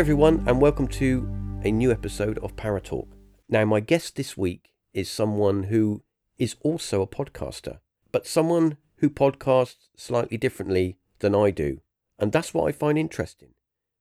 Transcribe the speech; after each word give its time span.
Hi, 0.00 0.02
everyone, 0.02 0.44
and 0.48 0.62
welcome 0.62 0.88
to 0.88 1.28
a 1.62 1.70
new 1.70 1.92
episode 1.92 2.38
of 2.38 2.56
Paratalk. 2.56 3.06
Now, 3.50 3.66
my 3.66 3.80
guest 3.80 4.16
this 4.16 4.34
week 4.34 4.72
is 4.94 5.10
someone 5.10 5.64
who 5.64 6.02
is 6.38 6.56
also 6.62 7.02
a 7.02 7.06
podcaster, 7.06 7.80
but 8.10 8.26
someone 8.26 8.78
who 8.96 9.10
podcasts 9.10 9.90
slightly 9.98 10.38
differently 10.38 10.96
than 11.18 11.34
I 11.34 11.50
do, 11.50 11.82
and 12.18 12.32
that's 12.32 12.54
what 12.54 12.66
I 12.66 12.72
find 12.72 12.96
interesting. 12.96 13.50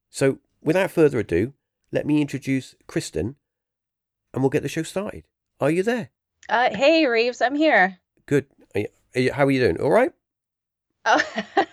So, 0.09 0.39
without 0.63 0.89
further 0.89 1.19
ado, 1.19 1.51
let 1.91 2.05
me 2.05 2.21
introduce 2.21 2.75
Kristen, 2.87 3.35
and 4.33 4.41
we'll 4.41 4.49
get 4.51 4.63
the 4.63 4.69
show 4.69 4.83
started. 4.83 5.25
Are 5.59 5.69
you 5.69 5.83
there? 5.83 6.11
Uh, 6.47 6.69
hey, 6.73 7.07
Reeves, 7.07 7.41
I'm 7.41 7.55
here. 7.55 7.99
Good. 8.25 8.45
Are 8.73 8.79
you, 8.79 8.87
are 9.15 9.19
you, 9.19 9.33
how 9.33 9.45
are 9.47 9.51
you 9.51 9.59
doing? 9.59 9.81
All 9.81 9.91
right? 9.91 10.13
Oh, 11.03 11.21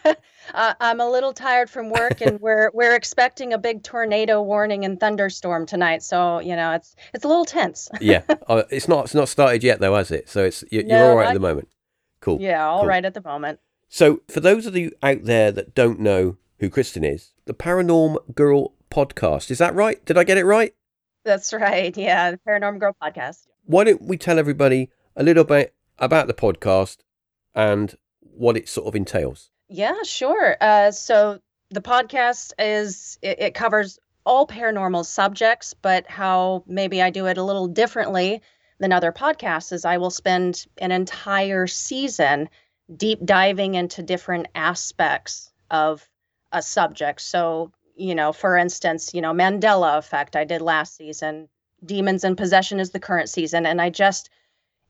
uh, 0.56 0.74
I'm 0.80 1.00
a 1.00 1.08
little 1.08 1.32
tired 1.32 1.70
from 1.70 1.90
work, 1.90 2.20
and 2.20 2.40
we're 2.40 2.70
we're 2.74 2.94
expecting 2.96 3.52
a 3.52 3.58
big 3.58 3.82
tornado 3.84 4.42
warning 4.42 4.84
and 4.84 4.98
thunderstorm 4.98 5.66
tonight. 5.66 6.02
So 6.02 6.40
you 6.40 6.56
know, 6.56 6.72
it's 6.72 6.96
it's 7.14 7.24
a 7.24 7.28
little 7.28 7.44
tense. 7.44 7.88
yeah, 8.00 8.22
uh, 8.48 8.64
it's 8.70 8.88
not 8.88 9.04
it's 9.04 9.14
not 9.14 9.28
started 9.28 9.62
yet 9.62 9.78
though, 9.80 9.94
has 9.94 10.10
it? 10.10 10.28
So 10.28 10.44
it's 10.44 10.64
you're, 10.72 10.82
No, 10.84 10.96
you're 10.96 11.10
all 11.10 11.16
right 11.16 11.26
I- 11.26 11.30
at 11.30 11.34
the 11.34 11.40
moment. 11.40 11.68
Cool. 12.20 12.40
Yeah, 12.40 12.66
all 12.66 12.80
Cool. 12.80 12.88
right 12.88 13.04
at 13.04 13.14
the 13.14 13.22
moment. 13.22 13.60
So, 13.88 14.20
for 14.28 14.40
those 14.40 14.66
of 14.66 14.74
you 14.76 14.90
out 15.02 15.24
there 15.24 15.52
that 15.52 15.74
don't 15.76 16.00
know 16.00 16.38
who 16.58 16.68
Kristen 16.68 17.04
is, 17.04 17.30
the 17.44 17.54
Paranormgirl 17.54 18.72
podcast, 18.90 19.50
is 19.50 19.58
that 19.58 19.74
right? 19.74 20.04
Did 20.04 20.18
I 20.18 20.24
get 20.24 20.38
it 20.38 20.44
right? 20.44 20.74
That's 21.24 21.52
right. 21.52 21.96
Yeah, 21.96 22.32
the 22.32 22.38
Paranormal 22.38 22.80
Girl 22.80 22.96
podcast. 23.00 23.46
Why 23.64 23.84
don't 23.84 24.02
we 24.02 24.16
tell 24.16 24.38
everybody 24.38 24.90
a 25.14 25.22
little 25.22 25.44
bit 25.44 25.74
about 25.98 26.26
the 26.26 26.34
podcast 26.34 26.98
and 27.54 27.96
what 28.20 28.56
it 28.56 28.68
sort 28.68 28.86
of 28.88 28.94
entails? 28.96 29.50
Yeah, 29.68 30.02
sure. 30.04 30.56
Uh, 30.60 30.90
so 30.92 31.40
the 31.70 31.80
podcast 31.80 32.52
is 32.58 33.18
it, 33.22 33.40
it 33.40 33.54
covers 33.54 33.98
all 34.24 34.46
paranormal 34.46 35.04
subjects, 35.04 35.74
but 35.74 36.08
how 36.08 36.64
maybe 36.66 37.02
I 37.02 37.10
do 37.10 37.26
it 37.26 37.38
a 37.38 37.42
little 37.42 37.68
differently 37.68 38.42
than 38.78 38.92
other 38.92 39.12
podcasts 39.12 39.72
is 39.72 39.84
I 39.84 39.98
will 39.98 40.10
spend 40.10 40.66
an 40.78 40.92
entire 40.92 41.66
season 41.66 42.48
deep 42.94 43.24
diving 43.24 43.74
into 43.74 44.02
different 44.02 44.48
aspects 44.54 45.50
of 45.70 46.08
a 46.52 46.62
subject. 46.62 47.20
So, 47.20 47.72
you 47.96 48.14
know, 48.14 48.32
for 48.32 48.56
instance, 48.56 49.14
you 49.14 49.20
know, 49.20 49.32
Mandela 49.32 49.98
effect 49.98 50.36
I 50.36 50.44
did 50.44 50.62
last 50.62 50.96
season, 50.96 51.48
demons 51.84 52.22
and 52.22 52.36
possession 52.36 52.78
is 52.78 52.90
the 52.90 53.00
current 53.00 53.28
season, 53.28 53.66
and 53.66 53.80
I 53.80 53.90
just 53.90 54.30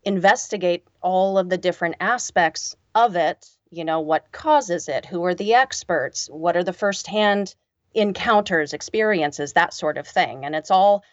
investigate 0.03 0.85
all 1.01 1.39
of 1.39 1.49
the 1.49 1.59
different 1.59 1.97
aspects 2.01 2.77
of 2.95 3.17
it 3.17 3.49
you 3.71 3.85
know 3.85 4.01
what 4.01 4.33
causes 4.33 4.89
it? 4.89 5.07
Who 5.07 5.25
are 5.25 5.35
the 5.35 5.55
experts? 5.55 6.29
What 6.29 6.57
are 6.57 6.65
the 6.65 6.73
firsthand 6.73 7.55
encounters 7.95 8.73
experiences? 8.73 9.53
That 9.53 9.75
sort 9.75 9.99
of 9.99 10.07
thing. 10.07 10.45
And 10.45 10.55
it's 10.55 10.71
all 10.71 11.05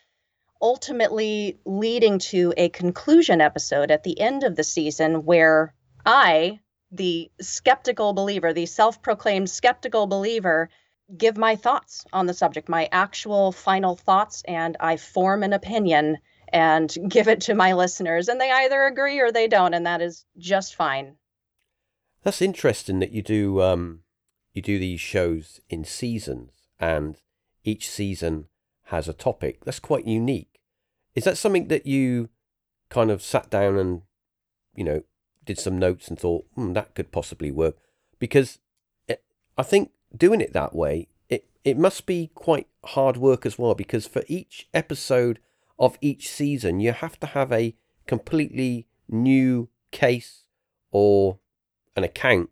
ultimately 0.61 1.59
leading 1.65 2.19
to 2.19 2.53
a 2.55 2.69
conclusion 2.69 3.41
episode 3.41 3.91
at 3.91 4.03
the 4.03 4.19
end 4.19 4.43
of 4.43 4.55
the 4.55 4.63
season 4.63 5.25
where 5.25 5.73
i 6.05 6.57
the 6.89 7.29
skeptical 7.41 8.13
believer 8.13 8.53
the 8.53 8.65
self-proclaimed 8.65 9.49
skeptical 9.49 10.07
believer 10.07 10.69
give 11.17 11.35
my 11.35 11.57
thoughts 11.57 12.05
on 12.13 12.27
the 12.27 12.33
subject 12.33 12.69
my 12.69 12.87
actual 12.93 13.51
final 13.51 13.97
thoughts 13.97 14.41
and 14.47 14.77
i 14.79 14.95
form 14.95 15.43
an 15.43 15.51
opinion 15.51 16.17
and 16.53 16.95
give 17.09 17.27
it 17.27 17.41
to 17.41 17.55
my 17.55 17.73
listeners. 17.73 18.29
And 18.29 18.39
they 18.39 18.51
either 18.51 18.85
agree 18.85 19.19
or 19.19 19.31
they 19.31 19.47
don't 19.47 19.73
and 19.73 19.87
that 19.87 20.01
is 20.01 20.23
just 20.37 20.75
fine 20.75 21.15
That's 22.23 22.41
interesting 22.41 23.00
that 23.00 23.11
you 23.11 23.22
do 23.22 23.61
um, 23.61 24.00
you 24.53 24.61
do 24.61 24.79
these 24.79 25.01
shows 25.01 25.59
in 25.69 25.84
seasons, 25.84 26.51
and 26.79 27.17
each 27.63 27.89
season 27.89 28.45
has 28.85 29.07
a 29.07 29.13
topic. 29.13 29.66
That's 29.66 29.79
quite 29.79 30.06
unique. 30.06 30.62
Is 31.16 31.25
that 31.25 31.38
something 31.38 31.67
that 31.67 31.85
you 31.85 32.29
kind 32.89 33.12
of 33.12 33.22
sat 33.22 33.50
down 33.50 33.78
and 33.78 34.03
you 34.75 34.83
know 34.83 35.03
did 35.45 35.59
some 35.59 35.78
notes 35.78 36.07
and 36.07 36.17
thought 36.17 36.45
hmm, 36.56 36.73
that 36.73 36.95
could 36.95 37.12
possibly 37.12 37.51
work? 37.51 37.75
Because 38.19 38.59
it, 39.07 39.22
I 39.57 39.63
think 39.63 39.91
doing 40.16 40.39
it 40.39 40.53
that 40.53 40.73
way, 40.73 41.09
it 41.28 41.45
it 41.66 41.78
must 41.78 42.06
be 42.06 42.31
quite 42.33 42.67
hard 42.85 43.17
work 43.17 43.45
as 43.45 43.59
well. 43.59 43.75
Because 43.75 44.07
for 44.07 44.23
each 44.28 44.69
episode 44.73 45.39
of 45.78 45.97
each 46.00 46.29
season, 46.29 46.79
you 46.79 46.94
have 46.94 47.19
to 47.19 47.28
have 47.28 47.51
a 47.51 47.75
completely 48.07 48.88
new 49.09 49.67
case 49.91 50.45
or 50.91 51.39
an 51.95 52.03
account 52.03 52.49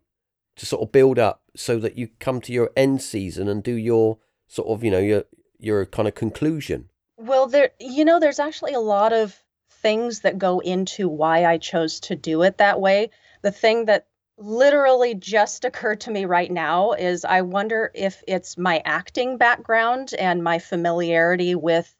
to 0.56 0.66
sort 0.66 0.82
of 0.82 0.92
build 0.92 1.18
up 1.18 1.42
so 1.56 1.78
that 1.78 1.96
you 1.96 2.08
come 2.20 2.40
to 2.40 2.52
your 2.52 2.70
end 2.76 3.02
season 3.02 3.48
and 3.48 3.62
do 3.62 3.74
your 3.74 4.18
sort 4.48 4.68
of 4.68 4.84
you 4.84 4.90
know 4.90 4.98
your 4.98 5.24
your 5.58 5.86
kind 5.86 6.08
of 6.08 6.14
conclusion 6.14 6.88
Well, 7.16 7.46
there, 7.46 7.70
you 7.78 8.04
know, 8.04 8.18
there's 8.18 8.40
actually 8.40 8.74
a 8.74 8.80
lot 8.80 9.12
of 9.12 9.40
things 9.70 10.20
that 10.20 10.38
go 10.38 10.58
into 10.58 11.08
why 11.08 11.44
I 11.44 11.58
chose 11.58 12.00
to 12.00 12.16
do 12.16 12.42
it 12.42 12.58
that 12.58 12.80
way. 12.80 13.10
The 13.42 13.52
thing 13.52 13.84
that 13.84 14.06
literally 14.38 15.14
just 15.14 15.64
occurred 15.68 16.00
to 16.02 16.10
me 16.10 16.24
right 16.24 16.50
now 16.50 16.92
is 16.92 17.24
I 17.24 17.42
wonder 17.42 17.92
if 17.94 18.22
it's 18.26 18.58
my 18.58 18.82
acting 18.84 19.36
background 19.36 20.14
and 20.18 20.42
my 20.42 20.58
familiarity 20.58 21.54
with 21.54 21.94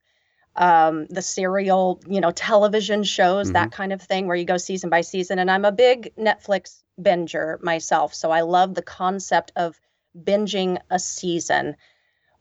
um, 0.56 1.06
the 1.06 1.22
serial, 1.22 2.00
you 2.06 2.20
know, 2.20 2.30
television 2.30 3.04
shows, 3.04 3.52
that 3.52 3.72
kind 3.72 3.92
of 3.92 4.02
thing, 4.02 4.26
where 4.26 4.36
you 4.36 4.44
go 4.44 4.56
season 4.56 4.90
by 4.90 5.00
season. 5.00 5.38
And 5.38 5.50
I'm 5.50 5.64
a 5.64 5.72
big 5.72 6.14
Netflix 6.16 6.82
binger 7.00 7.62
myself. 7.62 8.14
So 8.14 8.30
I 8.30 8.42
love 8.42 8.74
the 8.74 8.82
concept 8.82 9.52
of 9.56 9.80
binging 10.16 10.78
a 10.90 10.98
season 10.98 11.76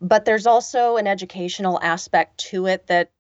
but 0.01 0.25
there's 0.25 0.47
also 0.47 0.97
an 0.97 1.07
educational 1.07 1.79
aspect 1.81 2.39
to 2.39 2.66
it 2.66 2.88
that 2.88 3.11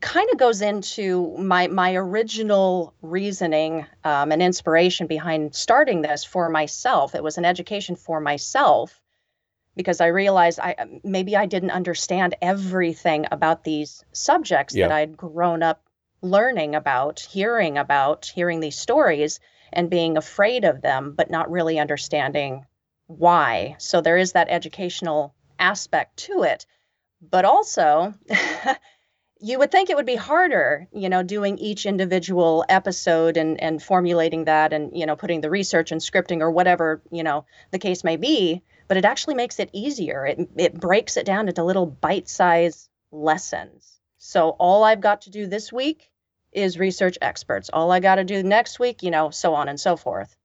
kind 0.00 0.28
of 0.32 0.38
goes 0.38 0.60
into 0.60 1.36
my 1.38 1.68
my 1.68 1.94
original 1.94 2.92
reasoning 3.00 3.86
um, 4.02 4.32
and 4.32 4.42
inspiration 4.42 5.06
behind 5.06 5.54
starting 5.54 6.02
this 6.02 6.24
for 6.24 6.48
myself. 6.48 7.14
It 7.14 7.22
was 7.22 7.38
an 7.38 7.44
education 7.44 7.94
for 7.94 8.20
myself 8.20 9.00
because 9.76 10.00
I 10.00 10.06
realized 10.08 10.60
I 10.60 10.74
um, 10.78 11.00
maybe 11.04 11.36
I 11.36 11.46
didn't 11.46 11.70
understand 11.70 12.36
everything 12.40 13.26
about 13.30 13.64
these 13.64 14.04
subjects 14.12 14.74
Yeah. 14.74 14.88
that 14.88 14.94
I'd 14.94 15.16
grown 15.16 15.62
up 15.62 15.82
learning 16.22 16.74
about, 16.74 17.20
hearing 17.20 17.76
about, 17.78 18.26
hearing 18.26 18.60
these 18.60 18.78
stories 18.78 19.40
and 19.72 19.90
being 19.90 20.16
afraid 20.16 20.64
of 20.64 20.80
them, 20.80 21.12
but 21.16 21.30
not 21.30 21.50
really 21.50 21.78
understanding 21.78 22.64
why. 23.06 23.76
So 23.78 24.00
there 24.00 24.16
is 24.16 24.32
that 24.32 24.48
educational 24.48 25.34
aspect 25.58 26.16
to 26.18 26.42
it. 26.44 26.66
But 27.20 27.44
also, 27.44 28.14
you 29.40 29.58
would 29.58 29.70
think 29.70 29.90
it 29.90 29.96
would 29.96 30.06
be 30.06 30.16
harder, 30.16 30.88
you 30.92 31.08
know, 31.08 31.22
doing 31.22 31.58
each 31.58 31.86
individual 31.86 32.64
episode 32.68 33.36
and 33.36 33.60
and 33.60 33.82
formulating 33.82 34.44
that 34.44 34.72
and, 34.72 34.96
you 34.96 35.06
know, 35.06 35.16
putting 35.16 35.40
the 35.40 35.50
research 35.50 35.92
and 35.92 36.00
scripting 36.00 36.40
or 36.40 36.50
whatever, 36.50 37.02
you 37.10 37.22
know, 37.22 37.44
the 37.70 37.78
case 37.78 38.04
may 38.04 38.16
be, 38.16 38.62
but 38.88 38.96
it 38.96 39.04
actually 39.04 39.34
makes 39.34 39.58
it 39.58 39.70
easier. 39.72 40.26
It 40.26 40.48
it 40.56 40.74
breaks 40.80 41.16
it 41.16 41.26
down 41.26 41.48
into 41.48 41.62
little 41.64 41.86
bite-sized 41.86 42.88
lessons. 43.12 44.00
So 44.18 44.50
all 44.50 44.84
I've 44.84 45.00
got 45.00 45.22
to 45.22 45.30
do 45.30 45.46
this 45.46 45.72
week 45.72 46.10
is 46.52 46.78
research 46.78 47.18
experts. 47.20 47.68
All 47.72 47.90
I 47.92 48.00
got 48.00 48.16
to 48.16 48.24
do 48.24 48.42
next 48.42 48.78
week, 48.78 49.02
you 49.02 49.10
know, 49.10 49.30
so 49.30 49.54
on 49.54 49.68
and 49.68 49.78
so 49.78 49.96
forth. 49.96 50.36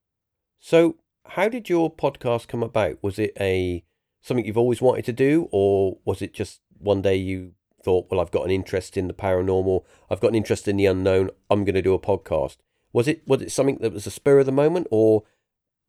so 0.58 0.96
how 1.26 1.48
did 1.48 1.68
your 1.68 1.92
podcast 1.94 2.48
come 2.48 2.62
about 2.62 2.98
was 3.02 3.18
it 3.18 3.32
a 3.40 3.84
something 4.20 4.44
you've 4.44 4.58
always 4.58 4.82
wanted 4.82 5.04
to 5.04 5.12
do 5.12 5.48
or 5.52 5.98
was 6.04 6.20
it 6.22 6.32
just 6.34 6.60
one 6.78 7.00
day 7.02 7.14
you 7.14 7.52
thought 7.84 8.06
well 8.10 8.20
i've 8.20 8.30
got 8.32 8.44
an 8.44 8.50
interest 8.50 8.96
in 8.96 9.06
the 9.06 9.14
paranormal 9.14 9.84
i've 10.10 10.18
got 10.20 10.28
an 10.28 10.34
interest 10.34 10.66
in 10.66 10.76
the 10.76 10.86
unknown 10.86 11.30
i'm 11.50 11.64
going 11.64 11.74
to 11.74 11.82
do 11.82 11.94
a 11.94 11.98
podcast 12.00 12.56
was 12.92 13.06
it 13.06 13.22
was 13.28 13.42
it 13.42 13.52
something 13.52 13.78
that 13.80 13.92
was 13.92 14.06
a 14.06 14.10
spur 14.10 14.40
of 14.40 14.46
the 14.46 14.52
moment 14.52 14.86
or 14.90 15.22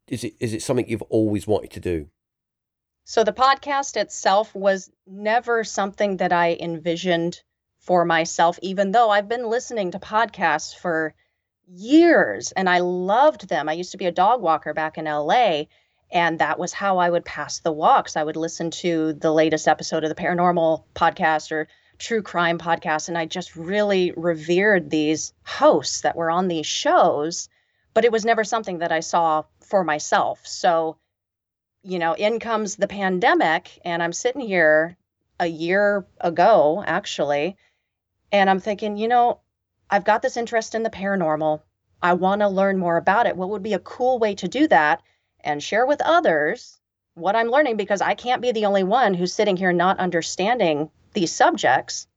is 0.07 0.23
it 0.23 0.33
is 0.39 0.53
it 0.53 0.61
something 0.61 0.87
you've 0.87 1.01
always 1.03 1.47
wanted 1.47 1.71
to 1.71 1.79
do 1.79 2.07
So 3.03 3.23
the 3.23 3.33
podcast 3.33 3.97
itself 3.97 4.53
was 4.53 4.91
never 5.07 5.63
something 5.63 6.17
that 6.17 6.31
I 6.31 6.55
envisioned 6.59 7.41
for 7.79 8.05
myself, 8.05 8.59
even 8.61 8.91
though 8.91 9.09
I've 9.09 9.27
been 9.27 9.49
listening 9.49 9.91
to 9.91 9.99
podcasts 9.99 10.75
for 10.75 11.13
years 11.67 12.51
and 12.51 12.69
I 12.69 12.79
loved 12.79 13.49
them. 13.49 13.67
I 13.67 13.73
used 13.73 13.91
to 13.91 13.97
be 13.97 14.05
a 14.05 14.11
dog 14.11 14.41
walker 14.41 14.73
back 14.73 14.97
in 14.97 15.05
LA, 15.05 15.63
and 16.11 16.39
that 16.39 16.59
was 16.59 16.73
how 16.73 16.99
I 16.99 17.09
would 17.09 17.25
pass 17.25 17.59
the 17.59 17.71
walks. 17.71 18.15
I 18.15 18.23
would 18.23 18.35
listen 18.35 18.71
to 18.71 19.13
the 19.13 19.31
latest 19.31 19.67
episode 19.67 20.03
of 20.03 20.09
the 20.09 20.21
paranormal 20.21 20.83
podcast 20.93 21.51
or 21.51 21.67
true 21.97 22.21
crime 22.21 22.57
podcast, 22.57 23.07
and 23.07 23.17
I 23.17 23.25
just 23.25 23.55
really 23.55 24.11
revered 24.15 24.89
these 24.89 25.33
hosts 25.43 26.01
that 26.01 26.15
were 26.15 26.31
on 26.31 26.47
these 26.47 26.65
shows, 26.65 27.49
but 27.93 28.05
it 28.05 28.11
was 28.11 28.25
never 28.25 28.43
something 28.43 28.79
that 28.79 28.91
I 28.91 28.99
saw 28.99 29.43
for 29.61 29.83
myself. 29.83 30.45
So 30.45 30.97
you 31.83 31.99
know, 31.99 32.13
in 32.13 32.39
comes 32.39 32.75
the 32.75 32.87
pandemic, 32.87 33.79
and 33.83 34.01
I'm 34.03 34.13
sitting 34.13 34.41
here 34.41 34.97
a 35.39 35.47
year 35.47 36.05
ago, 36.19 36.83
actually, 36.85 37.57
and 38.31 38.49
I'm 38.49 38.59
thinking, 38.59 38.97
you 38.97 39.07
know, 39.07 39.39
I've 39.89 40.05
got 40.05 40.21
this 40.21 40.37
interest 40.37 40.75
in 40.75 40.83
the 40.83 40.89
paranormal. 40.89 41.61
I 42.01 42.13
want 42.13 42.41
to 42.41 42.47
learn 42.47 42.77
more 42.77 42.97
about 42.97 43.25
it. 43.25 43.35
What 43.35 43.49
would 43.49 43.63
be 43.63 43.73
a 43.73 43.79
cool 43.79 44.19
way 44.19 44.35
to 44.35 44.47
do 44.47 44.67
that 44.67 45.01
and 45.43 45.61
share 45.61 45.85
with 45.85 46.01
others 46.01 46.79
what 47.13 47.35
I'm 47.35 47.49
learning 47.49 47.77
because 47.77 48.01
I 48.01 48.15
can't 48.15 48.41
be 48.41 48.51
the 48.51 48.65
only 48.65 48.83
one 48.83 49.13
who's 49.13 49.33
sitting 49.33 49.57
here 49.57 49.73
not 49.73 49.99
understanding 49.99 50.89
these 51.13 51.31
subjects. 51.31 52.07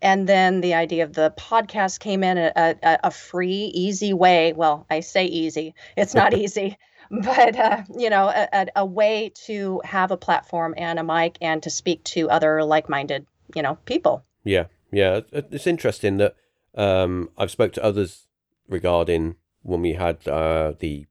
And 0.00 0.28
then 0.28 0.60
the 0.60 0.74
idea 0.74 1.04
of 1.04 1.12
the 1.12 1.32
podcast 1.36 2.00
came 2.00 2.24
in 2.24 2.36
a, 2.36 2.52
a, 2.56 2.98
a 3.04 3.10
free, 3.12 3.70
easy 3.72 4.12
way. 4.12 4.52
Well, 4.52 4.84
I 4.90 5.00
say 5.00 5.26
easy, 5.26 5.74
it's 5.96 6.14
not 6.14 6.34
easy, 6.36 6.76
but 7.24 7.56
uh, 7.56 7.82
you 7.94 8.08
know, 8.08 8.28
a, 8.28 8.68
a 8.74 8.86
way 8.86 9.30
to 9.44 9.82
have 9.84 10.10
a 10.10 10.16
platform 10.16 10.74
and 10.78 10.98
a 10.98 11.04
mic 11.04 11.36
and 11.42 11.62
to 11.62 11.68
speak 11.68 12.02
to 12.04 12.30
other 12.30 12.64
like-minded, 12.64 13.26
you 13.54 13.60
know, 13.60 13.76
people. 13.84 14.24
Yeah, 14.44 14.64
yeah, 14.90 15.20
it's 15.30 15.66
interesting 15.66 16.16
that 16.16 16.36
um, 16.74 17.28
I've 17.36 17.50
spoke 17.50 17.74
to 17.74 17.84
others 17.84 18.28
regarding 18.66 19.36
when 19.60 19.82
we 19.82 19.92
had 19.92 20.26
uh, 20.26 20.72
the 20.78 21.06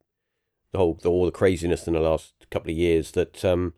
the 0.72 0.80
whole 0.80 0.98
the, 1.04 1.10
all 1.10 1.26
the 1.26 1.32
craziness 1.32 1.86
in 1.86 1.94
the 1.94 2.00
last 2.00 2.34
couple 2.50 2.72
of 2.72 2.78
years 2.78 3.12
that 3.12 3.46
um, 3.46 3.76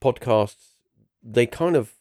podcasts 0.00 0.76
they 1.24 1.44
kind 1.44 1.74
of 1.74 1.94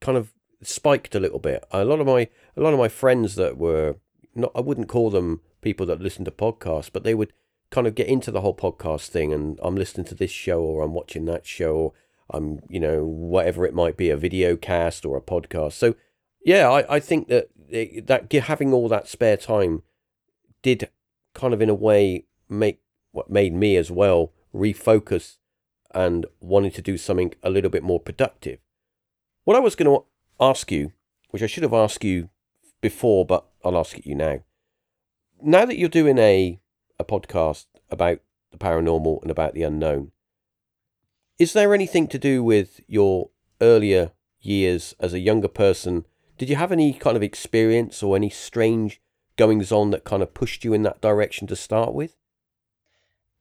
kind 0.00 0.18
of 0.18 0.32
spiked 0.60 1.14
a 1.14 1.20
little 1.20 1.38
bit. 1.38 1.64
A 1.70 1.84
lot 1.84 2.00
of 2.00 2.06
my 2.08 2.28
a 2.56 2.60
lot 2.60 2.72
of 2.72 2.80
my 2.80 2.88
friends 2.88 3.36
that 3.36 3.56
were 3.56 3.94
not 4.34 4.50
I 4.56 4.60
wouldn't 4.60 4.88
call 4.88 5.10
them 5.10 5.40
people 5.60 5.86
that 5.86 6.00
listen 6.00 6.24
to 6.24 6.32
podcasts, 6.32 6.90
but 6.92 7.04
they 7.04 7.14
would 7.14 7.32
kind 7.70 7.86
of 7.86 7.94
get 7.94 8.08
into 8.08 8.30
the 8.30 8.40
whole 8.40 8.54
podcast 8.54 9.08
thing 9.08 9.32
and 9.32 9.58
I'm 9.62 9.76
listening 9.76 10.06
to 10.06 10.14
this 10.14 10.30
show 10.30 10.60
or 10.62 10.82
I'm 10.82 10.94
watching 10.94 11.26
that 11.26 11.46
show 11.46 11.76
or 11.76 11.92
I'm 12.30 12.60
you 12.68 12.80
know 12.80 13.04
whatever 13.04 13.66
it 13.66 13.74
might 13.74 13.96
be 13.96 14.10
a 14.10 14.16
video 14.16 14.56
cast 14.56 15.04
or 15.04 15.16
a 15.16 15.22
podcast. 15.22 15.72
So 15.72 15.94
yeah, 16.44 16.68
I, 16.70 16.96
I 16.96 17.00
think 17.00 17.28
that 17.28 17.48
that 18.06 18.32
having 18.32 18.72
all 18.72 18.88
that 18.88 19.08
spare 19.08 19.36
time 19.36 19.82
did 20.62 20.88
kind 21.34 21.52
of 21.52 21.60
in 21.60 21.68
a 21.68 21.74
way 21.74 22.24
make 22.48 22.80
what 23.12 23.30
made 23.30 23.52
me 23.52 23.76
as 23.76 23.90
well 23.90 24.32
refocus 24.54 25.36
and 25.94 26.26
wanting 26.40 26.70
to 26.70 26.82
do 26.82 26.96
something 26.96 27.34
a 27.42 27.50
little 27.50 27.70
bit 27.70 27.82
more 27.82 28.00
productive. 28.00 28.58
What 29.44 29.56
I 29.56 29.60
was 29.60 29.74
going 29.74 29.90
to 29.94 30.04
ask 30.40 30.70
you, 30.70 30.92
which 31.30 31.42
I 31.42 31.46
should 31.46 31.62
have 31.62 31.72
asked 31.72 32.04
you 32.04 32.28
before, 32.80 33.24
but 33.24 33.46
I'll 33.64 33.78
ask 33.78 33.98
it 33.98 34.06
you 34.06 34.14
now. 34.14 34.40
Now 35.40 35.64
that 35.64 35.78
you're 35.78 35.88
doing 35.88 36.18
a 36.18 36.60
a 36.98 37.04
podcast 37.04 37.66
about 37.90 38.20
the 38.50 38.58
paranormal 38.58 39.22
and 39.22 39.30
about 39.30 39.54
the 39.54 39.62
unknown, 39.62 40.12
is 41.38 41.52
there 41.52 41.74
anything 41.74 42.08
to 42.08 42.18
do 42.18 42.42
with 42.42 42.80
your 42.86 43.30
earlier 43.60 44.12
years 44.40 44.94
as 44.98 45.12
a 45.12 45.20
younger 45.20 45.48
person? 45.48 46.04
Did 46.36 46.48
you 46.48 46.56
have 46.56 46.72
any 46.72 46.92
kind 46.92 47.16
of 47.16 47.22
experience 47.22 48.02
or 48.02 48.16
any 48.16 48.30
strange 48.30 49.00
goings 49.36 49.70
on 49.70 49.90
that 49.90 50.04
kind 50.04 50.22
of 50.22 50.34
pushed 50.34 50.64
you 50.64 50.72
in 50.72 50.82
that 50.82 51.00
direction 51.00 51.46
to 51.46 51.56
start 51.56 51.94
with? 51.94 52.16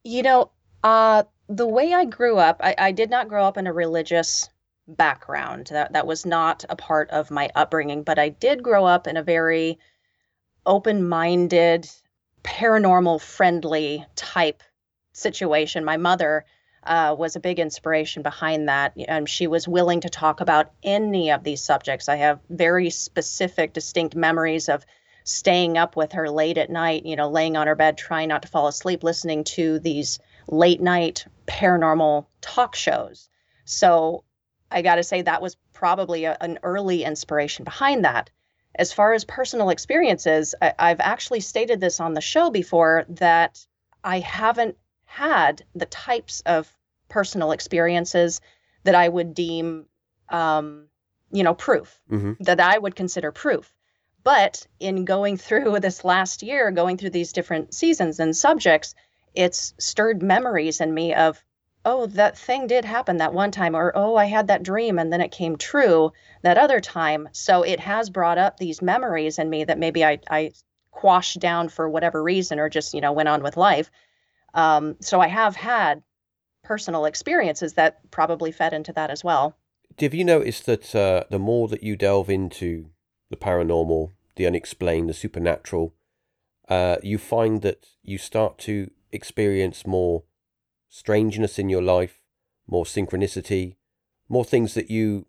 You 0.03 0.23
know, 0.23 0.51
uh, 0.83 1.23
the 1.47 1.67
way 1.67 1.93
I 1.93 2.05
grew 2.05 2.37
up, 2.37 2.61
I, 2.63 2.75
I 2.77 2.91
did 2.91 3.09
not 3.09 3.29
grow 3.29 3.43
up 3.45 3.57
in 3.57 3.67
a 3.67 3.73
religious 3.73 4.49
background. 4.87 5.67
That 5.71 5.93
that 5.93 6.07
was 6.07 6.25
not 6.25 6.63
a 6.69 6.75
part 6.75 7.09
of 7.09 7.31
my 7.31 7.49
upbringing, 7.55 8.03
but 8.03 8.19
I 8.19 8.29
did 8.29 8.63
grow 8.63 8.85
up 8.85 9.07
in 9.07 9.17
a 9.17 9.23
very 9.23 9.79
open-minded, 10.65 11.89
paranormal 12.47 13.21
friendly 13.21 14.05
type 14.15 14.63
situation. 15.11 15.83
My 15.83 15.97
mother 15.97 16.45
uh, 16.83 17.13
was 17.17 17.35
a 17.35 17.41
big 17.41 17.59
inspiration 17.59 18.23
behind 18.23 18.69
that. 18.69 18.93
And 19.07 19.27
she 19.27 19.47
was 19.47 19.67
willing 19.67 20.01
to 20.01 20.09
talk 20.09 20.39
about 20.39 20.71
any 20.81 21.31
of 21.31 21.43
these 21.43 21.61
subjects. 21.61 22.07
I 22.07 22.15
have 22.15 22.39
very 22.49 22.89
specific, 22.89 23.73
distinct 23.73 24.15
memories 24.15 24.69
of 24.69 24.85
staying 25.25 25.77
up 25.77 25.97
with 25.97 26.13
her 26.13 26.29
late 26.29 26.57
at 26.57 26.69
night, 26.69 27.05
you 27.05 27.17
know, 27.17 27.29
laying 27.29 27.57
on 27.57 27.67
her 27.67 27.75
bed, 27.75 27.97
trying 27.97 28.29
not 28.29 28.43
to 28.43 28.47
fall 28.47 28.67
asleep, 28.67 29.03
listening 29.03 29.43
to 29.43 29.79
these 29.79 30.19
late 30.47 30.79
night 30.79 31.25
paranormal 31.47 32.25
talk 32.39 32.75
shows. 32.75 33.27
So 33.65 34.23
I 34.71 34.81
got 34.81 34.95
to 34.95 35.03
say, 35.03 35.21
that 35.23 35.41
was 35.41 35.57
probably 35.73 36.23
a, 36.23 36.37
an 36.39 36.59
early 36.63 37.03
inspiration 37.03 37.65
behind 37.65 38.05
that. 38.05 38.29
As 38.77 38.93
far 38.93 39.13
as 39.13 39.25
personal 39.25 39.69
experiences, 39.69 40.55
I, 40.61 40.73
I've 40.77 40.99
actually 40.99 41.39
stated 41.39 41.79
this 41.79 41.99
on 41.99 42.13
the 42.13 42.21
show 42.21 42.49
before 42.49 43.05
that 43.09 43.65
I 44.03 44.19
haven't 44.19 44.77
had 45.05 45.63
the 45.75 45.85
types 45.85 46.41
of 46.45 46.71
personal 47.09 47.51
experiences 47.51 48.41
that 48.83 48.95
I 48.95 49.07
would 49.07 49.33
deem, 49.33 49.85
um, 50.29 50.87
you 51.31 51.43
know, 51.43 51.53
proof, 51.53 51.99
mm-hmm. 52.11 52.33
that 52.43 52.59
I 52.59 52.77
would 52.77 52.95
consider 52.95 53.31
proof. 53.31 53.73
But 54.23 54.67
in 54.79 55.05
going 55.05 55.37
through 55.45 55.79
this 55.79 56.03
last 56.05 56.43
year, 56.43 56.71
going 56.71 56.97
through 56.97 57.11
these 57.11 57.33
different 57.33 57.73
seasons 57.73 58.19
and 58.19 58.35
subjects, 58.35 58.93
it's 59.33 59.73
stirred 59.79 60.21
memories 60.21 60.81
in 60.81 60.93
me 60.93 61.13
of, 61.13 61.43
oh, 61.87 62.05
that 62.05 62.37
thing 62.37 62.67
did 62.67 62.83
happen 62.83 63.15
that 63.17 63.33
one 63.33 63.49
time, 63.49 63.73
or 63.73 63.93
oh, 63.95 64.17
I 64.17 64.25
had 64.25 64.47
that 64.47 64.61
dream 64.61 64.99
and 64.99 65.11
then 65.11 65.21
it 65.21 65.31
came 65.31 65.55
true 65.55 66.11
that 66.41 66.57
other 66.57 66.81
time. 66.81 67.29
So 67.31 67.63
it 67.63 67.79
has 67.79 68.09
brought 68.09 68.37
up 68.37 68.57
these 68.57 68.81
memories 68.81 69.39
in 69.39 69.49
me 69.49 69.63
that 69.63 69.79
maybe 69.79 70.03
I, 70.03 70.19
I 70.29 70.51
quashed 70.91 71.39
down 71.39 71.69
for 71.69 71.89
whatever 71.89 72.21
reason 72.21 72.59
or 72.59 72.67
just, 72.67 72.93
you 72.93 72.99
know, 72.99 73.13
went 73.13 73.29
on 73.29 73.41
with 73.41 73.55
life. 73.55 73.89
Um, 74.53 74.97
so 74.99 75.21
I 75.21 75.29
have 75.29 75.55
had 75.55 76.03
personal 76.61 77.05
experiences 77.05 77.73
that 77.75 78.11
probably 78.11 78.51
fed 78.51 78.73
into 78.73 78.91
that 78.91 79.09
as 79.09 79.23
well. 79.23 79.55
Have 79.97 80.13
you 80.13 80.25
noticed 80.25 80.65
that 80.65 80.93
uh, 80.93 81.23
the 81.29 81.39
more 81.39 81.69
that 81.69 81.83
you 81.83 81.95
delve 81.95 82.29
into 82.29 82.89
the 83.29 83.37
paranormal, 83.37 84.11
the 84.35 84.45
unexplained, 84.45 85.07
the 85.07 85.13
supernatural, 85.13 85.93
uh, 86.67 86.97
you 87.01 87.17
find 87.17 87.61
that 87.61 87.87
you 88.03 88.17
start 88.17 88.57
to 88.59 88.91
experience 89.13 89.87
more 89.87 90.23
strangeness 90.89 91.59
in 91.59 91.69
your 91.69 91.81
life, 91.81 92.21
more 92.67 92.85
synchronicity, 92.85 93.75
more 94.29 94.45
things 94.45 94.73
that 94.73 94.89
you 94.89 95.25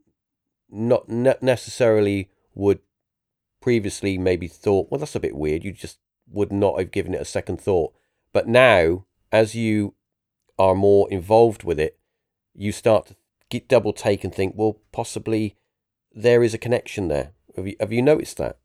not 0.71 1.09
necessarily 1.09 2.31
would 2.55 2.81
previously 3.61 4.19
maybe 4.19 4.49
thought, 4.49 4.89
well, 4.91 4.99
that's 4.99 5.15
a 5.15 5.21
bit 5.21 5.37
weird. 5.37 5.65
You 5.65 5.73
just 5.73 5.99
would 6.31 6.53
not 6.53 6.79
have 6.79 6.91
given 6.91 7.15
it 7.15 7.21
a 7.21 7.27
second 7.27 7.61
thought. 7.61 7.93
But 8.33 8.47
now, 8.47 9.07
as 9.33 9.55
you 9.55 9.95
are 10.59 10.75
more 10.75 11.11
involved 11.11 11.65
with 11.65 11.81
it, 11.81 11.99
you 12.55 12.73
start 12.73 13.07
to 13.07 13.17
get 13.49 13.69
double 13.69 13.93
take 13.93 14.25
and 14.25 14.35
think, 14.35 14.55
well, 14.57 14.81
possibly 14.93 15.57
there 16.13 16.43
is 16.43 16.55
a 16.55 16.59
connection 16.59 17.09
there. 17.09 17.33
Have 17.57 17.67
you 17.67 17.77
have 17.81 17.93
you 17.93 18.03
noticed 18.03 18.37
that? 18.39 18.59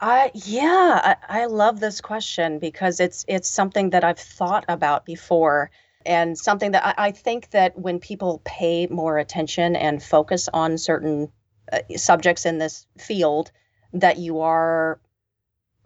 I 0.00 0.30
yeah, 0.34 1.16
I, 1.28 1.42
I 1.42 1.46
love 1.46 1.80
this 1.80 2.00
question 2.00 2.58
because 2.58 3.00
it's 3.00 3.24
it's 3.28 3.48
something 3.48 3.90
that 3.90 4.04
I've 4.04 4.18
thought 4.18 4.64
about 4.68 5.04
before 5.04 5.70
and 6.06 6.38
something 6.38 6.72
that 6.72 6.86
I, 6.86 7.08
I 7.08 7.10
think 7.10 7.50
that 7.50 7.78
when 7.78 7.98
people 7.98 8.40
pay 8.44 8.86
more 8.86 9.18
attention 9.18 9.76
and 9.76 10.02
focus 10.02 10.48
on 10.52 10.78
certain 10.78 11.30
uh, 11.72 11.80
subjects 11.96 12.46
in 12.46 12.58
this 12.58 12.86
field, 12.98 13.50
that 13.92 14.18
you 14.18 14.40
are 14.40 15.00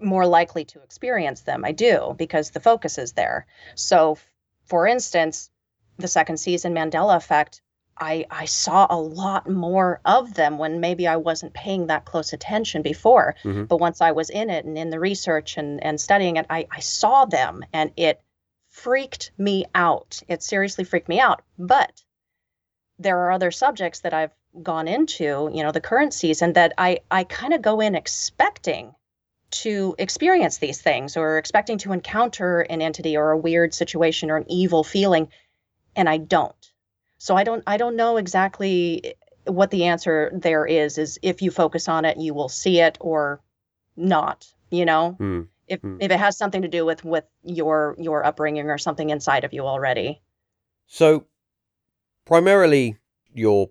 more 0.01 0.27
likely 0.27 0.65
to 0.65 0.83
experience 0.83 1.43
them. 1.43 1.65
I 1.65 1.73
do 1.73 2.15
because 2.17 2.51
the 2.51 2.61
focus 2.61 2.99
is 2.99 3.13
there. 3.13 3.47
So, 3.75 4.19
for 4.65 4.87
instance, 4.87 5.51
the 5.99 6.09
second 6.09 6.39
season 6.39 6.75
Mandela 6.75 7.17
Effect 7.17 7.61
I, 8.01 8.25
I 8.31 8.47
saw 8.47 8.87
a 8.89 8.97
lot 8.99 9.49
more 9.49 10.01
of 10.07 10.33
them 10.33 10.57
when 10.57 10.81
maybe 10.81 11.07
I 11.07 11.17
wasn't 11.17 11.53
paying 11.53 11.89
that 11.89 12.07
close 12.07 12.33
attention 12.33 12.81
before. 12.81 13.37
Mm-hmm. 13.45 13.65
But 13.65 13.77
once 13.77 14.01
I 14.01 14.13
was 14.13 14.31
in 14.31 14.49
it 14.49 14.65
and 14.65 14.79
in 14.79 14.89
the 14.89 14.99
research 14.99 15.59
and, 15.59 15.85
and 15.85 16.01
studying 16.01 16.37
it, 16.37 16.47
I, 16.49 16.67
I 16.71 16.81
saw 16.81 17.27
them 17.27 17.63
and 17.75 17.93
it 17.97 18.23
freaked 18.71 19.33
me 19.37 19.67
out. 19.75 20.21
It 20.29 20.43
seriously 20.43 20.85
freaked 20.85 21.09
me 21.09 21.21
out. 21.21 21.43
But 21.59 22.03
there 22.99 23.19
are 23.19 23.33
other 23.33 23.51
subjects 23.51 24.01
that 24.01 24.15
I've 24.15 24.35
gone 24.63 24.89
into, 24.89 25.51
you 25.53 25.63
know, 25.63 25.73
the 25.73 25.81
current 25.81 26.15
season 26.15 26.55
that 26.55 26.73
I, 26.79 27.01
I 27.11 27.25
kind 27.25 27.53
of 27.53 27.63
go 27.63 27.81
in 27.81 27.95
expecting 27.95 28.95
to 29.51 29.95
experience 29.99 30.59
these 30.59 30.81
things 30.81 31.17
or 31.17 31.39
expecting 31.39 31.79
to 31.79 31.93
encounter 31.93 32.61
an 32.61 32.81
entity 32.81 33.17
or 33.17 33.33
a 33.33 33.39
weird 33.39 33.75
situation 33.75 34.31
or 34.31 34.37
an 34.37 34.51
evil 34.51 34.85
feeling. 34.85 35.29
And 35.95 36.09
I 36.09 36.19
don't 36.19 36.71
so 37.21 37.37
I 37.37 37.45
don't 37.45 37.63
I 37.67 37.77
don't 37.77 37.97
know 37.97 38.17
exactly 38.17 39.15
what 39.45 39.71
the 39.71 39.85
answer 39.85 40.31
there 40.35 40.67
is 40.67 40.97
is 40.97 41.19
if 41.23 41.43
you 41.43 41.51
focus 41.51 41.87
on 41.87 42.05
it 42.05 42.17
you 42.17 42.35
will 42.35 42.49
see 42.49 42.81
it 42.81 42.97
or 42.99 43.41
not, 43.97 44.47
you 44.71 44.87
know? 44.87 45.17
Mm. 45.21 45.49
If 45.71 45.81
mm. 45.83 45.97
if 46.01 46.11
it 46.11 46.19
has 46.19 46.37
something 46.37 46.63
to 46.63 46.69
do 46.69 46.85
with 46.85 47.05
with 47.05 47.25
your 47.43 47.95
your 47.99 48.27
upbringing 48.27 48.69
or 48.69 48.77
something 48.77 49.11
inside 49.11 49.45
of 49.45 49.53
you 49.53 49.67
already. 49.67 50.21
So 50.87 51.27
primarily 52.27 52.99
your 53.33 53.71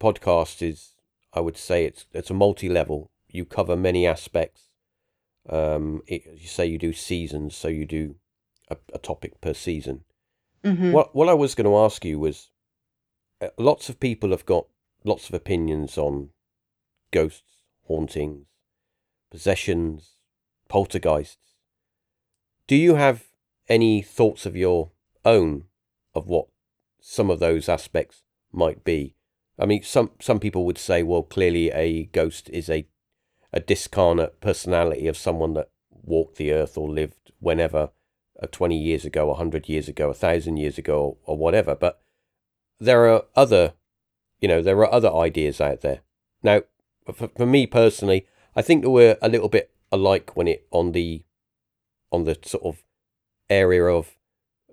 podcast 0.00 0.62
is 0.62 0.94
I 1.34 1.40
would 1.40 1.56
say 1.56 1.84
it's 1.84 2.06
it's 2.12 2.30
a 2.30 2.34
multi-level. 2.34 3.10
You 3.28 3.44
cover 3.44 3.76
many 3.76 4.06
aspects. 4.06 4.68
Um, 5.48 6.02
it, 6.06 6.22
you 6.36 6.46
say 6.46 6.66
you 6.66 6.78
do 6.78 6.92
seasons, 6.92 7.56
so 7.56 7.66
you 7.66 7.84
do 7.84 8.14
a, 8.68 8.76
a 8.94 8.98
topic 8.98 9.40
per 9.40 9.54
season. 9.54 10.04
Mm-hmm. 10.64 10.92
What 10.92 11.14
what 11.14 11.28
I 11.28 11.34
was 11.34 11.56
going 11.56 11.66
to 11.66 11.78
ask 11.78 12.04
you 12.04 12.20
was 12.20 12.50
uh, 13.40 13.48
lots 13.58 13.88
of 13.88 13.98
people 13.98 14.30
have 14.30 14.46
got 14.46 14.66
lots 15.04 15.28
of 15.28 15.34
opinions 15.34 15.98
on 15.98 16.30
ghosts, 17.10 17.64
hauntings, 17.88 18.46
possessions, 19.30 20.11
poltergeists. 20.72 21.36
Do 22.66 22.76
you 22.76 22.94
have 22.94 23.24
any 23.68 24.02
thoughts 24.02 24.46
of 24.46 24.56
your 24.56 24.90
own 25.24 25.64
of 26.14 26.28
what 26.28 26.46
some 27.00 27.30
of 27.30 27.40
those 27.40 27.68
aspects 27.68 28.22
might 28.52 28.84
be. 28.84 29.14
I 29.58 29.66
mean, 29.66 29.82
some 29.82 30.12
some 30.20 30.40
people 30.40 30.64
would 30.64 30.78
say, 30.78 31.02
well, 31.02 31.22
clearly 31.22 31.70
a 31.70 32.04
ghost 32.04 32.48
is 32.50 32.70
a 32.70 32.86
a 33.52 33.60
discarnate 33.60 34.40
personality 34.40 35.06
of 35.06 35.16
someone 35.16 35.54
that 35.54 35.70
walked 35.90 36.36
the 36.36 36.52
earth 36.52 36.78
or 36.78 36.88
lived 36.88 37.32
whenever, 37.38 37.90
uh, 38.42 38.46
20 38.50 38.78
years 38.78 39.04
ago, 39.04 39.26
100 39.26 39.68
years 39.68 39.88
ago, 39.88 40.06
1,000 40.06 40.56
years 40.56 40.78
ago, 40.78 40.98
or, 40.98 41.16
or 41.24 41.36
whatever. 41.36 41.74
But 41.74 42.00
there 42.80 43.12
are 43.12 43.24
other, 43.36 43.74
you 44.40 44.48
know, 44.48 44.62
there 44.62 44.78
are 44.78 44.90
other 44.90 45.12
ideas 45.12 45.60
out 45.60 45.82
there. 45.82 46.00
Now, 46.42 46.62
for, 47.12 47.28
for 47.28 47.44
me 47.44 47.66
personally, 47.66 48.26
I 48.56 48.62
think 48.62 48.82
that 48.82 48.90
we're 48.90 49.18
a 49.20 49.28
little 49.28 49.50
bit 49.50 49.71
alike 49.92 50.36
when 50.36 50.48
it 50.48 50.66
on 50.72 50.92
the 50.92 51.24
on 52.10 52.24
the 52.24 52.36
sort 52.44 52.64
of 52.64 52.82
area 53.48 53.84
of 53.84 54.16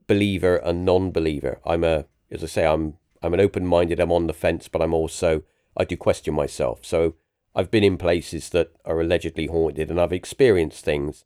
believer 0.07 0.55
and 0.57 0.83
non-believer. 0.83 1.59
I'm 1.65 1.83
a, 1.83 2.05
as 2.31 2.43
I 2.43 2.47
say, 2.47 2.65
I'm 2.65 2.95
I'm 3.21 3.33
an 3.33 3.39
open-minded. 3.39 3.99
I'm 3.99 4.11
on 4.11 4.27
the 4.27 4.33
fence, 4.33 4.67
but 4.67 4.81
I'm 4.81 4.93
also 4.93 5.43
I 5.77 5.83
do 5.83 5.97
question 5.97 6.33
myself. 6.33 6.85
So 6.85 7.15
I've 7.53 7.71
been 7.71 7.83
in 7.83 7.97
places 7.97 8.49
that 8.49 8.71
are 8.85 8.99
allegedly 8.99 9.47
haunted, 9.47 9.91
and 9.91 9.99
I've 9.99 10.13
experienced 10.13 10.83
things. 10.83 11.25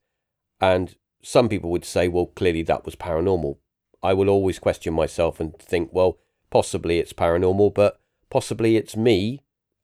And 0.60 0.96
some 1.22 1.50
people 1.50 1.70
would 1.72 1.86
say, 1.86 2.08
well, 2.08 2.28
clearly 2.28 2.64
that 2.64 2.86
was 2.86 2.96
paranormal. 2.96 3.58
I 4.02 4.14
will 4.14 4.30
always 4.30 4.60
question 4.60 4.94
myself 4.94 5.40
and 5.40 5.58
think, 5.58 5.90
well, 5.94 6.18
possibly 6.50 7.00
it's 7.00 7.14
paranormal, 7.14 7.74
but 7.74 8.00
possibly 8.30 8.76
it's 8.76 8.98
me 8.98 9.42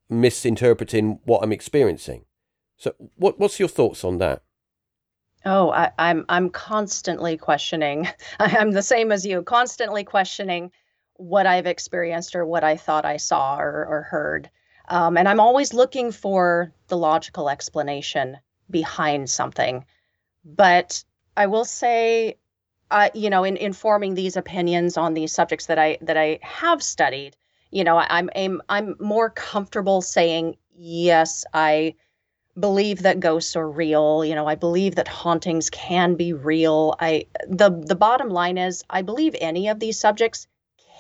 misinterpreting 0.10 1.20
what 1.24 1.42
I'm 1.44 1.52
experiencing. 1.52 2.26
So, 2.80 2.96
what 3.18 3.38
what's 3.38 3.60
your 3.60 3.68
thoughts 3.68 4.04
on 4.06 4.18
that? 4.20 4.42
Oh, 5.46 5.70
I, 5.70 5.92
I'm 6.00 6.26
I'm 6.30 6.50
constantly 6.50 7.38
questioning. 7.38 8.08
I'm 8.40 8.72
the 8.72 8.82
same 8.82 9.12
as 9.12 9.26
you, 9.26 9.44
constantly 9.44 10.06
questioning 10.06 10.72
what 11.16 11.46
I've 11.46 11.68
experienced 11.68 12.36
or 12.36 12.46
what 12.46 12.64
I 12.64 12.78
thought 12.78 13.06
I 13.06 13.18
saw 13.18 13.60
or, 13.60 13.86
or 13.86 14.02
heard. 14.04 14.50
Um, 14.88 15.18
and 15.18 15.28
I'm 15.28 15.42
always 15.42 15.74
looking 15.74 16.14
for 16.14 16.74
the 16.88 16.98
logical 16.98 17.50
explanation 17.50 18.38
behind 18.70 19.30
something. 19.30 19.86
But 20.46 21.04
I 21.36 21.48
will 21.48 21.66
say, 21.66 22.38
uh, 22.90 23.10
you 23.14 23.30
know, 23.30 23.44
in 23.44 23.58
informing 23.58 24.16
these 24.16 24.38
opinions 24.38 24.96
on 24.96 25.14
these 25.14 25.34
subjects 25.34 25.66
that 25.66 25.78
I 25.78 25.98
that 26.02 26.16
I 26.16 26.40
have 26.44 26.82
studied, 26.82 27.36
you 27.72 27.84
know, 27.84 27.98
I'm 27.98 28.30
I'm 28.34 28.62
I'm 28.70 28.96
more 29.02 29.30
comfortable 29.30 30.02
saying 30.02 30.56
yes, 30.74 31.44
I 31.54 31.96
believe 32.60 33.04
that 33.04 33.20
ghosts 33.20 33.56
are 33.56 33.70
real 33.70 34.24
you 34.26 34.36
know 34.36 34.48
i 34.48 34.56
believe 34.56 34.96
that 34.96 35.08
hauntings 35.08 35.70
can 35.70 36.16
be 36.16 36.34
real. 36.34 36.96
I 37.00 37.26
the 37.48 37.70
the 37.70 37.96
bottom 37.96 38.30
line 38.30 38.58
is 38.58 38.84
i 38.90 39.02
believe 39.02 39.36
any 39.40 39.68
of 39.70 39.80
these 39.80 40.00
subjects 40.00 40.48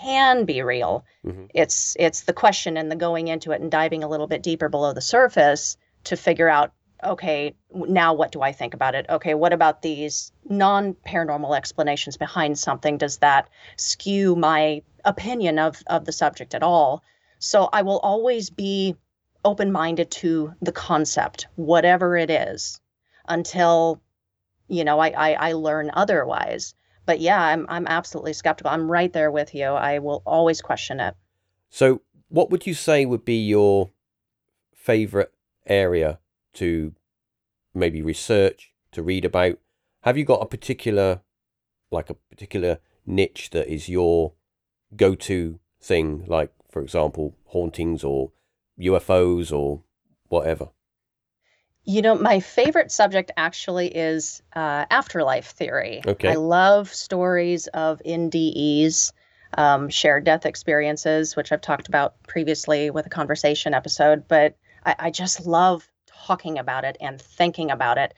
can 0.01 0.45
be 0.45 0.61
real. 0.61 1.05
Mm-hmm. 1.25 1.45
it's 1.53 1.95
it's 1.99 2.21
the 2.21 2.33
question 2.33 2.77
and 2.77 2.91
the 2.91 2.95
going 2.95 3.27
into 3.27 3.51
it 3.51 3.61
and 3.61 3.69
diving 3.69 4.03
a 4.03 4.07
little 4.07 4.27
bit 4.27 4.43
deeper 4.43 4.69
below 4.69 4.93
the 4.93 5.01
surface 5.01 5.77
to 6.05 6.15
figure 6.15 6.47
out 6.47 6.71
okay 7.03 7.53
now 7.73 8.13
what 8.13 8.31
do 8.31 8.41
i 8.41 8.51
think 8.51 8.73
about 8.73 8.95
it? 8.95 9.05
Okay 9.09 9.33
what 9.33 9.53
about 9.53 9.81
these 9.81 10.31
non 10.47 10.93
paranormal 11.07 11.55
explanations 11.55 12.17
behind 12.17 12.57
something? 12.57 12.97
Does 12.97 13.17
that 13.17 13.49
skew 13.75 14.35
my 14.35 14.81
opinion 15.05 15.59
of 15.59 15.81
of 15.87 16.05
the 16.05 16.13
subject 16.13 16.53
at 16.55 16.63
all? 16.63 17.03
So 17.39 17.69
i 17.73 17.81
will 17.81 17.99
always 17.99 18.49
be 18.49 18.95
open 19.45 19.71
minded 19.71 20.11
to 20.11 20.53
the 20.61 20.71
concept, 20.71 21.47
whatever 21.55 22.17
it 22.17 22.29
is, 22.29 22.79
until 23.27 24.01
you 24.67 24.83
know 24.83 24.99
I, 24.99 25.09
I 25.09 25.49
I 25.49 25.53
learn 25.53 25.91
otherwise. 25.93 26.73
But 27.05 27.19
yeah, 27.19 27.41
I'm 27.41 27.65
I'm 27.69 27.87
absolutely 27.87 28.33
skeptical. 28.33 28.71
I'm 28.71 28.91
right 28.91 29.11
there 29.11 29.31
with 29.31 29.55
you. 29.55 29.65
I 29.65 29.99
will 29.99 30.21
always 30.25 30.61
question 30.61 30.99
it. 30.99 31.15
So, 31.69 32.01
what 32.27 32.49
would 32.49 32.67
you 32.67 32.73
say 32.73 33.05
would 33.05 33.25
be 33.25 33.47
your 33.47 33.91
favorite 34.75 35.33
area 35.65 36.19
to 36.53 36.93
maybe 37.73 38.01
research, 38.01 38.73
to 38.91 39.03
read 39.03 39.25
about? 39.25 39.57
Have 40.01 40.17
you 40.17 40.23
got 40.23 40.41
a 40.41 40.45
particular, 40.45 41.21
like 41.91 42.09
a 42.09 42.13
particular 42.13 42.79
niche 43.05 43.49
that 43.51 43.67
is 43.67 43.89
your 43.89 44.33
go 44.95 45.15
to 45.15 45.59
thing? 45.81 46.25
Like, 46.27 46.51
for 46.69 46.81
example, 46.81 47.35
hauntings 47.45 48.03
or 48.03 48.31
UFOs 48.79 49.51
or 49.51 49.83
whatever? 50.27 50.69
You 51.85 52.01
know, 52.01 52.15
my 52.15 52.39
favorite 52.39 52.91
subject 52.91 53.31
actually 53.35 53.87
is 53.87 54.43
uh, 54.55 54.85
afterlife 54.91 55.47
theory. 55.47 56.01
Okay. 56.05 56.29
I 56.29 56.35
love 56.35 56.93
stories 56.93 57.67
of 57.67 58.01
NDEs, 58.05 59.11
um, 59.57 59.89
shared 59.89 60.23
death 60.23 60.45
experiences, 60.45 61.35
which 61.35 61.51
I've 61.51 61.61
talked 61.61 61.87
about 61.87 62.21
previously 62.27 62.91
with 62.91 63.05
a 63.07 63.09
conversation 63.09 63.73
episode, 63.73 64.27
but 64.27 64.55
I, 64.85 64.95
I 64.99 65.11
just 65.11 65.45
love 65.45 65.89
talking 66.05 66.59
about 66.59 66.85
it 66.85 66.97
and 67.01 67.19
thinking 67.19 67.71
about 67.71 67.97
it. 67.97 68.13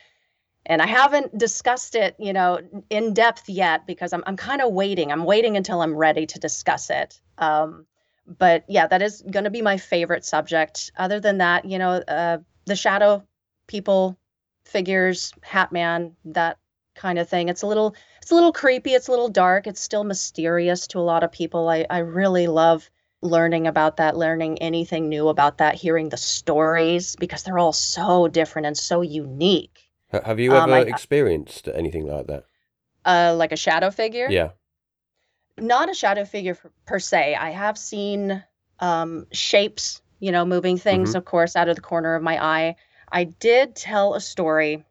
And 0.65 0.81
I 0.81 0.87
haven't 0.87 1.37
discussed 1.37 1.95
it, 1.95 2.15
you 2.19 2.33
know, 2.33 2.59
in 2.89 3.13
depth 3.13 3.47
yet 3.47 3.87
because 3.87 4.13
I'm, 4.13 4.23
I'm 4.27 4.37
kind 4.37 4.61
of 4.61 4.73
waiting. 4.73 5.11
I'm 5.11 5.23
waiting 5.23 5.57
until 5.57 5.81
I'm 5.81 5.95
ready 5.95 6.25
to 6.27 6.39
discuss 6.39 6.89
it. 6.89 7.19
Um, 7.37 7.85
but 8.25 8.63
yeah, 8.67 8.87
that 8.87 9.01
is 9.01 9.23
going 9.29 9.43
to 9.43 9.49
be 9.49 9.61
my 9.61 9.77
favorite 9.77 10.25
subject. 10.25 10.91
Other 10.97 11.19
than 11.19 11.39
that, 11.39 11.65
you 11.65 11.77
know, 11.77 11.91
uh, 12.07 12.37
the 12.65 12.75
shadow 12.75 13.23
people, 13.67 14.17
figures, 14.65 15.33
Hat 15.41 15.71
Man, 15.71 16.15
that 16.25 16.57
kind 16.95 17.19
of 17.19 17.27
thing. 17.27 17.49
It's 17.49 17.61
a 17.61 17.67
little, 17.67 17.95
it's 18.21 18.31
a 18.31 18.35
little 18.35 18.53
creepy. 18.53 18.93
It's 18.93 19.07
a 19.07 19.11
little 19.11 19.29
dark. 19.29 19.67
It's 19.67 19.81
still 19.81 20.03
mysterious 20.03 20.87
to 20.87 20.99
a 20.99 21.01
lot 21.01 21.23
of 21.23 21.31
people. 21.31 21.69
I, 21.69 21.85
I 21.89 21.99
really 21.99 22.47
love 22.47 22.89
learning 23.21 23.67
about 23.67 23.97
that, 23.97 24.17
learning 24.17 24.59
anything 24.59 25.09
new 25.09 25.27
about 25.27 25.59
that, 25.59 25.75
hearing 25.75 26.09
the 26.09 26.17
stories 26.17 27.15
because 27.15 27.43
they're 27.43 27.59
all 27.59 27.73
so 27.73 28.27
different 28.27 28.65
and 28.65 28.77
so 28.77 29.01
unique. 29.01 29.89
Have 30.11 30.39
you 30.39 30.51
um, 30.51 30.69
ever 30.69 30.81
um, 30.81 30.87
I, 30.87 30.89
experienced 30.89 31.67
anything 31.73 32.05
like 32.05 32.27
that? 32.27 32.43
Uh, 33.05 33.33
like 33.35 33.51
a 33.51 33.57
shadow 33.57 33.89
figure? 33.89 34.27
Yeah 34.29 34.49
not 35.61 35.89
a 35.89 35.93
shadow 35.93 36.25
figure 36.25 36.57
per 36.85 36.99
se. 36.99 37.35
I 37.35 37.51
have 37.51 37.77
seen 37.77 38.43
um, 38.79 39.27
shapes, 39.31 40.01
you 40.19 40.31
know, 40.31 40.45
moving 40.45 40.77
things, 40.77 41.09
mm-hmm. 41.09 41.17
of 41.17 41.25
course, 41.25 41.55
out 41.55 41.69
of 41.69 41.75
the 41.75 41.81
corner 41.81 42.15
of 42.15 42.23
my 42.23 42.43
eye. 42.43 42.75
I 43.11 43.25
did 43.25 43.75
tell 43.75 44.15
a 44.15 44.21
story 44.21 44.83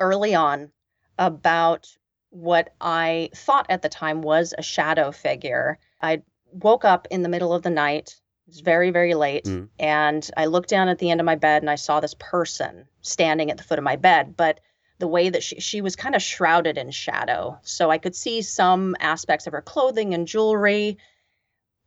early 0.00 0.34
on 0.34 0.70
about 1.18 1.88
what 2.30 2.74
I 2.80 3.30
thought 3.34 3.66
at 3.68 3.82
the 3.82 3.88
time 3.88 4.22
was 4.22 4.54
a 4.56 4.62
shadow 4.62 5.12
figure. 5.12 5.78
I 6.02 6.22
woke 6.50 6.84
up 6.84 7.06
in 7.10 7.22
the 7.22 7.28
middle 7.28 7.52
of 7.52 7.62
the 7.62 7.70
night. 7.70 8.16
It 8.46 8.50
was 8.50 8.60
very, 8.60 8.90
very 8.90 9.14
late. 9.14 9.44
Mm. 9.44 9.68
And 9.78 10.28
I 10.36 10.46
looked 10.46 10.68
down 10.68 10.88
at 10.88 10.98
the 10.98 11.10
end 11.10 11.20
of 11.20 11.24
my 11.24 11.36
bed 11.36 11.62
and 11.62 11.70
I 11.70 11.76
saw 11.76 12.00
this 12.00 12.14
person 12.18 12.86
standing 13.02 13.50
at 13.50 13.56
the 13.56 13.62
foot 13.62 13.78
of 13.78 13.84
my 13.84 13.96
bed. 13.96 14.36
But 14.36 14.60
the 14.98 15.08
way 15.08 15.28
that 15.28 15.42
she, 15.42 15.60
she 15.60 15.80
was 15.80 15.96
kind 15.96 16.14
of 16.14 16.22
shrouded 16.22 16.78
in 16.78 16.90
shadow. 16.90 17.58
So 17.62 17.90
I 17.90 17.98
could 17.98 18.14
see 18.14 18.42
some 18.42 18.96
aspects 19.00 19.46
of 19.46 19.52
her 19.52 19.62
clothing 19.62 20.14
and 20.14 20.28
jewelry, 20.28 20.98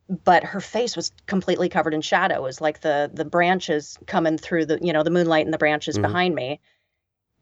but 0.09 0.43
her 0.43 0.59
face 0.59 0.95
was 0.95 1.11
completely 1.25 1.69
covered 1.69 1.93
in 1.93 2.01
shadow. 2.01 2.35
It 2.35 2.41
was 2.41 2.61
like 2.61 2.81
the 2.81 3.09
the 3.13 3.25
branches 3.25 3.97
coming 4.05 4.37
through 4.37 4.65
the, 4.65 4.79
you 4.81 4.93
know, 4.93 5.03
the 5.03 5.09
moonlight 5.09 5.45
and 5.45 5.53
the 5.53 5.57
branches 5.57 5.95
mm-hmm. 5.95 6.03
behind 6.03 6.35
me. 6.35 6.59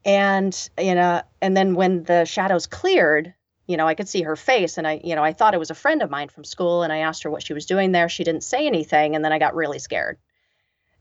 And, 0.03 0.69
you 0.79 0.93
know, 0.93 1.23
and 1.41 1.57
then 1.57 1.73
when 1.73 2.03
the 2.03 2.25
shadows 2.25 2.67
cleared, 2.67 3.33
you 3.65 3.75
know, 3.75 3.87
I 3.87 3.95
could 3.95 4.07
see 4.07 4.21
her 4.21 4.35
face 4.35 4.77
and 4.77 4.87
I, 4.87 5.01
you 5.03 5.15
know, 5.15 5.23
I 5.23 5.33
thought 5.33 5.55
it 5.55 5.59
was 5.59 5.71
a 5.71 5.75
friend 5.75 6.03
of 6.03 6.11
mine 6.11 6.29
from 6.29 6.43
school 6.43 6.83
and 6.83 6.93
I 6.93 6.97
asked 6.97 7.23
her 7.23 7.31
what 7.31 7.43
she 7.43 7.53
was 7.53 7.65
doing 7.65 7.91
there. 7.91 8.07
She 8.07 8.23
didn't 8.23 8.43
say 8.43 8.67
anything 8.67 9.15
and 9.15 9.25
then 9.25 9.33
I 9.33 9.39
got 9.39 9.55
really 9.55 9.79
scared. 9.79 10.19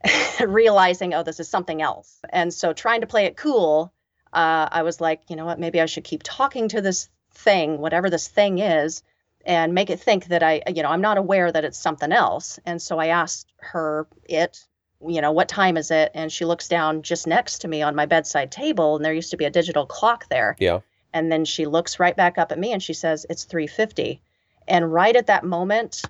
realizing, 0.40 1.14
oh, 1.14 1.22
this 1.22 1.40
is 1.40 1.48
something 1.48 1.82
else. 1.82 2.18
And 2.30 2.52
so 2.52 2.72
trying 2.72 3.02
to 3.02 3.06
play 3.06 3.26
it 3.26 3.36
cool, 3.36 3.92
uh, 4.34 4.68
I 4.70 4.82
was 4.82 5.00
like, 5.00 5.22
you 5.28 5.36
know 5.36 5.46
what, 5.46 5.60
maybe 5.60 5.80
I 5.80 5.86
should 5.86 6.04
keep 6.04 6.22
talking 6.24 6.68
to 6.68 6.80
this 6.80 7.08
thing, 7.32 7.78
whatever 7.78 8.10
this 8.10 8.26
thing 8.26 8.58
is, 8.58 9.02
and 9.46 9.74
make 9.74 9.90
it 9.90 10.00
think 10.00 10.26
that 10.26 10.42
I, 10.42 10.62
you 10.74 10.82
know, 10.82 10.90
I'm 10.90 11.00
not 11.00 11.18
aware 11.18 11.50
that 11.50 11.64
it's 11.64 11.78
something 11.78 12.10
else. 12.10 12.58
And 12.66 12.82
so 12.82 12.98
I 12.98 13.08
asked 13.08 13.52
her, 13.58 14.08
it, 14.24 14.64
you 15.06 15.20
know, 15.20 15.32
what 15.32 15.48
time 15.48 15.76
is 15.76 15.90
it? 15.90 16.10
And 16.14 16.32
she 16.32 16.44
looks 16.44 16.66
down 16.66 17.02
just 17.02 17.26
next 17.26 17.60
to 17.60 17.68
me 17.68 17.82
on 17.82 17.94
my 17.94 18.06
bedside 18.06 18.50
table, 18.50 18.96
and 18.96 19.04
there 19.04 19.12
used 19.12 19.30
to 19.30 19.36
be 19.36 19.44
a 19.44 19.50
digital 19.50 19.86
clock 19.86 20.28
there. 20.28 20.56
Yeah. 20.58 20.80
And 21.12 21.30
then 21.30 21.44
she 21.44 21.66
looks 21.66 22.00
right 22.00 22.16
back 22.16 22.38
up 22.38 22.50
at 22.50 22.58
me 22.58 22.72
and 22.72 22.82
she 22.82 22.92
says, 22.92 23.24
it's 23.30 23.44
350. 23.44 24.20
And 24.66 24.92
right 24.92 25.14
at 25.14 25.28
that 25.28 25.44
moment, 25.44 26.02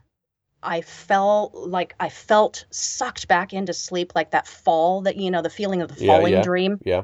I 0.63 0.81
felt 0.81 1.55
like 1.55 1.95
I 2.01 2.09
felt 2.09 2.65
sucked 2.71 3.29
back 3.29 3.53
into 3.53 3.75
sleep, 3.75 4.13
like 4.15 4.31
that 4.31 4.47
fall 4.47 5.03
that, 5.03 5.17
you 5.17 5.31
know, 5.31 5.43
the 5.43 5.51
feeling 5.51 5.83
of 5.83 5.95
the 5.95 6.07
falling 6.07 6.33
yeah, 6.33 6.39
yeah, 6.39 6.43
dream. 6.43 6.81
Yeah 6.83 7.03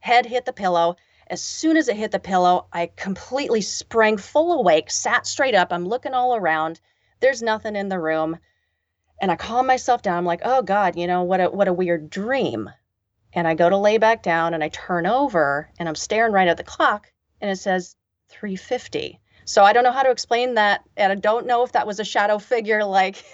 head 0.00 0.26
hit 0.26 0.44
the 0.44 0.52
pillow. 0.52 0.96
As 1.26 1.42
soon 1.42 1.76
as 1.76 1.88
it 1.88 1.96
hit 1.96 2.10
the 2.10 2.18
pillow, 2.18 2.66
I 2.72 2.90
completely 2.96 3.60
sprang 3.60 4.16
full 4.16 4.52
awake, 4.60 4.90
sat 4.90 5.26
straight 5.26 5.54
up. 5.54 5.72
I'm 5.72 5.86
looking 5.86 6.14
all 6.14 6.34
around. 6.34 6.80
There's 7.20 7.42
nothing 7.42 7.76
in 7.76 7.88
the 7.88 7.98
room. 7.98 8.38
And 9.20 9.30
I 9.30 9.36
calm 9.36 9.66
myself 9.66 10.02
down. 10.02 10.16
I'm 10.16 10.24
like, 10.24 10.42
oh 10.44 10.62
God, 10.62 10.96
you 10.96 11.06
know, 11.06 11.24
what 11.24 11.40
a 11.40 11.50
what 11.50 11.68
a 11.68 11.72
weird 11.72 12.08
dream. 12.08 12.70
And 13.32 13.46
I 13.46 13.54
go 13.54 13.68
to 13.68 13.76
lay 13.76 13.98
back 13.98 14.22
down 14.22 14.54
and 14.54 14.64
I 14.64 14.68
turn 14.68 15.06
over 15.06 15.70
and 15.78 15.88
I'm 15.88 15.94
staring 15.94 16.32
right 16.32 16.48
at 16.48 16.56
the 16.56 16.64
clock 16.64 17.12
and 17.40 17.50
it 17.50 17.56
says 17.56 17.96
350. 18.30 19.20
So 19.44 19.64
I 19.64 19.72
don't 19.72 19.84
know 19.84 19.92
how 19.92 20.02
to 20.02 20.10
explain 20.10 20.54
that, 20.54 20.84
and 20.94 21.10
I 21.10 21.14
don't 21.14 21.46
know 21.46 21.62
if 21.64 21.72
that 21.72 21.86
was 21.86 22.00
a 22.00 22.04
shadow 22.04 22.38
figure, 22.38 22.84
like, 22.84 23.24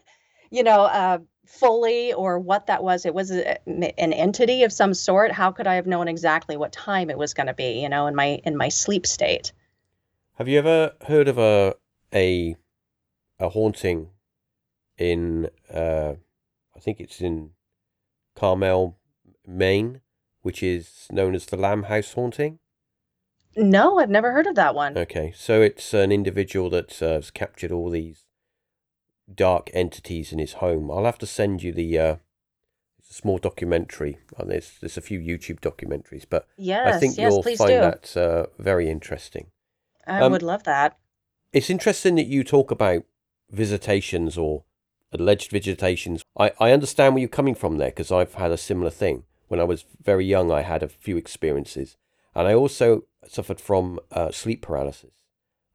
you 0.50 0.62
know, 0.62 0.80
uh, 0.80 1.18
fully 1.48 2.12
or 2.12 2.38
what 2.38 2.66
that 2.66 2.82
was. 2.82 3.06
It 3.06 3.14
was 3.14 3.30
a, 3.30 3.58
an 3.66 4.12
entity 4.12 4.62
of 4.62 4.72
some 4.72 4.94
sort. 4.94 5.32
How 5.32 5.50
could 5.50 5.66
I 5.66 5.74
have 5.74 5.86
known 5.86 6.06
exactly 6.06 6.56
what 6.56 6.72
time 6.72 7.10
it 7.10 7.18
was 7.18 7.34
going 7.34 7.46
to 7.46 7.54
be? 7.54 7.80
You 7.80 7.88
know, 7.88 8.06
in 8.06 8.14
my 8.14 8.40
in 8.44 8.56
my 8.56 8.68
sleep 8.68 9.06
state. 9.06 9.52
Have 10.34 10.48
you 10.48 10.58
ever 10.58 10.92
heard 11.06 11.26
of 11.26 11.38
a 11.38 11.74
a 12.14 12.56
a 13.40 13.48
haunting 13.48 14.10
in 14.96 15.48
uh, 15.72 16.14
I 16.76 16.80
think 16.80 17.00
it's 17.00 17.20
in 17.20 17.50
Carmel, 18.36 18.98
Maine, 19.46 20.00
which 20.42 20.62
is 20.62 21.08
known 21.10 21.34
as 21.34 21.46
the 21.46 21.56
Lamb 21.56 21.84
House 21.84 22.12
haunting? 22.12 22.58
No, 23.56 23.98
I've 23.98 24.10
never 24.10 24.32
heard 24.32 24.46
of 24.46 24.54
that 24.54 24.74
one. 24.74 24.96
Okay, 24.96 25.32
so 25.34 25.60
it's 25.60 25.92
an 25.92 26.12
individual 26.12 26.70
that 26.70 27.02
uh, 27.02 27.14
has 27.14 27.30
captured 27.32 27.72
all 27.72 27.90
these 27.90 28.27
dark 29.32 29.70
entities 29.72 30.32
in 30.32 30.38
his 30.38 30.54
home. 30.54 30.90
I'll 30.90 31.04
have 31.04 31.18
to 31.18 31.26
send 31.26 31.62
you 31.62 31.72
the. 31.72 31.98
Uh, 31.98 32.16
it's 32.98 33.10
a 33.10 33.14
small 33.14 33.38
documentary. 33.38 34.18
And 34.36 34.50
there's 34.50 34.78
there's 34.80 34.96
a 34.96 35.02
few 35.02 35.18
YouTube 35.18 35.60
documentaries, 35.60 36.24
but 36.28 36.46
yes, 36.56 36.94
I 36.94 36.98
think 36.98 37.16
yes, 37.16 37.32
you'll 37.32 37.42
find 37.42 37.58
do. 37.58 37.80
that 37.80 38.16
uh, 38.16 38.46
very 38.58 38.88
interesting. 38.88 39.48
I 40.06 40.20
um, 40.20 40.32
would 40.32 40.42
love 40.42 40.64
that. 40.64 40.98
It's 41.52 41.70
interesting 41.70 42.14
that 42.16 42.26
you 42.26 42.44
talk 42.44 42.70
about 42.70 43.04
visitations 43.50 44.36
or 44.36 44.64
alleged 45.12 45.50
visitations. 45.50 46.22
I, 46.38 46.52
I 46.60 46.72
understand 46.72 47.14
where 47.14 47.20
you're 47.20 47.28
coming 47.28 47.54
from 47.54 47.78
there 47.78 47.90
because 47.90 48.12
I've 48.12 48.34
had 48.34 48.50
a 48.50 48.58
similar 48.58 48.90
thing. 48.90 49.24
When 49.48 49.60
I 49.60 49.64
was 49.64 49.84
very 50.02 50.26
young, 50.26 50.50
I 50.50 50.62
had 50.62 50.82
a 50.82 50.88
few 50.88 51.16
experiences. 51.16 51.96
And 52.34 52.46
I 52.46 52.54
also 52.54 53.04
suffered 53.26 53.60
from 53.60 53.98
uh, 54.12 54.30
sleep 54.30 54.62
paralysis. 54.62 55.12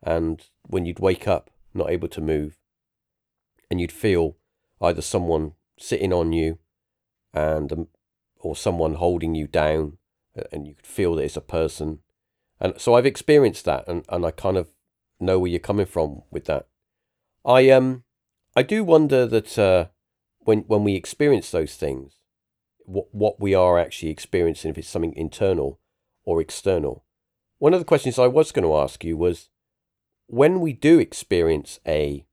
And 0.03 0.45
when 0.67 0.86
you'd 0.86 1.00
wake 1.00 1.27
up, 1.27 1.50
not 1.74 1.89
able 1.89 2.07
to 2.10 2.22
move, 2.22 2.57
and 3.74 3.82
you'd 3.82 3.92
feel 3.92 4.38
either 4.80 5.01
someone 5.01 5.53
sitting 5.80 6.13
on 6.13 6.32
you 6.32 6.60
and 7.34 7.74
um, 7.74 7.88
or 8.39 8.56
someone 8.56 8.94
holding 8.94 9.34
you 9.34 9.48
down 9.48 9.98
and 10.51 10.68
you 10.68 10.75
could 10.75 10.86
feel 10.86 11.15
that 11.15 11.24
it's 11.24 11.36
a 11.36 11.42
person. 11.42 12.00
And 12.62 12.80
so 12.80 12.94
i've 12.94 13.08
experienced 13.08 13.65
that 13.65 13.88
and, 13.88 14.06
and 14.10 14.27
i 14.27 14.30
kind 14.30 14.58
of 14.58 14.68
know 15.20 15.39
where 15.39 15.50
you're 15.50 15.60
coming 15.60 15.88
from 15.88 16.22
with 16.30 16.46
that. 16.46 16.68
I 17.44 17.72
um 17.72 18.03
i 18.55 18.62
do 18.62 18.83
wonder 18.83 19.25
that 19.25 19.57
uh 19.57 19.88
when 20.42 20.59
when 20.68 20.83
we 20.83 20.94
experience 20.94 21.50
those 21.50 21.75
things 21.75 22.18
what 22.86 23.07
what 23.12 23.40
we 23.40 23.55
are 23.55 23.79
actually 23.79 24.12
experiencing 24.12 24.70
if 24.70 24.77
it's 24.77 24.88
something 24.88 25.16
internal 25.16 25.79
or 26.25 26.40
external. 26.40 27.05
One 27.57 27.74
of 27.74 27.79
the 27.79 27.92
questions 27.92 28.20
i 28.20 28.27
was 28.27 28.51
going 28.51 28.68
to 28.68 28.77
ask 28.77 29.03
you 29.03 29.18
was 29.18 29.50
when 30.27 30.62
we 30.62 30.74
do 30.74 31.00
experience 31.00 31.79
a 31.88 32.27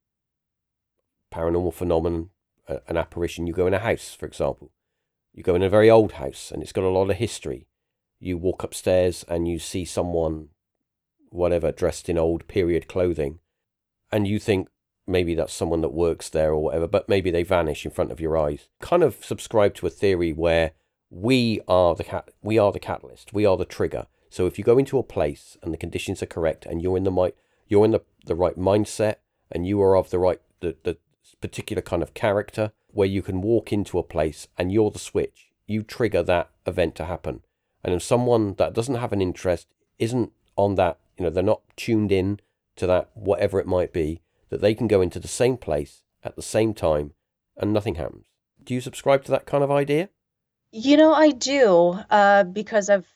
paranormal 1.33 1.75
phenomenon, 1.75 2.31
uh, 2.69 2.79
an 2.89 2.97
apparition, 2.97 3.47
you 3.47 3.53
go 3.53 3.67
in 3.67 3.75
a 3.75 3.79
house, 3.79 4.15
for 4.15 4.27
example. 4.27 4.71
You 5.33 5.43
go 5.43 5.55
in 5.55 5.63
a 5.63 5.69
very 5.69 5.89
old 5.89 6.13
house 6.13 6.51
and 6.51 6.63
it's 6.63 6.73
got 6.73 6.85
a 6.85 6.89
lot 6.89 7.11
of 7.11 7.17
history. 7.17 7.67
You 8.19 8.37
walk 8.37 8.63
upstairs 8.63 9.25
and 9.29 9.49
you 9.49 9.59
see 9.59 9.85
someone, 9.85 10.49
whatever, 11.31 11.73
dressed 11.73 12.09
in 12.09 12.19
old 12.19 12.47
period 12.49 12.89
clothing, 12.89 13.39
and 14.13 14.27
you 14.27 14.39
think 14.39 14.69
maybe 15.07 15.35
that's 15.35 15.53
someone 15.53 15.81
that 15.81 15.93
works 15.93 16.29
there 16.29 16.53
or 16.53 16.63
whatever, 16.65 16.87
but 16.87 17.09
maybe 17.09 17.31
they 17.31 17.43
vanish 17.43 17.85
in 17.85 17.91
front 17.91 18.13
of 18.13 18.21
your 18.21 18.37
eyes. 18.37 18.69
Kind 18.81 19.03
of 19.03 19.25
subscribe 19.25 19.75
to 19.77 19.87
a 19.87 19.91
theory 19.91 20.33
where 20.33 20.73
we 21.11 21.61
are 21.67 21.95
the 21.95 22.05
cat, 22.05 22.31
we 22.43 22.59
are 22.59 22.73
the 22.73 22.79
catalyst, 22.79 23.33
we 23.33 23.45
are 23.45 23.57
the 23.57 23.65
trigger. 23.65 24.07
So 24.29 24.47
if 24.47 24.59
you 24.59 24.65
go 24.65 24.79
into 24.79 24.99
a 24.99 25.03
place 25.03 25.57
and 25.63 25.73
the 25.73 25.79
conditions 25.79 26.23
are 26.23 26.27
correct 26.27 26.65
and 26.65 26.81
you're 26.81 26.97
in 26.97 27.05
the 27.05 27.11
mi- 27.11 27.33
you're 27.67 27.85
in 27.85 27.91
the, 27.91 28.03
the 28.27 28.37
right 28.37 28.57
mindset 28.57 29.17
and 29.51 29.67
you 29.67 29.83
are 29.83 29.97
of 29.97 30.11
the 30.11 30.19
right 30.19 30.41
the, 30.61 30.77
the 30.85 30.99
particular 31.41 31.83
kind 31.83 32.03
of 32.03 32.15
character 32.15 32.73
where 32.93 33.09
you 33.09 33.23
can 33.23 33.41
walk 33.41 33.73
into 33.73 33.99
a 33.99 34.03
place 34.03 34.49
and 34.59 34.73
you're 34.73 34.91
the 34.91 34.99
switch. 34.99 35.51
You 35.67 35.83
trigger 35.83 36.23
that 36.23 36.51
event 36.67 36.95
to 36.97 37.05
happen. 37.05 37.43
And 37.85 37.95
if 37.95 38.03
someone 38.03 38.55
that 38.55 38.75
doesn't 38.75 38.97
have 38.97 39.13
an 39.13 39.23
interest 39.23 39.69
isn't 39.99 40.33
on 40.57 40.75
that, 40.75 40.99
you 41.17 41.25
know, 41.25 41.31
they're 41.31 41.43
not 41.43 41.63
tuned 41.77 42.13
in 42.13 42.41
to 42.77 42.87
that, 42.87 43.11
whatever 43.15 43.61
it 43.61 43.67
might 43.67 43.93
be, 43.93 44.21
that 44.51 44.61
they 44.61 44.75
can 44.75 44.89
go 44.89 45.01
into 45.01 45.21
the 45.21 45.29
same 45.29 45.57
place 45.57 46.03
at 46.25 46.37
the 46.37 46.43
same 46.43 46.75
time 46.75 47.13
and 47.57 47.73
nothing 47.73 47.95
happens. 47.95 48.27
Do 48.63 48.75
you 48.75 48.81
subscribe 48.81 49.25
to 49.25 49.31
that 49.31 49.47
kind 49.47 49.65
of 49.65 49.71
idea? 49.71 50.11
You 50.73 50.97
know, 50.97 51.13
I 51.13 51.31
do, 51.31 51.99
uh, 52.11 52.45
because 52.45 52.89
I've 52.91 53.09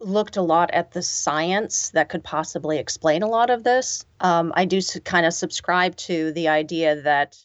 looked 0.00 0.36
a 0.36 0.42
lot 0.42 0.70
at 0.72 0.92
the 0.92 1.02
science 1.02 1.90
that 1.90 2.08
could 2.08 2.22
possibly 2.22 2.78
explain 2.78 3.22
a 3.22 3.28
lot 3.28 3.50
of 3.50 3.64
this. 3.64 4.04
Um, 4.20 4.52
I 4.54 4.64
do 4.64 4.80
kind 5.04 5.26
of 5.26 5.34
subscribe 5.34 5.96
to 5.96 6.32
the 6.32 6.48
idea 6.48 7.02
that 7.02 7.36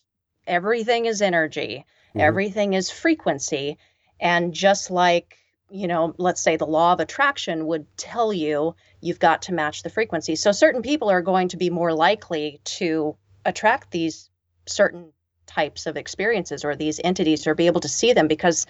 everything 0.46 1.06
is 1.06 1.22
energy, 1.22 1.86
Mhm. 2.16 2.22
everything 2.22 2.74
is 2.74 2.92
frequency. 2.92 3.78
And 4.20 4.54
just 4.54 4.92
like, 4.92 5.38
you 5.70 5.88
know, 5.88 6.14
let's 6.18 6.42
say 6.42 6.56
the 6.56 6.68
law 6.68 6.94
of 6.94 7.00
attraction 7.00 7.66
would 7.66 7.88
tell 7.98 8.32
you 8.32 8.76
you've 9.02 9.20
got 9.20 9.42
to 9.44 9.54
match 9.54 9.82
the 9.82 9.90
frequency. 9.90 10.36
So 10.36 10.52
certain 10.52 10.84
people 10.84 11.10
are 11.10 11.22
going 11.22 11.48
to 11.50 11.58
be 11.58 11.72
more 11.72 11.94
likely 11.94 12.62
to 12.66 13.16
attract 13.46 13.90
these 13.90 14.30
certain 14.68 15.12
types 15.48 15.88
of 15.88 15.98
experiences 15.98 16.64
or 16.64 16.76
these 16.76 17.02
entities 17.04 17.48
or 17.48 17.56
be 17.56 17.68
able 17.68 17.82
to 17.82 17.90
see 17.90 18.14
them 18.14 18.28
because, 18.28 18.68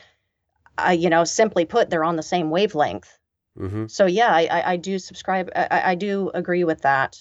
uh, 0.77 0.91
you 0.91 1.09
know, 1.09 1.23
simply 1.25 1.65
put, 1.65 1.89
they're 1.89 2.03
on 2.05 2.15
the 2.15 2.23
same 2.23 2.49
wavelength. 2.49 3.19
Mm-hmm. 3.59 3.87
So 3.87 4.05
yeah, 4.05 4.33
I, 4.33 4.45
I, 4.45 4.71
I 4.71 4.77
do 4.77 4.97
subscribe. 4.99 5.49
I, 5.55 5.91
I 5.91 5.95
do 5.95 6.31
agree 6.33 6.63
with 6.63 6.81
that. 6.81 7.19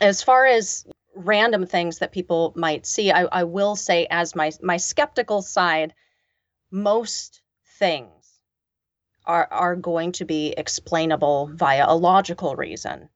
As 0.00 0.22
far 0.22 0.46
as 0.46 0.86
random 1.14 1.66
things 1.66 1.98
that 1.98 2.12
people 2.12 2.52
might 2.56 2.86
see, 2.86 3.10
I, 3.10 3.24
I 3.24 3.44
will 3.44 3.76
say, 3.76 4.06
as 4.10 4.34
my 4.34 4.52
my 4.62 4.76
skeptical 4.76 5.42
side, 5.42 5.94
most 6.70 7.42
things 7.78 8.40
are 9.26 9.48
are 9.50 9.76
going 9.76 10.12
to 10.12 10.24
be 10.24 10.54
explainable 10.56 11.50
via 11.52 11.84
a 11.88 11.96
logical 11.96 12.56
reason. 12.56 13.08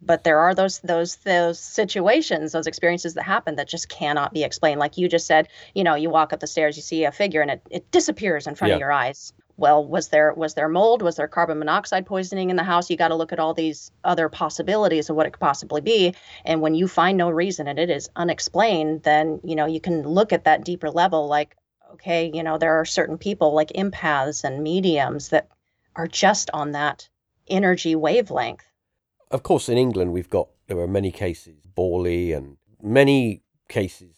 But 0.00 0.22
there 0.22 0.38
are 0.38 0.54
those 0.54 0.78
those 0.80 1.16
those 1.16 1.58
situations, 1.58 2.52
those 2.52 2.66
experiences 2.66 3.14
that 3.14 3.24
happen 3.24 3.56
that 3.56 3.68
just 3.68 3.88
cannot 3.88 4.32
be 4.32 4.44
explained. 4.44 4.78
Like 4.80 4.98
you 4.98 5.08
just 5.08 5.26
said, 5.26 5.48
you 5.74 5.82
know, 5.82 5.94
you 5.94 6.10
walk 6.10 6.32
up 6.32 6.40
the 6.40 6.46
stairs, 6.46 6.76
you 6.76 6.82
see 6.82 7.04
a 7.04 7.10
figure, 7.10 7.40
and 7.40 7.50
it, 7.50 7.62
it 7.70 7.90
disappears 7.90 8.46
in 8.46 8.54
front 8.54 8.68
Yeah. 8.68 8.76
of 8.76 8.80
your 8.80 8.92
eyes 8.92 9.32
well 9.58 9.84
was 9.84 10.08
there 10.08 10.32
was 10.34 10.54
there 10.54 10.68
mold? 10.68 11.02
Was 11.02 11.16
there 11.16 11.28
carbon 11.28 11.58
monoxide 11.58 12.06
poisoning 12.06 12.48
in 12.48 12.56
the 12.56 12.62
house? 12.62 12.88
You 12.88 12.96
got 12.96 13.08
to 13.08 13.14
look 13.14 13.32
at 13.32 13.38
all 13.38 13.52
these 13.52 13.90
other 14.04 14.30
possibilities 14.30 15.10
of 15.10 15.16
what 15.16 15.26
it 15.26 15.32
could 15.32 15.40
possibly 15.40 15.82
be. 15.82 16.14
And 16.46 16.62
when 16.62 16.74
you 16.74 16.88
find 16.88 17.18
no 17.18 17.28
reason 17.28 17.68
and 17.68 17.78
it 17.78 17.90
is 17.90 18.08
unexplained 18.16 19.02
then 19.02 19.40
you 19.44 19.56
know 19.56 19.66
you 19.66 19.80
can 19.80 20.02
look 20.02 20.32
at 20.32 20.44
that 20.44 20.64
deeper 20.64 20.90
level 20.90 21.28
like 21.28 21.56
okay 21.92 22.30
you 22.32 22.42
know 22.42 22.56
there 22.56 22.80
are 22.80 22.84
certain 22.86 23.18
people 23.18 23.52
like 23.52 23.68
empaths 23.74 24.44
and 24.44 24.62
mediums 24.62 25.28
that 25.28 25.48
are 25.96 26.06
just 26.06 26.48
on 26.54 26.72
that 26.72 27.08
energy 27.48 27.94
wavelength. 27.94 28.64
Of 29.30 29.42
course, 29.42 29.68
in 29.68 29.76
England, 29.76 30.12
we've 30.12 30.30
got 30.30 30.48
there 30.68 30.78
are 30.78 30.88
many 30.88 31.10
cases, 31.10 31.56
Borley, 31.76 32.34
and 32.34 32.56
many 32.82 33.42
cases, 33.68 34.14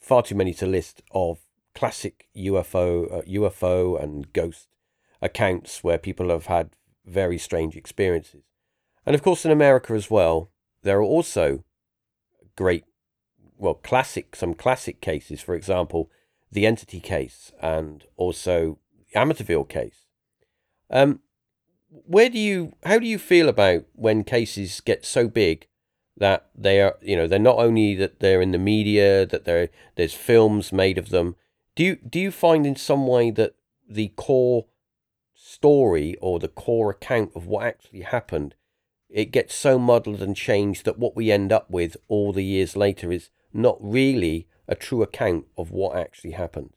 far 0.00 0.22
too 0.22 0.34
many 0.34 0.54
to 0.54 0.66
list, 0.66 1.02
of 1.10 1.40
classic 1.74 2.28
UFO, 2.36 3.12
uh, 3.12 3.22
UFO 3.22 4.02
and 4.02 4.32
ghost 4.32 4.68
accounts 5.22 5.82
where 5.82 5.98
people 5.98 6.30
have 6.30 6.46
had 6.46 6.70
very 7.04 7.38
strange 7.38 7.76
experiences. 7.76 8.42
And 9.04 9.14
of 9.14 9.22
course, 9.22 9.44
in 9.44 9.50
America 9.50 9.92
as 9.92 10.10
well, 10.10 10.50
there 10.82 10.98
are 10.98 11.02
also 11.02 11.64
great, 12.56 12.84
well, 13.56 13.74
classic, 13.74 14.34
some 14.34 14.54
classic 14.54 15.00
cases. 15.00 15.40
For 15.40 15.54
example, 15.54 16.10
the 16.50 16.66
Entity 16.66 17.00
case 17.00 17.52
and 17.60 18.04
also 18.16 18.78
the 19.12 19.18
Amityville 19.18 19.68
case. 19.68 20.06
Um, 20.90 21.20
where 21.88 22.28
do 22.28 22.38
you 22.38 22.74
how 22.84 22.98
do 22.98 23.06
you 23.06 23.18
feel 23.18 23.48
about 23.48 23.84
when 23.94 24.24
cases 24.24 24.80
get 24.80 25.04
so 25.04 25.28
big 25.28 25.66
that 26.16 26.48
they 26.54 26.80
are 26.80 26.96
you 27.00 27.16
know 27.16 27.26
they're 27.26 27.38
not 27.38 27.58
only 27.58 27.94
that 27.94 28.20
they're 28.20 28.42
in 28.42 28.52
the 28.52 28.58
media 28.58 29.24
that 29.26 29.44
there 29.44 29.68
there's 29.96 30.14
films 30.14 30.72
made 30.72 30.98
of 30.98 31.10
them 31.10 31.36
do 31.74 31.84
you 31.84 31.96
do 31.96 32.18
you 32.18 32.30
find 32.30 32.66
in 32.66 32.76
some 32.76 33.06
way 33.06 33.30
that 33.30 33.54
the 33.88 34.08
core 34.16 34.66
story 35.56 36.16
or 36.20 36.38
the 36.38 36.48
core 36.64 36.90
account 36.90 37.30
of 37.34 37.46
what 37.46 37.66
actually 37.66 38.02
happened 38.02 38.54
it 39.08 39.26
gets 39.36 39.54
so 39.54 39.78
muddled 39.78 40.20
and 40.20 40.36
changed 40.36 40.84
that 40.84 40.98
what 40.98 41.16
we 41.16 41.30
end 41.30 41.50
up 41.52 41.66
with 41.70 41.96
all 42.08 42.32
the 42.32 42.44
years 42.44 42.76
later 42.76 43.10
is 43.10 43.30
not 43.52 43.76
really 43.80 44.46
a 44.68 44.74
true 44.74 45.02
account 45.02 45.44
of 45.56 45.70
what 45.70 45.96
actually 45.96 46.32
happened 46.32 46.72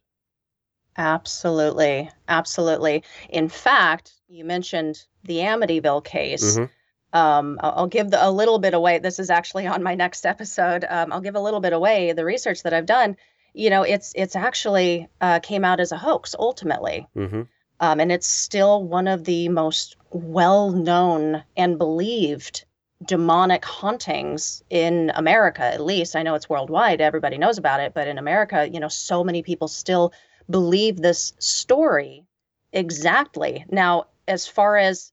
absolutely 0.97 2.09
absolutely 2.27 3.03
in 3.29 3.47
fact 3.49 4.13
you 4.27 4.43
mentioned 4.45 5.05
the 5.23 5.37
amityville 5.37 6.03
case 6.03 6.57
Mhm. 6.57 6.69
um, 7.13 7.59
I'll, 7.61 7.73
I'll 7.77 7.87
give 7.87 8.11
the, 8.11 8.19
a 8.25 8.31
little 8.31 8.59
bit 8.59 8.73
away. 8.75 8.99
This 8.99 9.17
is 9.17 9.29
actually 9.31 9.65
on 9.65 9.81
my 9.81 9.95
next 9.95 10.25
episode. 10.27 10.85
Um, 10.87 11.11
I'll 11.11 11.21
give 11.27 11.35
a 11.35 11.39
little 11.47 11.59
bit 11.59 11.73
away. 11.73 12.13
The 12.13 12.23
research 12.23 12.61
that 12.63 12.73
I've 12.73 12.85
done, 12.85 13.17
you 13.53 13.71
know, 13.71 13.81
it's 13.81 14.13
it's 14.15 14.35
actually 14.35 15.07
uh, 15.19 15.39
came 15.39 15.65
out 15.65 15.79
as 15.79 15.91
a 15.91 15.97
hoax 15.97 16.35
ultimately, 16.37 17.07
mm-hmm. 17.15 17.43
Um, 17.79 17.99
and 17.99 18.11
it's 18.11 18.27
still 18.27 18.83
one 18.83 19.07
of 19.07 19.25
the 19.25 19.49
most 19.49 19.95
well 20.11 20.71
known 20.71 21.43
and 21.55 21.77
believed 21.77 22.65
demonic 23.05 23.63
hauntings 23.63 24.61
in 24.69 25.11
America, 25.15 25.63
at 25.63 25.81
least. 25.81 26.15
I 26.15 26.23
know 26.23 26.35
it's 26.35 26.49
worldwide, 26.49 27.01
everybody 27.01 27.37
knows 27.37 27.57
about 27.57 27.79
it, 27.79 27.93
but 27.93 28.07
in 28.07 28.17
America, 28.17 28.69
you 28.69 28.79
know, 28.79 28.89
so 28.89 29.23
many 29.23 29.41
people 29.41 29.67
still 29.67 30.13
believe 30.49 30.97
this 30.97 31.33
story 31.39 32.25
exactly. 32.73 33.65
Now, 33.69 34.05
as 34.27 34.47
far 34.47 34.77
as, 34.77 35.11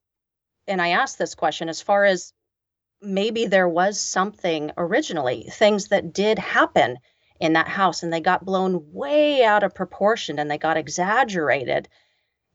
and 0.67 0.81
I 0.81 0.89
asked 0.89 1.17
this 1.17 1.35
question, 1.35 1.69
as 1.69 1.81
far 1.81 2.05
as 2.05 2.33
maybe 3.01 3.45
there 3.45 3.69
was 3.69 3.99
something 3.99 4.71
originally, 4.77 5.43
things 5.49 5.87
that 5.87 6.13
did 6.13 6.39
happen 6.39 6.97
in 7.39 7.53
that 7.53 7.67
house 7.67 8.03
and 8.03 8.11
they 8.11 8.19
got 8.19 8.45
blown 8.45 8.91
way 8.91 9.43
out 9.43 9.63
of 9.63 9.75
proportion 9.75 10.39
and 10.39 10.49
they 10.49 10.57
got 10.57 10.77
exaggerated. 10.77 11.87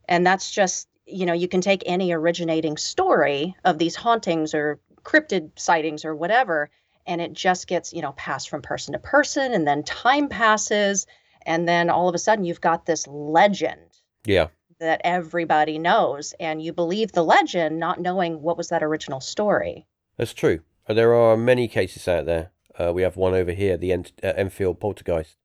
And 0.09 0.27
that's 0.27 0.51
just, 0.51 0.89
you 1.07 1.27
know, 1.27 1.33
you 1.33 1.49
can 1.49 1.61
take 1.61 1.83
any 1.87 2.13
originating 2.13 2.77
story 2.77 3.57
of 3.65 3.79
these 3.79 3.95
hauntings 3.97 4.55
or 4.55 4.81
cryptid 5.03 5.51
sightings 5.57 6.05
or 6.05 6.15
whatever, 6.15 6.71
and 7.07 7.21
it 7.21 7.33
just 7.33 7.67
gets, 7.67 7.93
you 7.93 8.03
know, 8.03 8.13
passed 8.13 8.49
from 8.49 8.63
person 8.63 8.93
to 8.93 8.99
person. 8.99 9.53
And 9.53 9.67
then 9.67 9.83
time 9.83 10.29
passes. 10.29 11.07
And 11.45 11.69
then 11.69 11.91
all 11.91 12.09
of 12.09 12.15
a 12.15 12.19
sudden 12.19 12.45
you've 12.45 12.61
got 12.61 12.87
this 12.87 13.07
legend. 13.09 13.81
Yeah. 14.25 14.49
That 14.79 15.01
everybody 15.03 15.79
knows. 15.79 16.35
And 16.39 16.63
you 16.63 16.73
believe 16.73 17.13
the 17.13 17.25
legend, 17.25 17.81
not 17.81 18.01
knowing 18.01 18.43
what 18.43 18.57
was 18.57 18.69
that 18.69 18.83
original 18.83 19.21
story. 19.21 19.87
That's 20.17 20.33
true. 20.33 20.61
There 20.89 21.15
are 21.15 21.37
many 21.37 21.69
cases 21.69 22.07
out 22.07 22.27
there. 22.27 22.51
Uh, 22.79 22.93
we 22.93 23.03
have 23.03 23.17
one 23.17 23.35
over 23.35 23.53
here, 23.53 23.77
the 23.77 23.93
uh, 23.93 24.03
Enfield 24.23 24.81
poltergeist, 24.81 25.37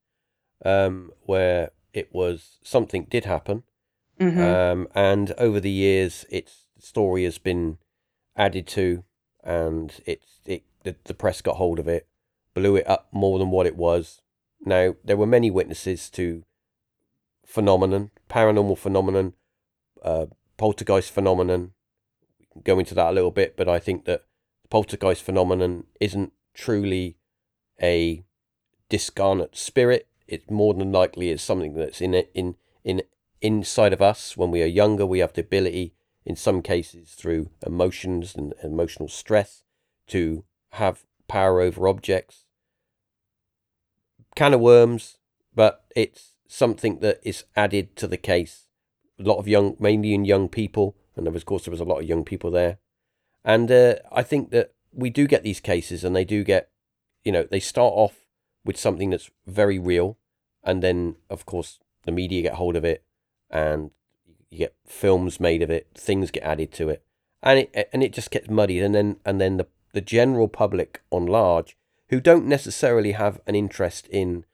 um, 0.64 1.12
where 1.22 1.72
it 1.94 2.14
was 2.14 2.58
something 2.64 3.06
did 3.10 3.26
happen, 3.26 3.64
mm-hmm. 4.20 4.40
um, 4.40 4.88
and 4.96 5.32
over 5.38 5.60
the 5.60 5.72
years, 5.72 6.26
its 6.30 6.66
story 6.80 7.24
has 7.24 7.38
been 7.38 7.78
added 8.36 8.68
to, 8.68 9.04
and 9.44 9.94
it's 10.06 10.42
it 10.46 10.64
the, 10.84 10.96
the 11.06 11.14
press 11.14 11.42
got 11.42 11.58
hold 11.58 11.80
of 11.80 11.88
it, 11.88 12.08
blew 12.54 12.76
it 12.76 12.90
up 12.90 13.08
more 13.12 13.40
than 13.40 13.52
what 13.52 13.66
it 13.66 13.76
was. 13.76 14.22
Now 14.62 14.96
there 15.04 15.18
were 15.18 15.28
many 15.28 15.52
witnesses 15.52 16.10
to 16.12 16.44
phenomenon, 17.46 18.12
paranormal 18.30 18.78
phenomenon, 18.78 19.34
uh, 20.04 20.28
poltergeist 20.58 21.12
phenomenon. 21.12 21.74
We 22.40 22.46
can 22.52 22.62
go 22.64 22.80
into 22.80 22.96
that 22.96 23.10
a 23.10 23.14
little 23.14 23.32
bit, 23.32 23.56
but 23.58 23.70
I 23.70 23.80
think 23.80 24.06
that 24.06 24.24
poltergeist 24.70 25.24
phenomenon 25.24 25.86
isn't 26.00 26.34
truly 26.54 27.18
a 27.82 28.24
discarnate 28.90 29.56
spirit. 29.56 30.08
It 30.28 30.52
more 30.52 30.74
than 30.74 30.92
likely 30.92 31.30
is 31.30 31.42
something 31.42 31.74
that's 31.74 32.02
in 32.02 32.14
it 32.14 32.32
in 32.34 32.56
in 32.84 33.02
inside 33.42 33.94
of 33.94 34.02
us. 34.02 34.36
When 34.36 34.52
we 34.52 34.62
are 34.64 34.68
younger, 34.68 35.06
we 35.06 35.20
have 35.20 35.34
the 35.34 35.42
ability, 35.42 35.94
in 36.26 36.36
some 36.36 36.62
cases, 36.62 37.12
through 37.12 37.50
emotions 37.66 38.36
and 38.36 38.54
emotional 38.64 39.10
stress, 39.10 39.64
to 40.08 40.44
have 40.72 41.06
power 41.28 41.62
over 41.62 41.88
objects. 41.88 42.46
Can 44.36 44.54
of 44.54 44.62
worms, 44.62 45.18
but 45.56 45.86
it's 45.96 46.34
something 46.48 47.00
that 47.00 47.20
is 47.24 47.46
added 47.56 47.96
to 47.98 48.08
the 48.08 48.18
case. 48.18 48.68
A 49.20 49.24
lot 49.24 49.38
of 49.40 49.48
young, 49.48 49.76
mainly 49.80 50.14
in 50.14 50.26
young 50.26 50.48
people, 50.48 50.96
and 51.16 51.28
of 51.28 51.46
course 51.46 51.66
there 51.66 51.72
was 51.72 51.80
a 51.80 51.86
lot 51.86 52.00
of 52.00 52.08
young 52.08 52.24
people 52.24 52.52
there, 52.52 52.78
and 53.44 53.72
uh, 53.72 53.96
I 54.12 54.22
think 54.22 54.52
that 54.52 54.74
we 54.94 55.10
do 55.10 55.28
get 55.28 55.44
these 55.44 55.60
cases, 55.60 56.04
and 56.04 56.16
they 56.16 56.24
do 56.24 56.44
get 56.44 56.70
you 57.28 57.34
know, 57.34 57.44
they 57.44 57.60
start 57.60 57.92
off 57.94 58.26
with 58.64 58.78
something 58.78 59.10
that's 59.10 59.30
very 59.46 59.78
real, 59.78 60.18
and 60.64 60.82
then 60.82 61.18
of 61.30 61.46
course 61.46 61.78
the 62.06 62.12
media 62.14 62.42
get 62.42 62.54
hold 62.54 62.78
of 62.78 62.86
it, 62.86 63.04
and 63.50 63.92
you 64.50 64.60
get 64.60 64.76
films 64.86 65.40
made 65.40 65.62
of 65.62 65.70
it, 65.70 65.88
things 65.96 66.32
get 66.32 66.44
added 66.44 66.72
to 66.74 66.90
it, 66.90 67.04
and 67.42 67.60
it 67.60 67.90
and 67.94 68.04
it 68.04 68.14
just 68.14 68.32
gets 68.32 68.50
muddied, 68.50 68.84
and 68.84 68.96
then 68.96 69.18
and 69.26 69.40
then 69.40 69.58
the 69.58 69.68
the 69.94 70.02
general 70.02 70.48
public 70.48 71.02
on 71.12 71.26
large 71.26 71.78
who 72.10 72.22
don't 72.22 72.46
necessarily 72.46 73.14
have 73.14 73.40
an 73.48 73.56
interest 73.56 74.08
in 74.08 74.46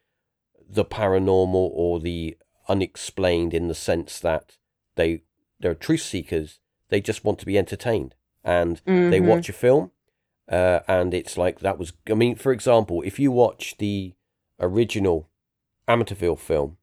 the 0.69 0.86
paranormal 0.86 1.69
or 1.73 1.99
the 1.99 2.38
unexplained 2.69 3.53
in 3.53 3.67
the 3.67 3.75
sense 3.75 4.19
that 4.19 4.58
they 4.95 5.21
they're 5.60 5.75
truth 5.75 6.01
seekers 6.01 6.60
they 6.89 7.01
just 7.01 7.25
want 7.25 7.38
to 7.38 7.45
be 7.45 7.58
entertained 7.58 8.15
and 8.43 8.82
mm-hmm. 8.86 9.10
they 9.10 9.19
watch 9.19 9.49
a 9.49 9.53
film 9.53 9.91
uh, 10.49 10.79
and 10.88 11.13
it's 11.13 11.38
like 11.38 11.60
that 11.60 11.77
was. 11.77 11.93
I 12.10 12.13
mean, 12.13 12.36
for 12.36 12.51
example, 12.51 13.01
if 13.03 13.19
you 13.19 13.32
watch 13.32 13.75
the 13.77 14.13
original 14.60 15.29
Amityville 15.88 16.39
film, 16.39 16.77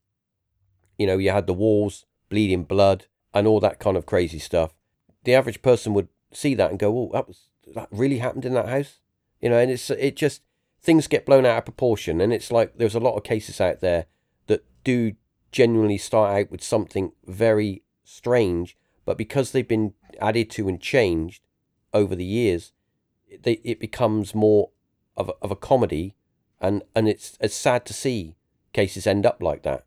you 1.01 1.07
know, 1.07 1.17
you 1.17 1.31
had 1.31 1.47
the 1.47 1.53
walls 1.53 2.05
bleeding 2.29 2.63
blood 2.63 3.07
and 3.33 3.47
all 3.47 3.59
that 3.59 3.79
kind 3.79 3.97
of 3.97 4.05
crazy 4.05 4.37
stuff. 4.37 4.71
The 5.23 5.33
average 5.33 5.63
person 5.63 5.95
would 5.95 6.09
see 6.31 6.53
that 6.55 6.69
and 6.69 6.79
go, 6.79 6.95
"Oh, 6.95 7.09
that 7.13 7.27
was 7.27 7.47
that 7.73 7.87
really 7.91 8.19
happened 8.19 8.45
in 8.45 8.53
that 8.53 8.69
house," 8.69 8.99
you 9.41 9.49
know. 9.49 9.57
And 9.57 9.71
it's 9.71 9.89
it 9.89 10.15
just 10.15 10.43
things 10.79 11.07
get 11.07 11.25
blown 11.25 11.45
out 11.45 11.57
of 11.57 11.65
proportion, 11.65 12.21
and 12.21 12.31
it's 12.31 12.51
like 12.51 12.77
there's 12.77 12.95
a 12.95 12.99
lot 12.99 13.15
of 13.15 13.23
cases 13.23 13.59
out 13.59 13.79
there 13.79 14.05
that 14.45 14.63
do 14.83 15.13
genuinely 15.51 15.97
start 15.97 16.39
out 16.39 16.51
with 16.51 16.63
something 16.63 17.13
very 17.25 17.81
strange, 18.03 18.77
but 19.03 19.17
because 19.17 19.51
they've 19.51 19.67
been 19.67 19.93
added 20.19 20.49
to 20.51 20.69
and 20.69 20.79
changed 20.79 21.41
over 21.93 22.15
the 22.15 22.25
years, 22.25 22.73
they, 23.41 23.53
it 23.63 23.79
becomes 23.79 24.35
more 24.35 24.69
of 25.17 25.29
a, 25.29 25.33
of 25.41 25.49
a 25.49 25.55
comedy, 25.55 26.15
and 26.59 26.83
and 26.95 27.09
it's 27.09 27.39
it's 27.41 27.55
sad 27.55 27.85
to 27.87 27.93
see 27.93 28.35
cases 28.71 29.07
end 29.07 29.25
up 29.25 29.41
like 29.41 29.63
that. 29.63 29.85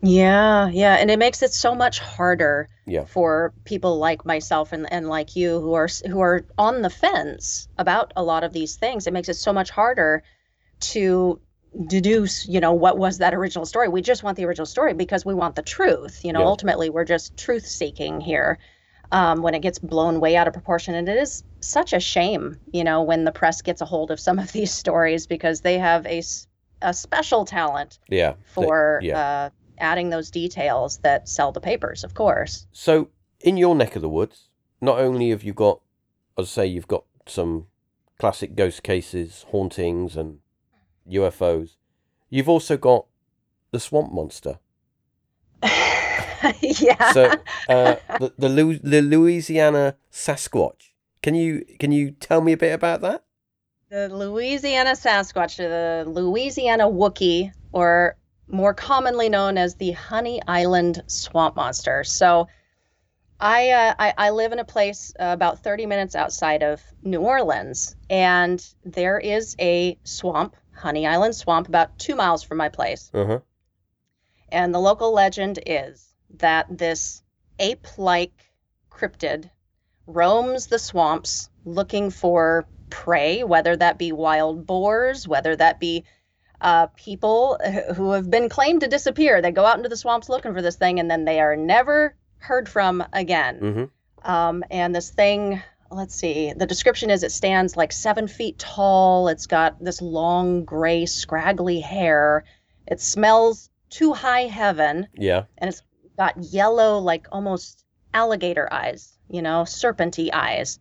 Yeah, 0.00 0.68
yeah, 0.68 0.94
and 0.94 1.10
it 1.10 1.18
makes 1.18 1.42
it 1.42 1.52
so 1.52 1.74
much 1.74 1.98
harder 1.98 2.68
yeah. 2.86 3.04
for 3.04 3.52
people 3.64 3.98
like 3.98 4.24
myself 4.24 4.72
and, 4.72 4.90
and 4.92 5.08
like 5.08 5.34
you 5.34 5.60
who 5.60 5.74
are 5.74 5.88
who 6.06 6.20
are 6.20 6.44
on 6.56 6.82
the 6.82 6.90
fence 6.90 7.68
about 7.78 8.12
a 8.14 8.22
lot 8.22 8.44
of 8.44 8.52
these 8.52 8.76
things. 8.76 9.06
It 9.06 9.12
makes 9.12 9.28
it 9.28 9.34
so 9.34 9.52
much 9.52 9.70
harder 9.70 10.22
to 10.80 11.40
deduce, 11.86 12.46
you 12.46 12.60
know, 12.60 12.72
what 12.72 12.96
was 12.96 13.18
that 13.18 13.34
original 13.34 13.66
story. 13.66 13.88
We 13.88 14.00
just 14.00 14.22
want 14.22 14.36
the 14.36 14.44
original 14.44 14.66
story 14.66 14.94
because 14.94 15.24
we 15.24 15.34
want 15.34 15.56
the 15.56 15.62
truth. 15.62 16.24
You 16.24 16.32
know, 16.32 16.40
yeah. 16.40 16.46
ultimately 16.46 16.90
we're 16.90 17.04
just 17.04 17.36
truth 17.36 17.66
seeking 17.66 18.20
here 18.20 18.58
um, 19.10 19.42
when 19.42 19.54
it 19.54 19.60
gets 19.60 19.78
blown 19.78 20.20
way 20.20 20.36
out 20.36 20.46
of 20.46 20.52
proportion. 20.52 20.94
And 20.94 21.08
it 21.08 21.16
is 21.16 21.42
such 21.60 21.92
a 21.92 22.00
shame, 22.00 22.58
you 22.72 22.84
know, 22.84 23.02
when 23.02 23.24
the 23.24 23.32
press 23.32 23.62
gets 23.62 23.80
a 23.80 23.84
hold 23.84 24.10
of 24.10 24.20
some 24.20 24.38
of 24.38 24.52
these 24.52 24.70
stories 24.82 25.26
because 25.26 25.60
they 25.60 25.78
have 25.78 26.06
a, 26.06 26.22
a 26.82 26.94
special 26.94 27.44
talent 27.44 27.98
yeah, 28.08 28.34
for 28.44 29.00
they, 29.02 29.08
yeah. 29.08 29.18
Uh, 29.18 29.50
adding 29.80 30.10
those 30.10 30.30
details 30.30 30.98
that 30.98 31.28
sell 31.28 31.52
the 31.52 31.60
papers, 31.60 32.04
of 32.04 32.14
course. 32.14 32.66
So, 32.72 33.08
in 33.40 33.56
your 33.56 33.74
neck 33.74 33.96
of 33.96 34.02
the 34.02 34.08
woods, 34.08 34.48
not 34.80 34.98
only 34.98 35.30
have 35.30 35.42
you 35.42 35.52
got, 35.52 35.80
as 36.36 36.46
I 36.46 36.48
say, 36.48 36.66
you've 36.66 36.88
got 36.88 37.04
some 37.26 37.66
classic 38.18 38.54
ghost 38.54 38.82
cases, 38.82 39.44
hauntings, 39.48 40.16
and 40.16 40.38
UFOs, 41.10 41.76
you've 42.30 42.48
also 42.48 42.76
got 42.76 43.06
the 43.70 43.80
swamp 43.80 44.12
monster. 44.12 44.58
yeah. 46.60 47.12
So 47.12 47.32
uh, 47.68 47.96
the 48.18 48.32
the, 48.38 48.48
Lu- 48.48 48.78
the 48.78 49.02
Louisiana 49.02 49.96
Sasquatch. 50.12 50.90
Can 51.22 51.34
you 51.34 51.64
can 51.78 51.90
you 51.90 52.12
tell 52.12 52.40
me 52.40 52.52
a 52.52 52.56
bit 52.56 52.72
about 52.72 53.00
that? 53.00 53.24
The 53.90 54.08
Louisiana 54.08 54.90
Sasquatch, 54.90 55.56
the 55.56 56.08
Louisiana 56.08 56.84
Wookiee, 56.84 57.52
or 57.72 58.16
more 58.48 58.74
commonly 58.74 59.28
known 59.28 59.58
as 59.58 59.74
the 59.74 59.92
Honey 59.92 60.40
Island 60.46 61.02
Swamp 61.06 61.56
Monster. 61.56 62.04
So, 62.04 62.48
I 63.40 63.70
uh, 63.70 63.94
I, 63.98 64.14
I, 64.18 64.30
live 64.30 64.52
in 64.52 64.58
a 64.58 64.64
place 64.64 65.12
uh, 65.18 65.26
about 65.26 65.62
30 65.62 65.86
minutes 65.86 66.16
outside 66.16 66.62
of 66.64 66.82
New 67.02 67.20
Orleans, 67.20 67.94
and 68.10 68.64
there 68.84 69.18
is 69.18 69.54
a 69.60 69.96
swamp, 70.02 70.56
Honey 70.74 71.06
Island 71.06 71.36
Swamp, 71.36 71.68
about 71.68 71.98
two 71.98 72.16
miles 72.16 72.42
from 72.42 72.58
my 72.58 72.68
place. 72.68 73.10
Uh-huh. 73.14 73.38
And 74.50 74.74
the 74.74 74.80
local 74.80 75.12
legend 75.12 75.60
is 75.66 76.14
that 76.38 76.66
this 76.76 77.22
ape 77.60 77.86
like 77.96 78.32
cryptid 78.90 79.50
roams 80.06 80.66
the 80.66 80.78
swamps 80.78 81.48
looking 81.64 82.10
for 82.10 82.66
prey, 82.90 83.44
whether 83.44 83.76
that 83.76 83.98
be 83.98 84.10
wild 84.10 84.66
boars, 84.66 85.28
whether 85.28 85.54
that 85.54 85.78
be 85.78 86.04
uh, 86.60 86.86
people 86.88 87.58
who 87.96 88.12
have 88.12 88.30
been 88.30 88.48
claimed 88.48 88.80
to 88.80 88.88
disappear. 88.88 89.40
They 89.40 89.52
go 89.52 89.64
out 89.64 89.76
into 89.76 89.88
the 89.88 89.96
swamps 89.96 90.28
looking 90.28 90.54
for 90.54 90.62
this 90.62 90.76
thing 90.76 90.98
and 90.98 91.10
then 91.10 91.24
they 91.24 91.40
are 91.40 91.56
never 91.56 92.14
heard 92.38 92.68
from 92.68 93.04
again. 93.12 93.60
Mm-hmm. 93.60 94.30
Um, 94.30 94.64
and 94.70 94.94
this 94.94 95.10
thing, 95.10 95.62
let's 95.90 96.14
see, 96.14 96.52
the 96.52 96.66
description 96.66 97.10
is 97.10 97.22
it 97.22 97.32
stands 97.32 97.76
like 97.76 97.92
seven 97.92 98.28
feet 98.28 98.58
tall. 98.58 99.28
It's 99.28 99.46
got 99.46 99.82
this 99.82 100.02
long, 100.02 100.64
gray, 100.64 101.06
scraggly 101.06 101.80
hair. 101.80 102.44
It 102.86 103.00
smells 103.00 103.70
to 103.90 104.12
high 104.12 104.42
heaven. 104.42 105.08
Yeah. 105.14 105.44
And 105.56 105.68
it's 105.68 105.82
got 106.16 106.38
yellow, 106.38 106.98
like 106.98 107.28
almost 107.30 107.84
alligator 108.12 108.70
eyes, 108.72 109.16
you 109.28 109.42
know, 109.42 109.62
serpenty 109.62 110.30
eyes. 110.32 110.78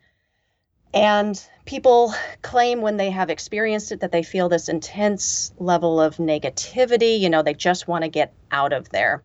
And 0.93 1.41
people 1.67 2.13
claim 2.41 2.81
when 2.81 2.97
they 2.97 3.11
have 3.11 3.29
experienced 3.29 3.91
it 3.91 3.99
that 3.99 4.11
they 4.11 4.23
feel 4.23 4.49
this 4.49 4.69
intense 4.69 5.53
level 5.59 6.01
of 6.01 6.17
negativity. 6.17 7.19
You 7.19 7.29
know, 7.29 7.43
they 7.43 7.53
just 7.53 7.87
want 7.87 8.03
to 8.03 8.09
get 8.09 8.33
out 8.49 8.73
of 8.73 8.89
there. 8.89 9.23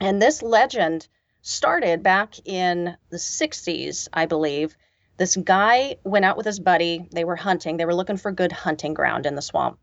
And 0.00 0.22
this 0.22 0.42
legend 0.42 1.08
started 1.40 2.02
back 2.02 2.34
in 2.46 2.96
the 3.10 3.16
60s, 3.16 4.08
I 4.12 4.26
believe, 4.26 4.76
This 5.16 5.36
guy 5.36 5.96
went 6.04 6.24
out 6.24 6.36
with 6.36 6.46
his 6.46 6.60
buddy. 6.60 7.06
They 7.12 7.24
were 7.24 7.36
hunting. 7.36 7.76
They 7.76 7.84
were 7.84 7.94
looking 7.94 8.16
for 8.16 8.32
good 8.32 8.52
hunting 8.52 8.94
ground 8.94 9.26
in 9.26 9.34
the 9.34 9.42
swamp. 9.42 9.78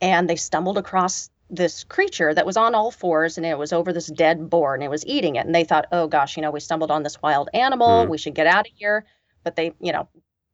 And 0.00 0.28
they 0.28 0.36
stumbled 0.36 0.78
across 0.78 1.30
this 1.50 1.84
creature 1.84 2.32
that 2.34 2.46
was 2.46 2.56
on 2.56 2.74
all 2.74 2.90
fours 2.90 3.36
and 3.36 3.46
it 3.46 3.58
was 3.58 3.72
over 3.72 3.92
this 3.92 4.06
dead 4.06 4.50
boar 4.50 4.74
and 4.74 4.82
it 4.82 4.90
was 4.90 5.06
eating 5.06 5.36
it. 5.36 5.46
And 5.46 5.54
they 5.54 5.64
thought, 5.64 5.86
oh 5.92 6.06
gosh, 6.06 6.36
you 6.36 6.42
know, 6.42 6.50
we 6.50 6.60
stumbled 6.60 6.90
on 6.90 7.02
this 7.02 7.20
wild 7.22 7.48
animal. 7.54 8.06
Mm. 8.06 8.08
We 8.08 8.18
should 8.18 8.34
get 8.34 8.46
out 8.46 8.66
of 8.66 8.72
here. 8.74 9.04
But 9.44 9.56
they, 9.56 9.72
you 9.80 9.92
know, 9.92 10.08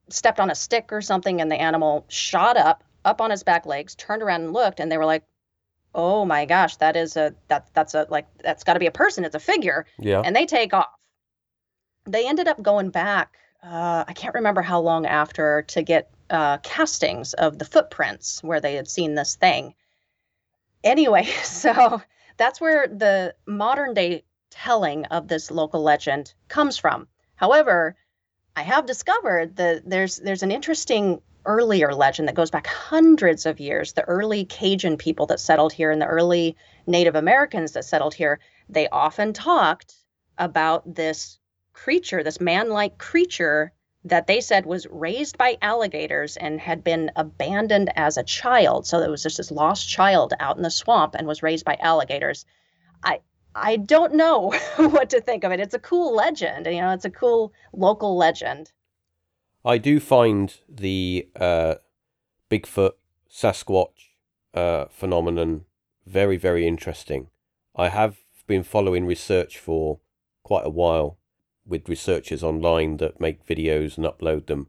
stepped 0.08 0.40
on 0.40 0.50
a 0.50 0.54
stick 0.54 0.92
or 0.92 1.00
something 1.00 1.40
and 1.40 1.50
the 1.50 1.60
animal 1.60 2.04
shot 2.08 2.56
up, 2.56 2.84
up 3.04 3.20
on 3.20 3.30
his 3.30 3.42
back 3.42 3.66
legs, 3.66 3.94
turned 3.94 4.22
around 4.22 4.42
and 4.42 4.52
looked. 4.52 4.80
And 4.80 4.90
they 4.90 4.98
were 4.98 5.04
like, 5.04 5.24
oh 5.94 6.24
my 6.24 6.44
gosh, 6.44 6.76
that 6.76 6.96
is 6.96 7.16
a, 7.16 7.34
that, 7.48 7.68
that's 7.74 7.94
a, 7.94 8.06
like, 8.10 8.26
that's 8.42 8.64
got 8.64 8.74
to 8.74 8.80
be 8.80 8.86
a 8.86 8.92
person. 8.92 9.24
It's 9.24 9.34
a 9.34 9.40
figure. 9.40 9.86
Yeah. 9.98 10.22
And 10.24 10.34
they 10.34 10.46
take 10.46 10.74
off. 10.74 10.88
They 12.06 12.28
ended 12.28 12.48
up 12.48 12.62
going 12.62 12.90
back. 12.90 13.36
Uh, 13.62 14.04
I 14.06 14.12
can't 14.12 14.34
remember 14.34 14.60
how 14.60 14.80
long 14.80 15.06
after 15.06 15.62
to 15.68 15.82
get 15.82 16.10
uh, 16.28 16.58
castings 16.58 17.32
of 17.32 17.58
the 17.58 17.64
footprints 17.64 18.42
where 18.42 18.60
they 18.60 18.74
had 18.74 18.88
seen 18.88 19.14
this 19.14 19.36
thing 19.36 19.74
anyway, 20.84 21.24
so 21.42 22.00
that's 22.36 22.60
where 22.60 22.86
the 22.86 23.34
modern 23.46 23.94
day 23.94 24.22
telling 24.50 25.06
of 25.06 25.26
this 25.26 25.50
local 25.50 25.82
legend 25.82 26.32
comes 26.48 26.78
from. 26.78 27.08
However, 27.34 27.96
I 28.56 28.62
have 28.62 28.86
discovered 28.86 29.56
that 29.56 29.88
there's 29.88 30.18
there's 30.18 30.42
an 30.42 30.52
interesting 30.52 31.20
earlier 31.44 31.92
legend 31.92 32.28
that 32.28 32.36
goes 32.36 32.50
back 32.50 32.66
hundreds 32.66 33.46
of 33.46 33.60
years. 33.60 33.92
The 33.92 34.04
early 34.04 34.44
Cajun 34.44 34.96
people 34.96 35.26
that 35.26 35.40
settled 35.40 35.72
here 35.72 35.90
and 35.90 36.00
the 36.00 36.06
early 36.06 36.56
Native 36.86 37.16
Americans 37.16 37.72
that 37.72 37.84
settled 37.84 38.14
here, 38.14 38.38
they 38.68 38.88
often 38.88 39.32
talked 39.32 39.94
about 40.38 40.94
this 40.94 41.38
creature, 41.72 42.22
this 42.22 42.40
man-like 42.40 42.96
creature 42.98 43.72
that 44.04 44.26
they 44.26 44.40
said 44.40 44.66
was 44.66 44.86
raised 44.86 45.36
by 45.36 45.58
alligators 45.60 46.36
and 46.36 46.60
had 46.60 46.84
been 46.84 47.10
abandoned 47.16 47.90
as 47.96 48.16
a 48.16 48.22
child. 48.22 48.86
So 48.86 49.00
there 49.00 49.10
was 49.10 49.22
just 49.22 49.38
this 49.38 49.50
lost 49.50 49.88
child 49.88 50.32
out 50.38 50.56
in 50.56 50.62
the 50.62 50.70
swamp 50.70 51.14
and 51.14 51.26
was 51.26 51.42
raised 51.42 51.64
by 51.64 51.76
alligators. 51.80 52.44
I 53.02 53.20
I 53.54 53.76
don't 53.76 54.14
know 54.14 54.52
what 54.76 55.10
to 55.10 55.20
think 55.20 55.44
of 55.44 55.52
it. 55.52 55.60
It's 55.60 55.74
a 55.74 55.78
cool 55.78 56.14
legend. 56.14 56.66
You 56.66 56.80
know, 56.80 56.90
it's 56.90 57.04
a 57.04 57.10
cool 57.10 57.52
local 57.72 58.16
legend. 58.16 58.72
I 59.64 59.78
do 59.78 60.00
find 60.00 60.54
the 60.68 61.28
uh, 61.36 61.76
Bigfoot 62.50 62.92
Sasquatch 63.30 64.10
uh, 64.52 64.86
phenomenon 64.90 65.64
very, 66.06 66.36
very 66.36 66.66
interesting. 66.66 67.28
I 67.74 67.88
have 67.88 68.18
been 68.46 68.62
following 68.62 69.06
research 69.06 69.58
for 69.58 70.00
quite 70.42 70.66
a 70.66 70.70
while 70.70 71.18
with 71.66 71.88
researchers 71.88 72.42
online 72.42 72.98
that 72.98 73.20
make 73.20 73.46
videos 73.46 73.96
and 73.96 74.06
upload 74.06 74.46
them, 74.46 74.68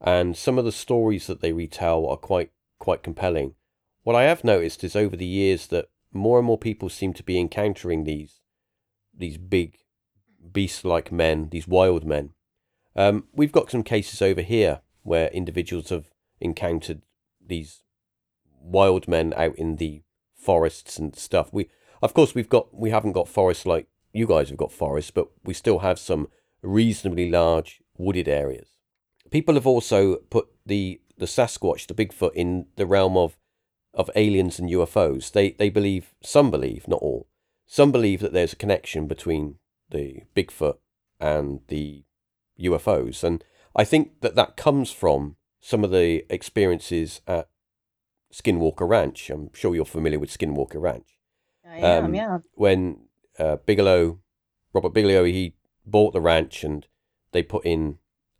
and 0.00 0.36
some 0.36 0.58
of 0.58 0.64
the 0.64 0.72
stories 0.72 1.26
that 1.26 1.40
they 1.40 1.52
retell 1.52 2.06
are 2.06 2.16
quite 2.16 2.52
quite 2.78 3.02
compelling. 3.02 3.54
What 4.04 4.14
I 4.14 4.22
have 4.22 4.44
noticed 4.44 4.84
is 4.84 4.94
over 4.94 5.16
the 5.16 5.26
years 5.26 5.66
that 5.68 5.88
more 6.12 6.38
and 6.38 6.46
more 6.46 6.58
people 6.58 6.88
seem 6.88 7.12
to 7.14 7.22
be 7.22 7.38
encountering 7.38 8.04
these 8.04 8.40
these 9.18 9.38
big 9.38 9.78
beast-like 10.52 11.10
men, 11.10 11.48
these 11.50 11.66
wild 11.66 12.04
men. 12.04 12.30
Um, 12.94 13.24
we've 13.32 13.52
got 13.52 13.70
some 13.70 13.82
cases 13.82 14.20
over 14.20 14.42
here 14.42 14.80
where 15.02 15.28
individuals 15.28 15.88
have 15.88 16.10
encountered 16.40 17.02
these 17.44 17.82
wild 18.60 19.08
men 19.08 19.32
out 19.36 19.56
in 19.56 19.76
the 19.76 20.02
forests 20.34 20.98
and 20.98 21.16
stuff. 21.16 21.52
We, 21.52 21.70
of 22.02 22.14
course, 22.14 22.34
we've 22.34 22.48
got 22.48 22.74
we 22.74 22.90
haven't 22.90 23.12
got 23.12 23.28
forests 23.28 23.66
like 23.66 23.86
you 24.12 24.26
guys 24.26 24.48
have 24.48 24.58
got 24.58 24.72
forests, 24.72 25.10
but 25.10 25.28
we 25.44 25.54
still 25.54 25.80
have 25.80 25.98
some 25.98 26.28
reasonably 26.62 27.30
large 27.30 27.80
wooded 27.96 28.28
areas. 28.28 28.68
People 29.30 29.54
have 29.54 29.66
also 29.66 30.16
put 30.30 30.48
the 30.64 31.00
the 31.18 31.26
Sasquatch, 31.26 31.86
the 31.86 31.94
Bigfoot, 31.94 32.32
in 32.34 32.66
the 32.76 32.86
realm 32.86 33.16
of 33.16 33.36
of 33.96 34.10
aliens 34.14 34.58
and 34.60 34.70
UFOs. 34.70 35.32
They 35.32 35.50
they 35.52 35.70
believe 35.70 36.14
some 36.22 36.50
believe, 36.50 36.86
not 36.86 37.00
all, 37.02 37.26
some 37.66 37.90
believe 37.90 38.20
that 38.20 38.32
there's 38.32 38.52
a 38.52 38.56
connection 38.56 39.08
between 39.08 39.56
the 39.90 40.22
Bigfoot 40.36 40.76
and 41.18 41.60
the 41.68 42.04
UFOs, 42.60 43.24
and 43.24 43.42
I 43.74 43.84
think 43.84 44.20
that 44.20 44.36
that 44.36 44.56
comes 44.56 44.90
from 44.92 45.36
some 45.60 45.82
of 45.82 45.90
the 45.90 46.24
experiences 46.30 47.20
at 47.26 47.48
Skinwalker 48.32 48.88
Ranch. 48.88 49.30
I'm 49.30 49.50
sure 49.52 49.74
you're 49.74 49.84
familiar 49.84 50.18
with 50.18 50.36
Skinwalker 50.36 50.80
Ranch. 50.80 51.18
I 51.68 51.78
am, 51.78 52.04
Um, 52.06 52.14
yeah. 52.14 52.38
When 52.54 53.08
uh, 53.38 53.56
Bigelow, 53.56 54.20
Robert 54.72 54.90
Bigelow, 54.90 55.24
he 55.24 55.54
bought 55.84 56.12
the 56.12 56.20
ranch 56.20 56.64
and 56.64 56.86
they 57.32 57.42
put 57.42 57.64
in 57.66 57.98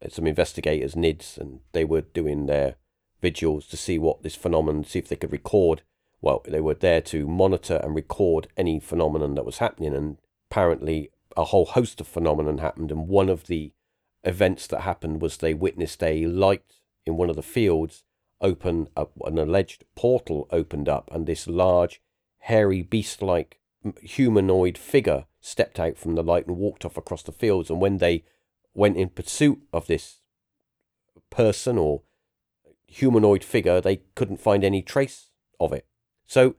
some 0.08 0.26
investigators, 0.26 0.94
NIDS, 0.94 1.38
and 1.38 1.60
they 1.72 1.84
were 1.84 2.02
doing 2.02 2.46
their 2.46 2.76
vigils 3.20 3.66
to 3.66 3.76
see 3.76 3.98
what 3.98 4.22
this 4.22 4.36
phenomenon, 4.36 4.84
see 4.84 4.98
if 4.98 5.08
they 5.08 5.16
could 5.16 5.32
record. 5.32 5.82
Well, 6.20 6.42
they 6.46 6.60
were 6.60 6.74
there 6.74 7.00
to 7.02 7.26
monitor 7.26 7.80
and 7.82 7.94
record 7.94 8.48
any 8.56 8.80
phenomenon 8.80 9.34
that 9.34 9.44
was 9.44 9.58
happening, 9.58 9.94
and 9.94 10.18
apparently 10.50 11.10
a 11.36 11.44
whole 11.44 11.66
host 11.66 12.00
of 12.00 12.06
phenomenon 12.06 12.58
happened. 12.58 12.90
And 12.90 13.08
one 13.08 13.28
of 13.28 13.46
the 13.46 13.72
events 14.24 14.66
that 14.68 14.80
happened 14.80 15.20
was 15.20 15.36
they 15.36 15.54
witnessed 15.54 16.02
a 16.02 16.26
light 16.26 16.64
in 17.04 17.16
one 17.16 17.30
of 17.30 17.36
the 17.36 17.42
fields 17.42 18.02
open 18.40 18.88
up, 18.96 19.12
an 19.24 19.38
alleged 19.38 19.84
portal 19.94 20.48
opened 20.50 20.88
up, 20.88 21.08
and 21.12 21.26
this 21.26 21.46
large, 21.46 22.00
hairy, 22.40 22.82
beast-like 22.82 23.60
humanoid 24.02 24.76
figure 24.76 25.26
stepped 25.40 25.78
out 25.78 25.96
from 25.96 26.16
the 26.16 26.22
light 26.22 26.46
and 26.46 26.56
walked 26.56 26.84
off 26.84 26.96
across 26.96 27.22
the 27.22 27.32
fields. 27.32 27.70
And 27.70 27.80
when 27.80 27.98
they 27.98 28.24
went 28.74 28.96
in 28.96 29.10
pursuit 29.10 29.60
of 29.72 29.86
this 29.86 30.20
person 31.30 31.78
or 31.78 32.02
humanoid 32.86 33.44
figure, 33.44 33.80
they 33.80 34.00
couldn't 34.14 34.40
find 34.40 34.64
any 34.64 34.82
trace 34.82 35.30
of 35.60 35.72
it. 35.72 35.86
So 36.26 36.56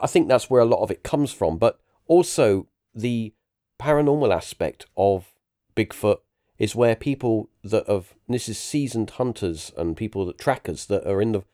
I 0.00 0.06
think 0.06 0.28
that's 0.28 0.50
where 0.50 0.60
a 0.60 0.66
lot 0.66 0.82
of 0.82 0.90
it 0.90 1.02
comes 1.02 1.32
from. 1.32 1.58
But 1.58 1.80
also 2.06 2.66
the 2.94 3.32
paranormal 3.80 4.34
aspect 4.34 4.86
of 4.96 5.32
Bigfoot 5.76 6.18
is 6.58 6.74
where 6.74 6.96
people 6.96 7.50
that 7.62 7.86
have 7.86 8.14
this 8.28 8.48
is 8.48 8.58
seasoned 8.58 9.10
hunters 9.10 9.72
and 9.76 9.96
people 9.96 10.26
that 10.26 10.38
trackers 10.38 10.86
that 10.86 11.08
are 11.08 11.22
in 11.22 11.32
the 11.32 11.44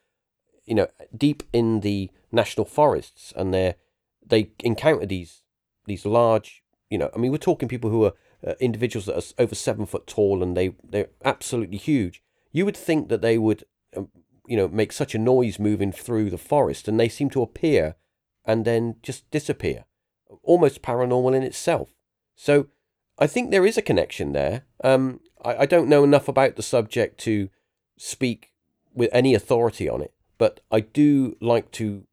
you 0.65 0.75
know 0.75 0.89
deep 1.17 1.43
in 1.53 1.81
the 1.81 2.11
national 2.33 2.65
forests 2.65 3.33
and 3.37 3.53
they 3.53 3.75
they 4.27 4.51
encounter 4.61 5.07
these 5.07 5.43
these 5.87 6.07
large 6.07 6.63
you 6.89 6.97
know 6.97 7.11
i 7.15 7.19
mean 7.19 7.31
we're 7.31 7.37
talking 7.37 7.69
people 7.69 7.91
who 7.91 8.05
are 8.05 8.15
uh, 8.47 8.55
individuals 8.61 9.07
that 9.07 9.17
are 9.17 9.43
over 9.43 9.55
seven 9.55 9.85
foot 9.85 10.07
tall 10.07 10.43
and 10.43 10.57
they 10.57 10.75
they're 10.83 11.11
absolutely 11.25 11.77
huge 11.77 12.23
you 12.51 12.65
would 12.65 12.77
think 12.77 13.09
that 13.09 13.21
they 13.21 13.37
would 13.37 13.65
you 14.47 14.57
know 14.57 14.69
make 14.69 14.93
such 14.93 15.15
a 15.15 15.19
noise 15.19 15.59
moving 15.59 15.93
through 15.93 16.31
the 16.31 16.39
forest 16.39 16.89
and 16.89 16.99
they 16.99 17.09
seem 17.09 17.31
to 17.31 17.43
appear 17.43 17.97
and 18.45 18.65
then 18.65 18.97
just 19.03 19.31
disappear. 19.31 19.85
Almost 20.43 20.83
paranormal 20.83 21.35
in 21.35 21.43
itself. 21.43 21.91
So 22.35 22.69
i 23.17 23.27
think 23.29 23.51
there 23.51 23.67
is 23.67 23.79
a 23.79 23.83
connection 23.83 24.33
there. 24.33 24.63
Um 24.83 25.21
i, 25.45 25.57
I 25.59 25.67
don't 25.67 25.89
know 25.89 26.05
enough 26.05 26.29
about 26.29 26.57
the 26.57 26.63
subject 26.63 27.19
to 27.21 27.49
speak 27.97 28.53
with 28.93 29.11
any 29.13 29.35
authority 29.35 29.89
on 29.89 30.03
it 30.03 30.13
but 30.37 30.61
i 30.71 30.81
do 30.81 31.37
like 31.41 31.71
to 31.71 32.07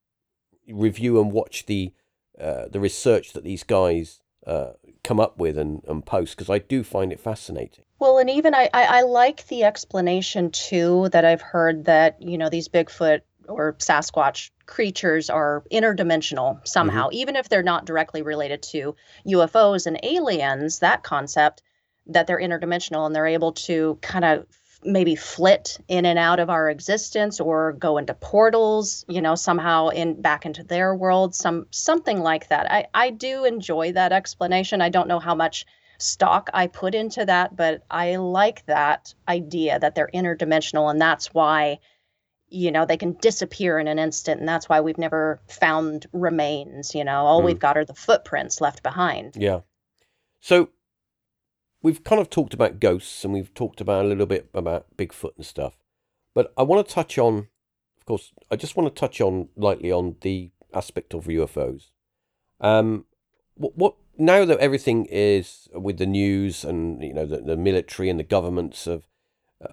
review 0.67 1.19
and 1.19 1.31
watch 1.31 1.65
the 1.65 1.93
uh, 2.39 2.67
the 2.69 2.79
research 2.79 3.33
that 3.33 3.43
these 3.43 3.63
guys 3.63 4.19
uh, 4.47 4.71
come 5.03 5.19
up 5.19 5.37
with 5.37 5.57
and, 5.57 5.83
and 5.87 6.05
post 6.05 6.35
because 6.35 6.49
I 6.49 6.57
do 6.57 6.83
find 6.83 7.11
it 7.11 7.19
fascinating. 7.19 7.85
Well, 8.01 8.17
and 8.17 8.31
even 8.31 8.55
I, 8.55 8.67
I, 8.73 8.83
I 8.83 9.01
like 9.03 9.45
the 9.45 9.63
explanation 9.63 10.49
too 10.49 11.09
that 11.11 11.23
I've 11.23 11.43
heard 11.43 11.85
that, 11.85 12.19
you 12.19 12.39
know, 12.39 12.49
these 12.49 12.67
Bigfoot 12.67 13.21
or 13.47 13.73
Sasquatch 13.73 14.49
creatures 14.65 15.29
are 15.29 15.63
interdimensional 15.71 16.67
somehow, 16.67 17.09
mm-hmm. 17.09 17.17
even 17.19 17.35
if 17.35 17.47
they're 17.47 17.61
not 17.61 17.85
directly 17.85 18.23
related 18.23 18.63
to 18.63 18.95
UFOs 19.27 19.85
and 19.85 19.99
aliens, 20.01 20.79
that 20.79 21.03
concept 21.03 21.61
that 22.07 22.25
they're 22.25 22.39
interdimensional 22.39 23.05
and 23.05 23.15
they're 23.15 23.27
able 23.27 23.51
to 23.51 23.99
kind 24.01 24.25
of 24.25 24.47
maybe 24.83 25.15
flit 25.15 25.77
in 25.87 26.07
and 26.07 26.17
out 26.17 26.39
of 26.39 26.49
our 26.49 26.71
existence 26.71 27.39
or 27.39 27.73
go 27.73 27.99
into 27.99 28.15
portals 28.15 29.05
you 29.07 29.21
know 29.21 29.35
somehow 29.35 29.89
in 29.89 30.19
back 30.19 30.43
into 30.43 30.63
their 30.63 30.95
world 30.95 31.35
some 31.35 31.67
something 31.69 32.19
like 32.19 32.47
that. 32.47 32.71
I 32.71 32.87
i 32.95 33.11
do 33.11 33.45
enjoy 33.45 33.91
that 33.91 34.11
explanation. 34.11 34.81
I 34.81 34.89
don't 34.89 35.07
know 35.07 35.19
how 35.19 35.35
much 35.35 35.67
stock 36.01 36.49
i 36.53 36.67
put 36.67 36.93
into 36.95 37.25
that 37.25 37.55
but 37.55 37.83
i 37.91 38.15
like 38.15 38.65
that 38.65 39.13
idea 39.27 39.79
that 39.79 39.95
they're 39.95 40.09
interdimensional 40.13 40.89
and 40.89 40.99
that's 41.01 41.33
why 41.33 41.77
you 42.49 42.71
know 42.71 42.85
they 42.85 42.97
can 42.97 43.13
disappear 43.21 43.79
in 43.79 43.87
an 43.87 43.97
instant 43.99 44.39
and 44.39 44.49
that's 44.49 44.67
why 44.67 44.81
we've 44.81 44.97
never 44.97 45.39
found 45.47 46.05
remains 46.11 46.93
you 46.95 47.03
know 47.03 47.25
all 47.25 47.41
Mm. 47.41 47.45
we've 47.45 47.59
got 47.59 47.77
are 47.77 47.85
the 47.85 47.93
footprints 47.93 48.59
left 48.59 48.83
behind 48.83 49.35
Yeah. 49.37 49.61
So 50.41 50.69
we've 51.81 52.03
kind 52.03 52.19
of 52.19 52.29
talked 52.29 52.53
about 52.53 52.79
ghosts 52.79 53.23
and 53.23 53.33
we've 53.33 53.53
talked 53.53 53.79
about 53.81 54.05
a 54.05 54.07
little 54.07 54.25
bit 54.25 54.49
about 54.53 54.85
Bigfoot 54.97 55.35
and 55.37 55.45
stuff. 55.45 55.77
But 56.33 56.51
I 56.57 56.63
want 56.63 56.85
to 56.87 56.93
touch 56.93 57.17
on 57.17 57.47
of 57.99 58.05
course 58.05 58.33
I 58.51 58.55
just 58.55 58.75
want 58.75 58.93
to 58.93 58.99
touch 58.99 59.21
on 59.21 59.49
lightly 59.55 59.91
on 59.91 60.15
the 60.21 60.51
aspect 60.73 61.13
of 61.13 61.25
UFOs. 61.25 61.91
Um 62.59 63.05
what, 63.55 63.77
what 63.77 63.95
now 64.17 64.45
that 64.45 64.59
everything 64.59 65.05
is 65.05 65.67
with 65.73 65.97
the 65.97 66.05
news 66.05 66.63
and 66.63 67.03
you 67.03 67.13
know 67.13 67.25
the, 67.25 67.37
the 67.37 67.57
military 67.57 68.09
and 68.09 68.19
the 68.19 68.23
governments 68.23 68.87
of 68.87 69.07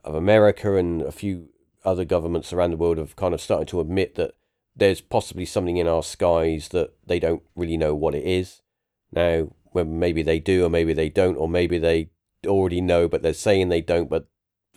of 0.05 0.15
America 0.15 0.77
and 0.77 1.03
a 1.03 1.13
few 1.13 1.49
other 1.85 2.05
governments 2.05 2.53
around 2.53 2.71
the 2.71 2.77
world 2.77 2.99
have 2.99 3.17
kind 3.17 3.35
of 3.35 3.41
started 3.41 3.69
to 3.69 3.81
admit 3.81 4.15
that 4.17 4.33
there's 4.77 5.01
possibly 5.01 5.45
something 5.45 5.77
in 5.77 5.89
our 5.89 6.03
skies 6.03 6.69
that 6.69 6.93
they 7.07 7.19
don't 7.19 7.43
really 7.57 7.77
know 7.77 7.95
what 7.95 8.15
it 8.15 8.25
is. 8.25 8.63
Now, 9.11 9.51
when 9.73 9.99
maybe 9.99 10.23
they 10.23 10.39
do, 10.39 10.65
or 10.65 10.71
maybe 10.71 10.93
they 10.93 11.09
don't, 11.09 11.37
or 11.37 11.49
maybe 11.49 11.79
they 11.79 12.11
already 12.47 12.81
know, 12.81 13.09
but 13.09 13.23
they're 13.23 13.33
saying 13.33 13.69
they 13.69 13.81
don't, 13.81 14.09
but 14.09 14.27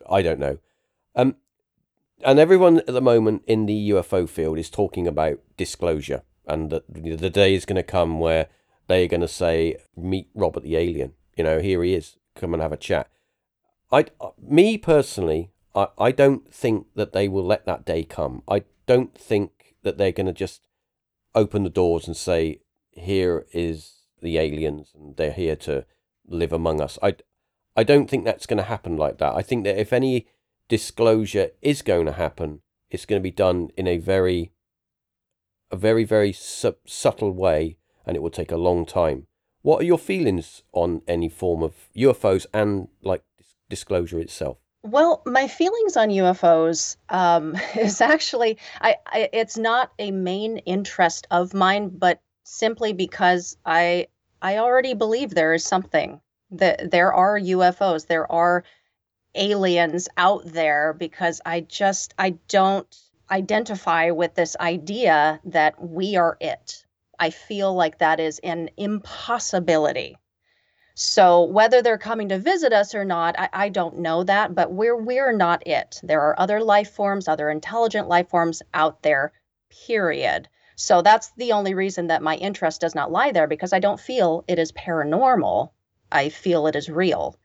I 0.09 0.21
don't 0.21 0.39
know. 0.39 0.57
Um, 1.15 1.35
and 2.23 2.39
everyone 2.39 2.79
at 2.79 2.87
the 2.87 3.01
moment 3.01 3.43
in 3.45 3.65
the 3.65 3.89
UFO 3.91 4.27
field 4.27 4.57
is 4.57 4.69
talking 4.69 5.07
about 5.07 5.39
disclosure, 5.57 6.23
and 6.47 6.71
that 6.71 6.83
the 6.91 7.29
day 7.29 7.53
is 7.53 7.65
going 7.65 7.75
to 7.75 7.83
come 7.83 8.19
where 8.19 8.47
they're 8.91 9.07
going 9.07 9.21
to 9.21 9.27
say, 9.27 9.77
"Meet 9.95 10.29
Robert 10.35 10.63
the 10.63 10.77
alien." 10.77 11.13
You 11.37 11.43
know, 11.43 11.59
here 11.59 11.83
he 11.83 11.93
is. 11.93 12.17
Come 12.35 12.53
and 12.53 12.61
have 12.61 12.73
a 12.73 12.77
chat. 12.77 13.09
I, 13.91 14.05
uh, 14.19 14.31
me 14.41 14.77
personally, 14.77 15.51
I, 15.75 15.87
I 15.97 16.11
don't 16.11 16.53
think 16.53 16.87
that 16.95 17.13
they 17.13 17.27
will 17.27 17.45
let 17.45 17.65
that 17.65 17.85
day 17.85 18.03
come. 18.03 18.43
I 18.47 18.63
don't 18.85 19.17
think 19.17 19.75
that 19.83 19.97
they're 19.97 20.11
going 20.11 20.27
to 20.27 20.33
just 20.33 20.67
open 21.33 21.63
the 21.63 21.69
doors 21.69 22.07
and 22.07 22.15
say, 22.15 22.61
"Here 22.91 23.45
is 23.53 23.93
the 24.21 24.37
aliens, 24.37 24.91
and 24.93 25.15
they're 25.17 25.31
here 25.31 25.55
to 25.57 25.85
live 26.27 26.53
among 26.53 26.81
us." 26.81 26.99
I, 27.01 27.15
I 27.75 27.83
don't 27.83 28.09
think 28.09 28.25
that's 28.25 28.45
going 28.45 28.57
to 28.57 28.63
happen 28.63 28.97
like 28.97 29.17
that. 29.19 29.35
I 29.35 29.41
think 29.41 29.63
that 29.63 29.79
if 29.79 29.93
any 29.93 30.27
disclosure 30.67 31.51
is 31.61 31.81
going 31.81 32.05
to 32.05 32.13
happen, 32.13 32.61
it's 32.89 33.05
going 33.05 33.19
to 33.19 33.23
be 33.23 33.31
done 33.31 33.69
in 33.77 33.87
a 33.87 33.97
very, 33.97 34.51
a 35.69 35.75
very, 35.77 36.03
very 36.03 36.33
sub- 36.33 36.75
subtle 36.85 37.31
way, 37.31 37.77
and 38.05 38.15
it 38.15 38.21
will 38.21 38.29
take 38.29 38.51
a 38.51 38.57
long 38.57 38.85
time. 38.85 39.27
What 39.61 39.81
are 39.81 39.85
your 39.85 39.99
feelings 39.99 40.63
on 40.73 41.01
any 41.07 41.29
form 41.29 41.61
of 41.61 41.73
UFOs 41.95 42.45
and 42.53 42.87
like 43.01 43.23
disclosure 43.69 44.19
itself? 44.19 44.57
Well, 44.83 45.21
my 45.27 45.47
feelings 45.47 45.95
on 45.95 46.09
UFOs 46.09 46.97
um, 47.09 47.55
is 47.75 48.01
actually 48.01 48.57
I, 48.79 48.95
I 49.05 49.29
it's 49.31 49.57
not 49.57 49.91
a 49.99 50.11
main 50.11 50.57
interest 50.57 51.27
of 51.29 51.53
mine, 51.53 51.89
but 51.89 52.19
simply 52.43 52.93
because 52.93 53.57
I 53.65 54.07
I 54.41 54.57
already 54.57 54.95
believe 54.95 55.29
there 55.29 55.53
is 55.53 55.63
something 55.63 56.19
that 56.51 56.89
there 56.91 57.13
are 57.13 57.39
UFOs, 57.39 58.07
there 58.07 58.29
are 58.31 58.63
aliens 59.35 60.09
out 60.17 60.45
there 60.45 60.93
because 60.93 61.41
I 61.45 61.61
just 61.61 62.13
I 62.17 62.31
don't 62.47 62.93
identify 63.29 64.11
with 64.11 64.35
this 64.35 64.57
idea 64.59 65.39
that 65.45 65.81
we 65.81 66.17
are 66.17 66.37
it. 66.41 66.80
I 67.21 67.29
feel 67.29 67.71
like 67.75 67.99
that 67.99 68.19
is 68.19 68.39
an 68.39 68.71
impossibility. 68.77 70.17
So 70.95 71.43
whether 71.43 71.83
they're 71.83 71.99
coming 71.99 72.29
to 72.29 72.39
visit 72.39 72.73
us 72.73 72.95
or 72.95 73.05
not, 73.05 73.39
I, 73.39 73.49
I 73.53 73.69
don't 73.69 73.99
know 73.99 74.23
that, 74.23 74.55
but 74.55 74.73
we're 74.73 74.97
we're 74.97 75.31
not 75.31 75.65
it. 75.67 75.99
There 76.01 76.21
are 76.21 76.39
other 76.39 76.63
life 76.63 76.89
forms, 76.91 77.27
other 77.27 77.51
intelligent 77.51 78.09
life 78.09 78.29
forms 78.29 78.63
out 78.73 79.03
there, 79.03 79.33
period. 79.85 80.49
So 80.75 81.03
that's 81.03 81.29
the 81.37 81.51
only 81.51 81.75
reason 81.75 82.07
that 82.07 82.23
my 82.23 82.37
interest 82.37 82.81
does 82.81 82.95
not 82.95 83.11
lie 83.11 83.31
there 83.31 83.47
because 83.47 83.71
I 83.71 83.79
don't 83.79 83.99
feel 83.99 84.43
it 84.47 84.57
is 84.57 84.71
paranormal. 84.71 85.69
I 86.11 86.29
feel 86.29 86.65
it 86.65 86.75
is 86.75 86.89
real. 86.89 87.37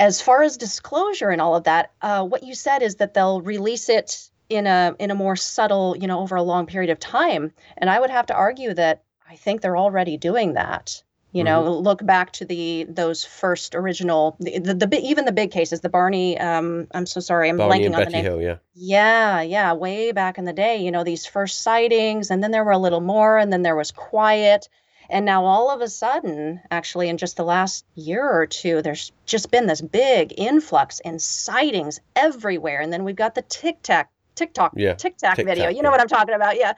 As 0.00 0.20
far 0.20 0.42
as 0.42 0.56
disclosure 0.56 1.30
and 1.30 1.40
all 1.40 1.54
of 1.54 1.64
that, 1.64 1.92
uh, 2.02 2.24
what 2.24 2.42
you 2.42 2.56
said 2.56 2.82
is 2.82 2.96
that 2.96 3.14
they'll 3.14 3.40
release 3.40 3.88
it 3.88 4.28
in 4.54 4.66
a 4.66 4.94
in 4.98 5.10
a 5.10 5.14
more 5.14 5.36
subtle, 5.36 5.96
you 5.98 6.06
know, 6.06 6.20
over 6.20 6.36
a 6.36 6.42
long 6.42 6.66
period 6.66 6.90
of 6.90 6.98
time. 6.98 7.52
And 7.78 7.90
I 7.90 8.00
would 8.00 8.10
have 8.10 8.26
to 8.26 8.34
argue 8.34 8.74
that 8.74 9.02
I 9.28 9.36
think 9.36 9.60
they're 9.60 9.76
already 9.76 10.16
doing 10.16 10.54
that. 10.54 11.02
You 11.34 11.44
know, 11.44 11.62
mm-hmm. 11.62 11.82
look 11.82 12.04
back 12.04 12.32
to 12.32 12.44
the 12.44 12.84
those 12.90 13.24
first 13.24 13.74
original, 13.74 14.36
the, 14.38 14.58
the, 14.58 14.74
the 14.74 15.00
even 15.00 15.24
the 15.24 15.32
big 15.32 15.50
cases, 15.50 15.80
the 15.80 15.88
Barney. 15.88 16.38
Um, 16.38 16.88
I'm 16.92 17.06
so 17.06 17.20
sorry, 17.20 17.48
I'm 17.48 17.56
Barney 17.56 17.86
blanking 17.86 17.86
on 17.86 17.92
Betty 17.92 18.04
the 18.04 18.10
name. 18.10 18.24
Hill, 18.24 18.42
yeah. 18.42 18.56
Yeah, 18.74 19.40
yeah, 19.40 19.72
way 19.72 20.12
back 20.12 20.36
in 20.36 20.44
the 20.44 20.52
day. 20.52 20.76
You 20.84 20.90
know, 20.90 21.04
these 21.04 21.24
first 21.24 21.62
sightings, 21.62 22.30
and 22.30 22.42
then 22.42 22.50
there 22.50 22.64
were 22.64 22.72
a 22.72 22.78
little 22.78 23.00
more, 23.00 23.38
and 23.38 23.50
then 23.50 23.62
there 23.62 23.76
was 23.76 23.92
quiet, 23.92 24.68
and 25.08 25.24
now 25.24 25.46
all 25.46 25.70
of 25.70 25.80
a 25.80 25.88
sudden, 25.88 26.60
actually, 26.70 27.08
in 27.08 27.16
just 27.16 27.38
the 27.38 27.44
last 27.44 27.86
year 27.94 28.28
or 28.28 28.46
two, 28.46 28.82
there's 28.82 29.10
just 29.24 29.50
been 29.50 29.66
this 29.66 29.80
big 29.80 30.34
influx 30.36 31.00
in 31.00 31.18
sightings 31.18 31.98
everywhere, 32.14 32.82
and 32.82 32.92
then 32.92 33.04
we've 33.04 33.16
got 33.16 33.34
the 33.34 33.42
Tic 33.48 33.80
Tac, 33.80 34.10
Tic 34.42 34.54
Tac, 34.54 34.72
yeah. 34.76 34.94
Tic 34.94 35.16
Tac 35.16 35.36
video. 35.36 35.68
You 35.68 35.82
know 35.82 35.88
yeah. 35.88 35.90
what 35.92 36.00
I'm 36.00 36.08
talking 36.08 36.34
about? 36.34 36.56
Yeah. 36.56 36.74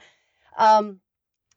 Um, 0.57 0.99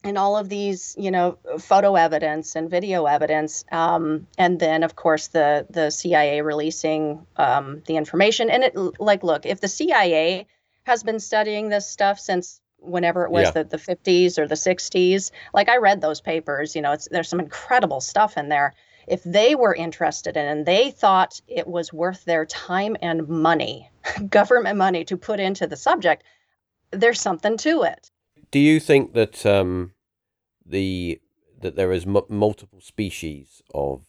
and 0.05 0.17
all 0.17 0.37
of 0.37 0.49
these, 0.49 0.95
you 0.99 1.11
know, 1.11 1.39
photo 1.59 1.97
evidence 1.97 2.57
and 2.57 2.71
video 2.71 3.05
evidence, 3.07 3.65
um, 3.73 4.27
and 4.39 4.59
then 4.61 4.83
of 4.85 4.97
course 4.97 5.29
the 5.29 5.67
the 5.69 5.91
CIA 5.91 6.41
releasing 6.41 7.27
um, 7.37 7.83
the 7.87 7.97
information. 7.97 8.49
And 8.49 8.65
it 8.65 8.77
like, 9.01 9.23
look, 9.23 9.45
if 9.45 9.61
the 9.61 9.69
CIA 9.69 10.47
has 10.85 11.03
been 11.03 11.21
studying 11.21 11.69
this 11.69 11.87
stuff 11.87 12.19
since 12.19 12.61
whenever 12.79 13.25
it 13.25 13.31
was 13.31 13.47
yeah. 13.47 13.63
the, 13.63 13.65
the 13.65 13.77
50s 13.77 14.39
or 14.39 14.47
the 14.47 14.55
60s, 14.55 15.33
like 15.53 15.69
I 15.69 15.79
read 15.79 16.01
those 16.01 16.21
papers, 16.21 16.77
you 16.77 16.81
know, 16.81 16.93
it's 16.93 17.09
there's 17.11 17.29
some 17.29 17.41
incredible 17.41 18.01
stuff 18.01 18.39
in 18.39 18.49
there. 18.49 18.75
If 19.09 19.23
they 19.25 19.55
were 19.55 19.75
interested 19.75 20.37
in 20.37 20.47
and 20.47 20.67
they 20.67 20.91
thought 20.91 21.41
it 21.49 21.67
was 21.67 21.93
worth 21.93 22.25
their 22.25 22.47
time 22.47 22.97
and 23.01 23.29
money, 23.29 23.91
government 24.29 24.77
money 24.77 25.05
to 25.05 25.17
put 25.17 25.41
into 25.41 25.67
the 25.67 25.77
subject, 25.77 26.25
there's 26.91 27.21
something 27.21 27.57
to 27.59 27.83
it. 27.83 28.11
Do 28.51 28.59
you 28.59 28.81
think 28.81 29.13
that 29.15 29.45
um, 29.45 29.93
the 30.69 31.21
that 31.61 31.77
there 31.77 31.93
is 31.93 32.07
m- 32.07 32.23
multiple 32.29 32.81
species 32.81 33.63
of 33.75 34.03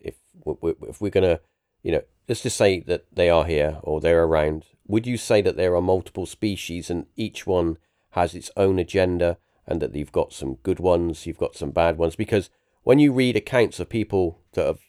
if 0.00 0.14
if 0.62 1.00
we're 1.00 1.10
gonna 1.10 1.40
you 1.82 1.92
know 1.92 2.02
let's 2.28 2.42
just 2.42 2.56
say 2.56 2.80
that 2.80 3.04
they 3.12 3.28
are 3.28 3.44
here 3.44 3.78
or 3.82 4.00
they're 4.00 4.24
around. 4.24 4.64
Would 4.86 5.06
you 5.06 5.16
say 5.16 5.42
that 5.42 5.56
there 5.56 5.74
are 5.76 5.82
multiple 5.82 6.26
species 6.26 6.90
and 6.90 7.06
each 7.16 7.46
one 7.46 7.78
has 8.10 8.34
its 8.34 8.50
own 8.56 8.78
agenda 8.78 9.38
and 9.66 9.80
that 9.80 9.94
you've 9.94 10.12
got 10.12 10.32
some 10.32 10.54
good 10.62 10.78
ones 10.78 11.26
you've 11.26 11.38
got 11.38 11.56
some 11.56 11.70
bad 11.70 11.98
ones? 11.98 12.16
Because 12.16 12.50
when 12.84 12.98
you 12.98 13.12
read 13.12 13.36
accounts 13.36 13.80
of 13.80 13.88
people 13.88 14.40
that 14.52 14.66
have 14.66 14.80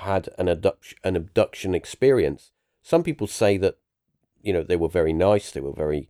had 0.00 0.28
an 0.38 0.48
abduction 0.48 0.98
an 1.04 1.14
abduction 1.14 1.74
experience 1.74 2.50
some 2.82 3.02
people 3.02 3.26
say 3.26 3.56
that 3.56 3.76
you 4.42 4.52
know 4.52 4.62
they 4.62 4.76
were 4.76 4.88
very 4.88 5.12
nice 5.12 5.50
they 5.50 5.60
were 5.60 5.72
very 5.72 6.08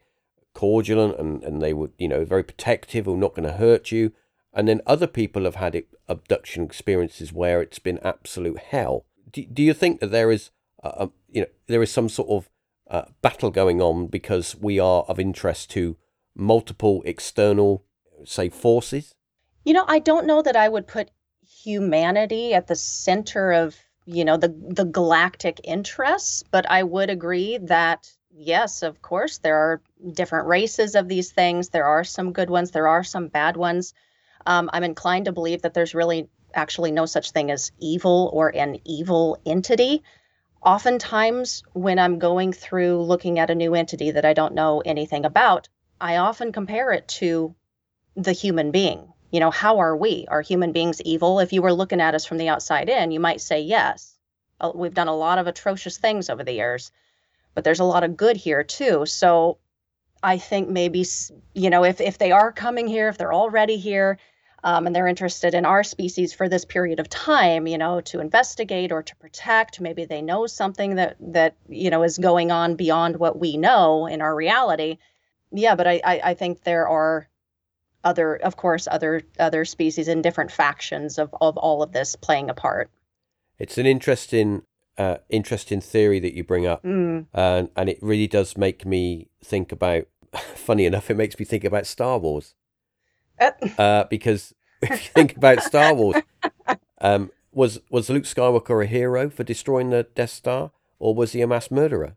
cordial 0.56 1.14
and, 1.14 1.44
and 1.44 1.60
they 1.60 1.74
were, 1.74 1.90
you 1.98 2.08
know, 2.08 2.24
very 2.24 2.42
protective 2.42 3.06
or 3.06 3.18
not 3.18 3.34
going 3.34 3.46
to 3.46 3.58
hurt 3.58 3.92
you. 3.92 4.10
And 4.54 4.66
then 4.66 4.80
other 4.86 5.06
people 5.06 5.44
have 5.44 5.56
had 5.56 5.84
abduction 6.08 6.64
experiences 6.64 7.30
where 7.30 7.60
it's 7.60 7.78
been 7.78 7.98
absolute 8.02 8.58
hell. 8.58 9.04
Do, 9.30 9.44
do 9.44 9.62
you 9.62 9.74
think 9.74 10.00
that 10.00 10.10
there 10.10 10.30
is, 10.30 10.50
a, 10.82 10.88
a 10.88 11.10
you 11.28 11.42
know, 11.42 11.48
there 11.66 11.82
is 11.82 11.92
some 11.92 12.08
sort 12.08 12.30
of 12.30 12.48
uh, 12.90 13.10
battle 13.20 13.50
going 13.50 13.82
on 13.82 14.06
because 14.06 14.56
we 14.56 14.78
are 14.78 15.02
of 15.08 15.20
interest 15.20 15.70
to 15.72 15.98
multiple 16.34 17.02
external, 17.04 17.84
say, 18.24 18.48
forces? 18.48 19.14
You 19.66 19.74
know, 19.74 19.84
I 19.86 19.98
don't 19.98 20.26
know 20.26 20.40
that 20.40 20.56
I 20.56 20.66
would 20.66 20.86
put 20.86 21.10
humanity 21.62 22.54
at 22.54 22.66
the 22.68 22.76
center 22.76 23.52
of 23.52 23.76
you 24.06 24.24
know 24.24 24.36
the 24.36 24.48
the 24.48 24.84
galactic 24.84 25.60
interests 25.64 26.44
but 26.52 26.68
i 26.70 26.80
would 26.80 27.10
agree 27.10 27.58
that 27.58 28.08
yes, 28.36 28.82
of 28.82 29.02
course, 29.02 29.38
there 29.38 29.56
are 29.56 29.82
different 30.12 30.46
races 30.46 30.94
of 30.94 31.08
these 31.08 31.32
things. 31.32 31.70
There 31.70 31.86
are 31.86 32.04
some 32.04 32.32
good 32.32 32.50
ones, 32.50 32.70
there 32.70 32.88
are 32.88 33.02
some 33.02 33.28
bad 33.28 33.56
ones. 33.56 33.94
Um, 34.44 34.70
I'm 34.72 34.84
inclined 34.84 35.24
to 35.24 35.32
believe 35.32 35.62
that 35.62 35.74
there's 35.74 35.94
really 35.94 36.28
actually 36.54 36.92
no 36.92 37.06
such 37.06 37.32
thing 37.32 37.50
as 37.50 37.72
evil 37.80 38.30
or 38.32 38.54
an 38.54 38.78
evil 38.84 39.38
entity. 39.44 40.02
Oftentimes, 40.62 41.62
when 41.72 41.98
I'm 41.98 42.18
going 42.18 42.52
through 42.52 43.02
looking 43.02 43.38
at 43.38 43.50
a 43.50 43.54
new 43.54 43.74
entity 43.74 44.12
that 44.12 44.24
I 44.24 44.34
don't 44.34 44.54
know 44.54 44.80
anything 44.84 45.24
about, 45.24 45.68
I 46.00 46.16
often 46.16 46.52
compare 46.52 46.92
it 46.92 47.08
to 47.20 47.54
the 48.14 48.32
human 48.32 48.70
being. 48.70 49.12
You 49.36 49.40
know, 49.40 49.50
how 49.50 49.78
are 49.78 49.96
we? 49.96 50.26
Are 50.28 50.42
human 50.42 50.72
beings 50.72 51.00
evil? 51.02 51.40
If 51.40 51.52
you 51.52 51.62
were 51.62 51.72
looking 51.72 52.00
at 52.00 52.14
us 52.14 52.24
from 52.24 52.38
the 52.38 52.48
outside 52.48 52.88
in, 52.88 53.10
you 53.10 53.20
might 53.20 53.40
say 53.40 53.60
yes. 53.60 54.16
Uh, 54.60 54.72
we've 54.74 54.94
done 54.94 55.08
a 55.08 55.16
lot 55.16 55.38
of 55.38 55.46
atrocious 55.46 55.98
things 55.98 56.30
over 56.30 56.42
the 56.42 56.52
years 56.52 56.90
but 57.56 57.64
there's 57.64 57.80
a 57.80 57.84
lot 57.84 58.04
of 58.04 58.16
good 58.16 58.36
here 58.36 58.62
too. 58.62 59.06
So 59.06 59.58
I 60.22 60.38
think 60.38 60.68
maybe 60.68 61.04
you 61.54 61.70
know 61.70 61.84
if 61.84 62.00
if 62.00 62.18
they 62.18 62.30
are 62.30 62.52
coming 62.52 62.86
here, 62.86 63.08
if 63.08 63.18
they're 63.18 63.32
already 63.32 63.78
here, 63.78 64.18
um, 64.62 64.86
and 64.86 64.94
they're 64.94 65.08
interested 65.08 65.54
in 65.54 65.64
our 65.64 65.82
species 65.82 66.34
for 66.34 66.48
this 66.48 66.66
period 66.66 67.00
of 67.00 67.08
time, 67.08 67.66
you 67.66 67.78
know, 67.78 68.02
to 68.02 68.20
investigate 68.20 68.92
or 68.92 69.02
to 69.02 69.16
protect. 69.16 69.80
Maybe 69.80 70.04
they 70.04 70.22
know 70.22 70.46
something 70.46 70.96
that 70.96 71.16
that 71.32 71.56
you 71.68 71.90
know 71.90 72.02
is 72.02 72.18
going 72.18 72.52
on 72.52 72.76
beyond 72.76 73.16
what 73.16 73.38
we 73.38 73.56
know 73.56 74.06
in 74.06 74.20
our 74.20 74.34
reality. 74.34 74.98
Yeah, 75.50 75.76
but 75.76 75.86
I 75.86 76.02
I, 76.04 76.20
I 76.24 76.34
think 76.34 76.62
there 76.62 76.86
are 76.86 77.26
other, 78.06 78.36
of 78.36 78.56
course, 78.56 78.86
other 78.90 79.22
other 79.38 79.64
species 79.64 80.08
and 80.08 80.22
different 80.22 80.50
factions 80.50 81.18
of 81.18 81.34
of 81.40 81.56
all 81.58 81.82
of 81.82 81.92
this 81.92 82.16
playing 82.16 82.48
a 82.48 82.54
part. 82.54 82.90
It's 83.58 83.76
an 83.76 83.86
interesting 83.86 84.62
uh, 84.96 85.16
interesting 85.28 85.80
theory 85.80 86.20
that 86.20 86.34
you 86.34 86.44
bring 86.44 86.66
up, 86.66 86.82
mm. 86.84 87.26
and 87.34 87.68
and 87.76 87.88
it 87.88 87.98
really 88.00 88.28
does 88.28 88.56
make 88.56 88.86
me 88.86 89.28
think 89.44 89.72
about. 89.72 90.04
Funny 90.54 90.84
enough, 90.84 91.10
it 91.10 91.16
makes 91.16 91.38
me 91.38 91.44
think 91.44 91.64
about 91.64 91.86
Star 91.86 92.18
Wars, 92.18 92.54
uh, 93.40 93.50
uh 93.78 94.04
because 94.04 94.54
if 94.82 94.90
you 94.90 95.10
think 95.14 95.36
about 95.36 95.62
Star 95.62 95.94
Wars, 95.94 96.22
um, 97.00 97.30
was 97.52 97.80
was 97.90 98.08
Luke 98.08 98.24
Skywalker 98.24 98.84
a 98.84 98.86
hero 98.86 99.28
for 99.30 99.44
destroying 99.44 99.90
the 99.90 100.04
Death 100.14 100.30
Star, 100.30 100.70
or 100.98 101.14
was 101.14 101.32
he 101.32 101.42
a 101.42 101.46
mass 101.46 101.70
murderer? 101.70 102.16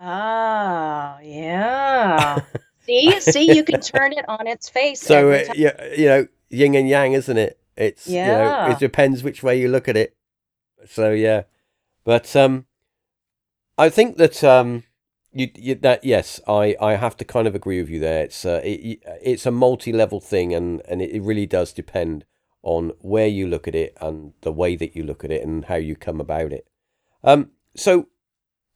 Oh, 0.00 1.18
yeah. 1.22 2.40
See, 2.86 3.20
see, 3.20 3.54
you 3.56 3.64
can 3.64 3.80
turn 3.94 4.12
it 4.12 4.24
on 4.28 4.46
its 4.46 4.68
face. 4.68 5.00
So 5.00 5.30
uh, 5.30 5.44
yeah, 5.54 5.94
you 5.94 6.06
know, 6.06 6.26
yin 6.50 6.74
and 6.74 6.88
yang, 6.88 7.12
isn't 7.12 7.36
it? 7.36 7.58
It's 7.76 8.06
you 8.06 8.14
know, 8.22 8.44
Yeah. 8.44 8.70
it 8.70 8.78
depends 8.78 9.22
which 9.22 9.42
way 9.42 9.60
you 9.60 9.68
look 9.68 9.88
at 9.88 9.96
it. 9.96 10.16
So 10.86 11.10
yeah, 11.10 11.42
but 12.04 12.34
um, 12.36 12.66
I 13.78 13.88
think 13.90 14.16
that 14.16 14.42
um, 14.44 14.84
you, 15.32 15.50
you 15.54 15.74
that 15.76 16.04
yes, 16.04 16.40
I 16.48 16.76
I 16.80 16.94
have 16.94 17.16
to 17.18 17.24
kind 17.24 17.46
of 17.46 17.54
agree 17.54 17.80
with 17.80 17.90
you 17.90 18.00
there. 18.00 18.24
It's 18.24 18.44
uh, 18.44 18.60
it, 18.64 19.02
it's 19.22 19.46
a 19.46 19.50
multi-level 19.50 20.20
thing, 20.20 20.54
and 20.54 20.82
and 20.88 21.02
it 21.02 21.22
really 21.22 21.46
does 21.46 21.72
depend 21.72 22.24
on 22.62 22.92
where 23.00 23.26
you 23.28 23.46
look 23.46 23.68
at 23.68 23.74
it 23.74 23.96
and 24.00 24.32
the 24.40 24.52
way 24.52 24.74
that 24.76 24.96
you 24.96 25.02
look 25.04 25.24
at 25.24 25.30
it 25.30 25.42
and 25.46 25.66
how 25.66 25.76
you 25.76 25.94
come 25.94 26.20
about 26.20 26.52
it. 26.52 26.66
Um, 27.22 27.50
so 27.76 28.08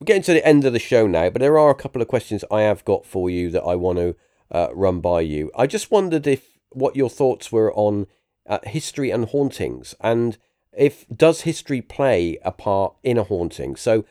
we're 0.00 0.06
getting 0.06 0.22
to 0.22 0.32
the 0.32 0.46
end 0.46 0.64
of 0.64 0.72
the 0.72 0.78
show 0.78 1.06
now, 1.06 1.28
but 1.28 1.40
there 1.40 1.58
are 1.58 1.70
a 1.70 1.74
couple 1.74 2.00
of 2.00 2.08
questions 2.08 2.42
I 2.50 2.62
have 2.62 2.84
got 2.86 3.04
for 3.04 3.28
you 3.28 3.50
that 3.50 3.62
I 3.62 3.76
want 3.76 3.98
to 3.98 4.16
uh, 4.50 4.68
run 4.72 5.00
by 5.00 5.20
you. 5.20 5.50
I 5.54 5.66
just 5.66 5.90
wondered 5.90 6.26
if 6.26 6.58
what 6.70 6.96
your 6.96 7.10
thoughts 7.10 7.52
were 7.52 7.72
on 7.74 8.06
uh, 8.48 8.60
history 8.64 9.10
and 9.10 9.26
hauntings, 9.26 9.94
and 10.00 10.38
if 10.72 11.06
does 11.14 11.42
history 11.42 11.82
play 11.82 12.38
a 12.42 12.50
part 12.50 12.94
in 13.02 13.18
a 13.18 13.24
haunting? 13.24 13.76
So, 13.76 14.06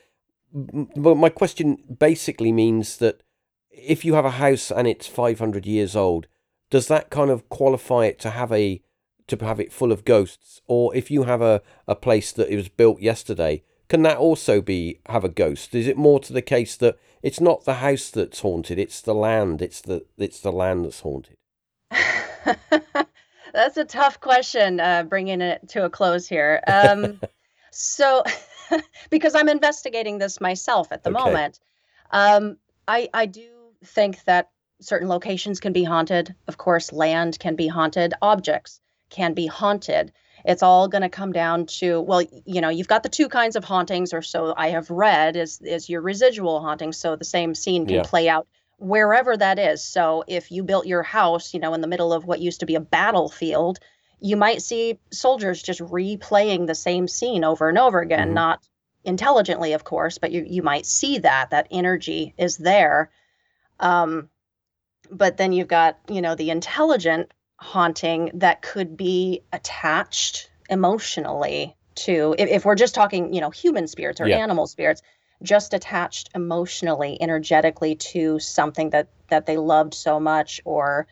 m- 0.54 0.90
my 0.96 1.30
question 1.30 1.78
basically 1.98 2.52
means 2.52 2.98
that 2.98 3.24
if 3.72 4.06
you 4.06 4.14
have 4.14 4.26
a 4.26 4.32
house 4.32 4.72
and 4.72 4.88
it's 4.88 5.08
500 5.08 5.66
years 5.66 5.96
old, 5.96 6.28
does 6.70 6.88
that 6.88 7.10
kind 7.10 7.32
of 7.32 7.50
qualify 7.50 8.06
it 8.06 8.20
to 8.20 8.30
have 8.30 8.52
a 8.52 8.84
to 9.26 9.44
have 9.44 9.60
it 9.60 9.74
full 9.74 9.92
of 9.92 10.06
ghosts, 10.06 10.62
or 10.68 10.96
if 10.96 11.10
you 11.10 11.24
have 11.24 11.42
a, 11.42 11.64
a 11.88 11.96
place 11.96 12.32
that 12.32 12.50
it 12.50 12.56
was 12.56 12.70
built 12.70 13.02
yesterday, 13.02 13.64
can 13.90 14.04
that 14.04 14.18
also 14.18 14.62
be 14.62 15.00
have 15.08 15.24
a 15.26 15.30
ghost? 15.30 15.76
Is 15.76 15.88
it 15.88 15.98
more 15.98 16.20
to 16.22 16.34
the 16.34 16.42
case 16.42 16.78
that 16.78 16.98
it's 17.22 17.42
not 17.42 17.66
the 17.66 17.76
house 17.76 18.10
that's 18.10 18.40
haunted, 18.40 18.80
it's 18.80 19.02
the 19.02 19.16
land, 19.16 19.62
it's 19.62 19.82
the 19.82 20.06
it's 20.18 20.40
the 20.40 20.52
land 20.52 20.86
that's 20.86 21.02
haunted? 21.02 21.36
That's 23.54 23.78
a 23.78 23.86
tough 23.86 24.20
question, 24.20 24.80
uh, 24.80 25.04
bringing 25.04 25.42
it 25.42 25.70
to 25.70 25.86
a 25.86 25.90
close 25.90 26.28
here. 26.28 26.62
Um, 26.68 27.22
so, 27.72 28.24
because 29.10 29.36
I'm 29.36 29.50
investigating 29.50 30.20
this 30.20 30.40
myself 30.40 30.92
at 30.92 31.04
the 31.04 31.10
Okay. 31.10 31.20
moment, 31.32 31.60
um, 32.12 32.58
I, 32.88 33.10
I 33.14 33.26
do 33.26 33.50
think 33.84 34.24
that 34.26 34.52
certain 34.82 35.08
locations 35.10 35.60
can 35.60 35.74
be 35.74 35.84
haunted. 35.84 36.36
Of 36.48 36.58
course, 36.58 36.94
land 36.94 37.40
can 37.40 37.56
be 37.56 37.68
haunted, 37.68 38.14
objects 38.22 38.80
can 39.10 39.34
be 39.34 39.48
haunted. 39.48 40.12
It's 40.46 40.64
all 40.64 40.88
going 40.88 41.02
to 41.02 41.10
come 41.10 41.32
down 41.32 41.66
to, 41.80 42.02
well, 42.02 42.22
you 42.46 42.62
know, 42.62 42.70
you've 42.70 42.88
got 42.88 43.04
the 43.04 43.10
two 43.10 43.30
kinds 43.30 43.56
of 43.56 43.64
hauntings, 43.64 44.14
or 44.14 44.22
so 44.22 44.54
I 44.56 44.70
have 44.70 44.90
read, 44.90 45.36
is, 45.36 45.62
is 45.62 45.90
your 45.90 46.02
residual 46.02 46.62
haunting. 46.62 46.94
So 46.94 47.16
the 47.16 47.26
same 47.26 47.54
scene 47.56 47.86
can 47.86 47.96
Yeah. 47.96 48.04
play 48.04 48.30
out 48.30 48.48
wherever 48.78 49.36
that 49.36 49.60
is. 49.60 49.84
So 49.84 50.24
if 50.28 50.52
you 50.52 50.64
built 50.64 50.86
your 50.88 51.04
house, 51.04 51.54
you 51.54 51.60
know, 51.60 51.74
in 51.74 51.82
the 51.82 51.88
middle 51.88 52.14
of 52.14 52.26
what 52.26 52.40
used 52.40 52.62
to 52.62 52.66
be 52.66 52.76
a 52.76 52.80
battlefield, 52.80 53.80
you 54.22 54.38
might 54.38 54.62
see 54.62 55.00
soldiers 55.12 55.62
just 55.62 55.82
replaying 55.82 56.68
the 56.68 56.76
same 56.76 57.08
scene 57.08 57.44
over 57.44 57.70
and 57.70 57.78
over 57.78 58.00
again, 58.00 58.30
Mhm. 58.30 58.34
not 58.34 58.68
intelligently, 59.04 59.74
of 59.74 59.84
course, 59.84 60.18
but 60.18 60.32
you 60.32 60.46
you 60.46 60.62
might 60.62 60.86
see 60.86 61.20
that 61.20 61.50
that 61.52 61.68
energy 61.72 62.34
is 62.38 62.58
there. 62.58 63.10
Um, 63.80 64.30
but 65.10 65.38
then 65.38 65.54
you've 65.54 65.68
got, 65.70 65.98
you 66.10 66.22
know, 66.22 66.36
the 66.36 66.50
intelligent 66.50 67.32
haunting 67.60 68.32
that 68.36 68.62
could 68.62 68.96
be 68.98 69.44
attached 69.54 70.50
emotionally 70.70 71.76
to 71.96 72.36
if, 72.38 72.50
if 72.50 72.66
we're 72.66 72.76
just 72.76 72.96
talking, 72.96 73.34
you 73.34 73.42
know, 73.42 73.50
human 73.50 73.88
spirits 73.88 74.22
or 74.22 74.28
Yeah. 74.28 74.38
animal 74.38 74.68
spirits, 74.68 75.02
just 75.44 75.74
attached 75.74 76.30
emotionally, 76.36 77.18
energetically 77.22 77.96
to 77.96 78.40
something 78.40 78.90
that 78.92 79.10
that 79.30 79.46
they 79.46 79.58
loved 79.58 79.94
so 79.94 80.20
much 80.20 80.62
or 80.66 81.08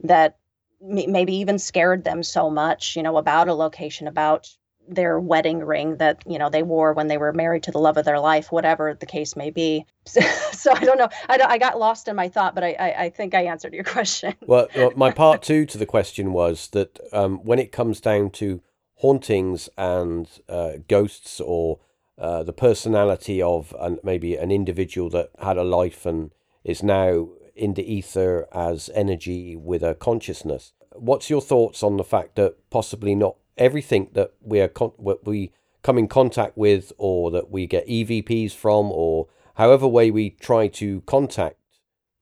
that 0.00 0.36
maybe 0.80 1.36
even 1.36 1.58
scared 1.58 2.04
them 2.04 2.22
so 2.22 2.50
much, 2.50 2.96
you 2.96 3.02
know, 3.02 3.16
about 3.16 3.48
a 3.48 3.54
location, 3.54 4.08
about 4.08 4.48
their 4.88 5.18
wedding 5.20 5.60
ring 5.60 5.96
that 5.96 6.22
you 6.26 6.38
know 6.38 6.50
they 6.50 6.62
wore 6.62 6.92
when 6.92 7.08
they 7.08 7.18
were 7.18 7.32
married 7.32 7.62
to 7.64 7.70
the 7.70 7.78
love 7.78 7.96
of 7.96 8.04
their 8.04 8.20
life, 8.20 8.50
whatever 8.50 8.94
the 8.98 9.06
case 9.06 9.36
may 9.36 9.50
be. 9.50 9.84
So, 10.52 10.70
I 10.72 10.84
don't 10.84 10.98
know. 10.98 11.08
I, 11.28 11.38
I 11.42 11.58
got 11.58 11.78
lost 11.78 12.06
in 12.06 12.14
my 12.14 12.28
thought, 12.28 12.54
but 12.54 12.62
I, 12.62 12.76
I, 12.78 13.02
I 13.04 13.10
think 13.10 13.34
I 13.34 13.46
answered 13.46 13.74
your 13.74 13.82
question. 13.96 14.34
Well, 14.46 14.68
well, 14.76 14.92
my 14.94 15.10
part 15.10 15.42
two 15.42 15.66
to 15.66 15.78
the 15.78 15.86
question 15.86 16.32
was 16.32 16.68
that 16.68 17.00
um, 17.12 17.38
when 17.38 17.58
it 17.58 17.72
comes 17.72 18.00
down 18.00 18.30
to 18.32 18.60
hauntings 18.96 19.68
and 19.76 20.28
uh, 20.48 20.74
ghosts 20.86 21.40
or 21.40 21.80
uh, 22.16 22.44
the 22.44 22.52
personality 22.52 23.42
of 23.42 23.74
an, 23.80 23.98
maybe 24.04 24.36
an 24.36 24.52
individual 24.52 25.10
that 25.10 25.30
had 25.40 25.56
a 25.56 25.64
life 25.64 26.06
and 26.06 26.30
is 26.62 26.82
now 26.82 27.28
in 27.56 27.74
the 27.74 27.92
ether 27.92 28.46
as 28.52 28.88
energy 28.94 29.56
with 29.56 29.82
a 29.82 29.94
consciousness, 29.94 30.72
what's 30.92 31.30
your 31.30 31.40
thoughts 31.40 31.82
on 31.82 31.96
the 31.96 32.04
fact 32.04 32.36
that 32.36 32.54
possibly 32.70 33.14
not 33.14 33.36
everything 33.56 34.08
that 34.12 34.32
we 34.40 34.60
are 34.60 34.68
con- 34.68 34.92
what 34.96 35.26
we 35.26 35.52
come 35.82 35.98
in 35.98 36.08
contact 36.08 36.56
with 36.56 36.92
or 36.98 37.30
that 37.30 37.50
we 37.50 37.66
get 37.66 37.86
EVPs 37.86 38.52
from 38.52 38.90
or 38.92 39.28
however 39.54 39.86
way 39.86 40.10
we 40.10 40.30
try 40.30 40.68
to 40.68 41.00
contact 41.02 41.56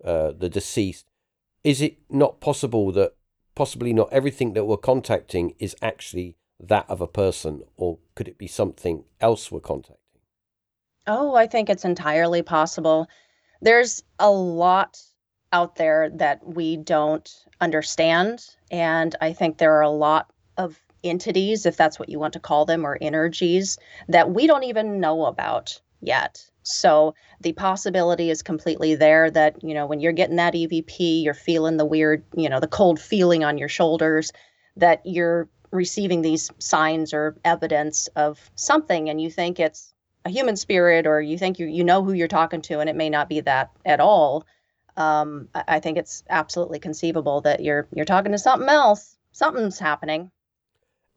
uh, 0.05 0.33
the 0.37 0.49
deceased 0.49 1.07
is 1.63 1.83
it 1.83 1.99
not 2.09 2.41
possible 2.41 2.91
that 2.93 3.15
possibly 3.55 3.93
not 3.93 4.13
everything 4.13 4.55
that 4.55 4.65
we're 4.65 4.77
contacting 4.77 5.55
is 5.59 5.77
actually 5.83 6.37
that 6.59 6.89
of 6.89 7.01
a 7.01 7.07
person, 7.07 7.63
or 7.77 7.99
could 8.15 8.29
it 8.29 8.39
be 8.39 8.47
something 8.47 9.05
else 9.21 9.51
we're 9.51 9.61
contacting? 9.61 9.97
Oh, 11.07 11.35
I 11.35 11.47
think 11.47 11.69
it's 11.69 11.85
entirely 11.85 12.43
possible. 12.43 13.09
There's 13.61 14.03
a 14.19 14.31
lot 14.31 14.99
out 15.53 15.77
there 15.77 16.11
that 16.11 16.47
we 16.47 16.77
don't 16.77 17.31
understand. 17.61 18.47
And 18.71 19.17
I 19.21 19.33
think 19.33 19.59
there 19.59 19.77
are 19.77 19.83
a 19.83 19.91
lot 19.91 20.33
of 20.57 20.79
entities, 21.03 21.67
if 21.67 21.77
that's 21.77 21.99
what 21.99 22.09
you 22.09 22.19
want 22.19 22.35
to 22.35 22.41
call 22.41 22.65
them, 22.65 22.85
or 22.85 22.99
energies 23.01 23.79
that 24.09 24.31
we 24.31 24.47
don't 24.47 24.65
even 24.65 25.01
know 25.01 25.27
about 25.27 25.81
yet. 26.01 26.45
So 26.63 27.15
the 27.41 27.53
possibility 27.53 28.31
is 28.31 28.43
completely 28.43 28.95
there 28.95 29.31
that, 29.31 29.63
you 29.65 29.75
know, 29.75 29.87
when 29.87 30.01
you're 30.01 30.13
getting 30.13 30.37
that 30.37 30.55
EVP, 30.55 31.23
you're 31.23 31.35
feeling 31.35 31.77
the 31.77 31.85
weird, 31.85 32.23
you 32.37 32.49
know, 32.49 32.61
the 32.61 32.69
cold 32.69 33.01
feeling 33.01 33.45
on 33.45 33.59
your 33.59 33.69
shoulders, 33.69 34.33
that 34.77 35.01
you're 35.05 35.49
receiving 35.71 36.23
these 36.23 36.51
signs 36.59 37.15
or 37.15 37.37
evidence 37.45 38.09
of 38.17 38.51
something 38.57 39.09
and 39.09 39.21
you 39.21 39.31
think 39.31 39.61
it's 39.61 39.95
a 40.25 40.31
human 40.31 40.57
spirit 40.57 41.07
or 41.07 41.21
you 41.21 41.39
think 41.39 41.59
you 41.59 41.67
you 41.67 41.85
know 41.85 42.03
who 42.03 42.13
you're 42.13 42.29
talking 42.29 42.61
to 42.61 42.81
and 42.81 42.91
it 42.91 42.97
may 42.97 43.09
not 43.09 43.29
be 43.29 43.41
that 43.41 43.71
at 43.85 44.01
all 44.01 44.45
um, 44.97 45.49
I, 45.55 45.81
think 45.81 45.97
it's 45.97 46.25
absolutely 46.29 46.81
conceivable 46.81 47.41
that 47.43 47.63
you're 47.63 47.87
you're 47.95 48.05
talking 48.05 48.33
to 48.33 48.39
something 48.39 48.69
else 48.69 49.17
something's 49.33 49.79
happening 49.79 50.31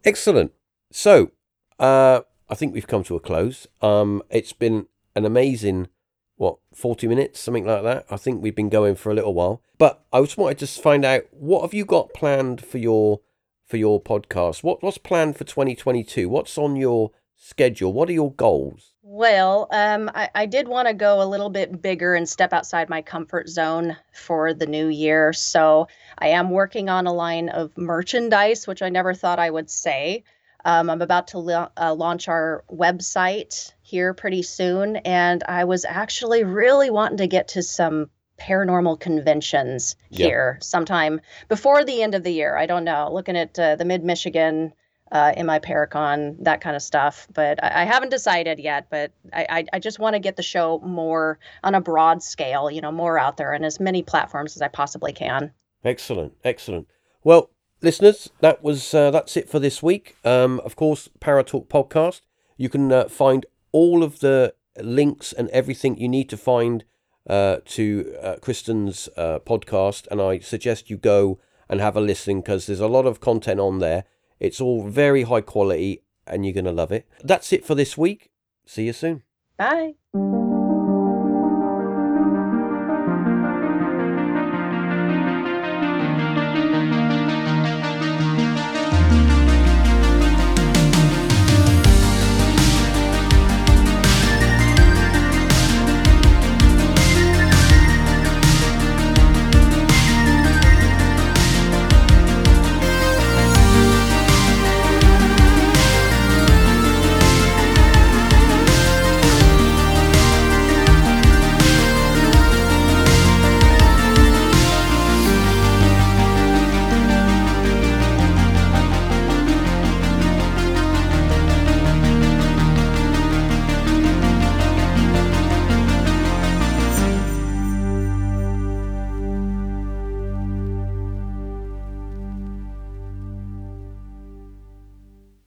Excellent. 0.06 0.52
So, 0.92 1.32
uh, 1.80 2.22
I 2.50 2.56
think 2.56 2.74
we've 2.74 2.88
come 2.88 3.04
to 3.06 3.16
a 3.16 3.20
close. 3.20 3.68
Um, 3.82 4.22
it's 4.30 4.54
been 4.54 4.88
an 5.16 5.26
amazing, 5.26 5.88
what, 6.36 6.58
40 6.74 7.08
minutes, 7.08 7.40
something 7.40 7.66
like 7.66 7.84
that. 7.84 8.06
I 8.10 8.18
think 8.18 8.42
we've 8.42 8.56
been 8.56 8.70
going 8.70 8.96
for 8.96 9.12
a 9.12 9.16
little 9.16 9.34
while. 9.34 9.62
But 9.78 10.04
I 10.12 10.22
just 10.22 10.38
wanted 10.38 10.60
to 10.60 10.68
find 10.68 11.04
out 11.06 11.24
what 11.32 11.62
have 11.62 11.74
you 11.74 11.86
got 11.86 12.14
planned 12.14 12.64
for 12.64 12.78
your 12.78 13.22
for 13.66 13.78
your 13.78 14.02
podcast? 14.02 14.62
What 14.62 14.84
what's 14.84 14.98
planned 14.98 15.38
for 15.38 15.46
2022? 15.46 16.30
What's 16.30 16.58
on 16.58 16.76
your 16.76 17.12
schedule? 17.44 17.94
What 17.94 18.10
are 18.10 18.14
your 18.14 18.34
goals? 18.34 18.94
well 19.06 19.68
um, 19.72 20.10
I, 20.16 20.30
I 20.34 20.46
did 20.46 20.68
want 20.68 20.88
to 20.88 20.94
go 20.94 21.22
a 21.22 21.28
little 21.28 21.50
bit 21.50 21.82
bigger 21.82 22.16
and 22.16 22.28
step 22.28 22.54
outside 22.54 22.90
my 22.90 23.02
comfort 23.02 23.50
zone 23.50 23.98
for 24.14 24.54
the 24.54 24.66
new 24.66 24.88
year 24.88 25.34
so 25.34 25.88
i 26.18 26.30
am 26.30 26.50
working 26.50 26.90
on 26.90 27.06
a 27.06 27.14
line 27.14 27.50
of 27.50 27.78
merchandise 27.78 28.66
which 28.66 28.82
i 28.82 28.88
never 28.88 29.14
thought 29.14 29.40
i 29.40 29.50
would 29.50 29.70
say 29.70 30.24
um, 30.64 30.90
i'm 30.90 31.02
about 31.02 31.28
to 31.28 31.40
la- 31.40 31.70
uh, 31.76 31.94
launch 31.94 32.30
our 32.30 32.64
website 32.72 33.74
here 33.82 34.14
pretty 34.14 34.42
soon 34.42 34.96
and 34.96 35.44
i 35.44 35.66
was 35.66 35.84
actually 35.84 36.46
really 36.46 36.90
wanting 36.90 37.18
to 37.18 37.28
get 37.28 37.50
to 37.50 37.62
some 37.62 38.10
paranormal 38.40 39.00
conventions 39.00 39.98
here 40.10 40.58
sometime 40.62 41.20
before 41.50 41.84
the 41.84 42.02
end 42.02 42.16
of 42.16 42.24
the 42.24 42.32
year 42.32 42.56
i 42.56 42.66
don't 42.66 42.86
know 42.86 43.10
looking 43.12 43.36
at 43.36 43.60
uh, 43.60 43.76
the 43.76 43.86
mid 43.86 44.02
michigan 44.02 44.74
uh, 45.14 45.32
in 45.38 45.46
my 45.46 45.60
Paracon, 45.60 46.36
that 46.44 46.60
kind 46.60 46.76
of 46.76 46.82
stuff. 46.82 47.28
But 47.34 47.64
I, 47.64 47.84
I 47.84 47.86
haven't 47.86 48.10
decided 48.10 48.60
yet. 48.60 48.88
But 48.90 49.12
I, 49.32 49.46
I, 49.50 49.66
I 49.74 49.80
just 49.80 50.00
want 50.00 50.16
to 50.16 50.20
get 50.20 50.36
the 50.36 50.44
show 50.44 50.80
more 50.80 51.40
on 51.64 51.76
a 51.76 51.82
broad 51.82 52.22
scale, 52.24 52.70
you 52.70 52.82
know, 52.82 52.92
more 52.92 53.18
out 53.18 53.38
there 53.38 53.54
and 53.54 53.64
as 53.64 53.80
many 53.80 54.02
platforms 54.04 54.56
as 54.56 54.62
I 54.62 54.68
possibly 54.68 55.14
can. 55.14 55.52
Excellent, 55.86 56.34
excellent. 56.44 56.88
Well, 57.24 57.52
listeners, 57.82 58.30
that 58.42 58.64
was 58.64 58.94
uh, 58.94 59.12
that's 59.12 59.38
it 59.38 59.50
for 59.50 59.60
this 59.60 59.84
week. 59.84 60.16
Um, 60.26 60.60
of 60.62 60.76
course, 60.76 61.10
Paratalk 61.22 61.68
podcast. 61.68 62.22
You 62.58 62.70
can 62.70 62.92
uh, 62.92 63.06
find 63.06 63.46
all 63.72 64.04
of 64.04 64.20
the 64.20 64.56
links 64.82 65.32
and 65.32 65.48
everything 65.50 65.98
you 65.98 66.10
need 66.10 66.30
to 66.30 66.38
find 66.38 66.86
uh, 67.30 67.58
to 67.66 68.16
uh, 68.22 68.36
Kristen's 68.42 69.10
uh, 69.16 69.40
podcast, 69.40 70.08
and 70.10 70.20
I 70.20 70.40
suggest 70.40 70.90
you 70.90 70.98
go 70.98 71.40
and 71.70 71.80
have 71.80 71.96
a 71.96 72.02
listen 72.02 72.42
because 72.42 72.66
there's 72.66 72.80
a 72.80 72.88
lot 72.88 73.06
of 73.06 73.20
content 73.20 73.60
on 73.60 73.80
there. 73.80 74.06
It's 74.44 74.60
all 74.60 74.84
very 74.84 75.24
high 75.24 75.42
quality, 75.42 76.04
and 76.28 76.46
you're 76.46 76.54
gonna 76.54 76.74
love 76.74 76.92
it. 76.92 77.08
That's 77.24 77.54
it 77.54 77.66
for 77.66 77.76
this 77.76 77.98
week. 77.98 78.30
See 78.66 78.86
you 78.86 78.94
soon. 78.94 79.24
Bye. 79.58 79.94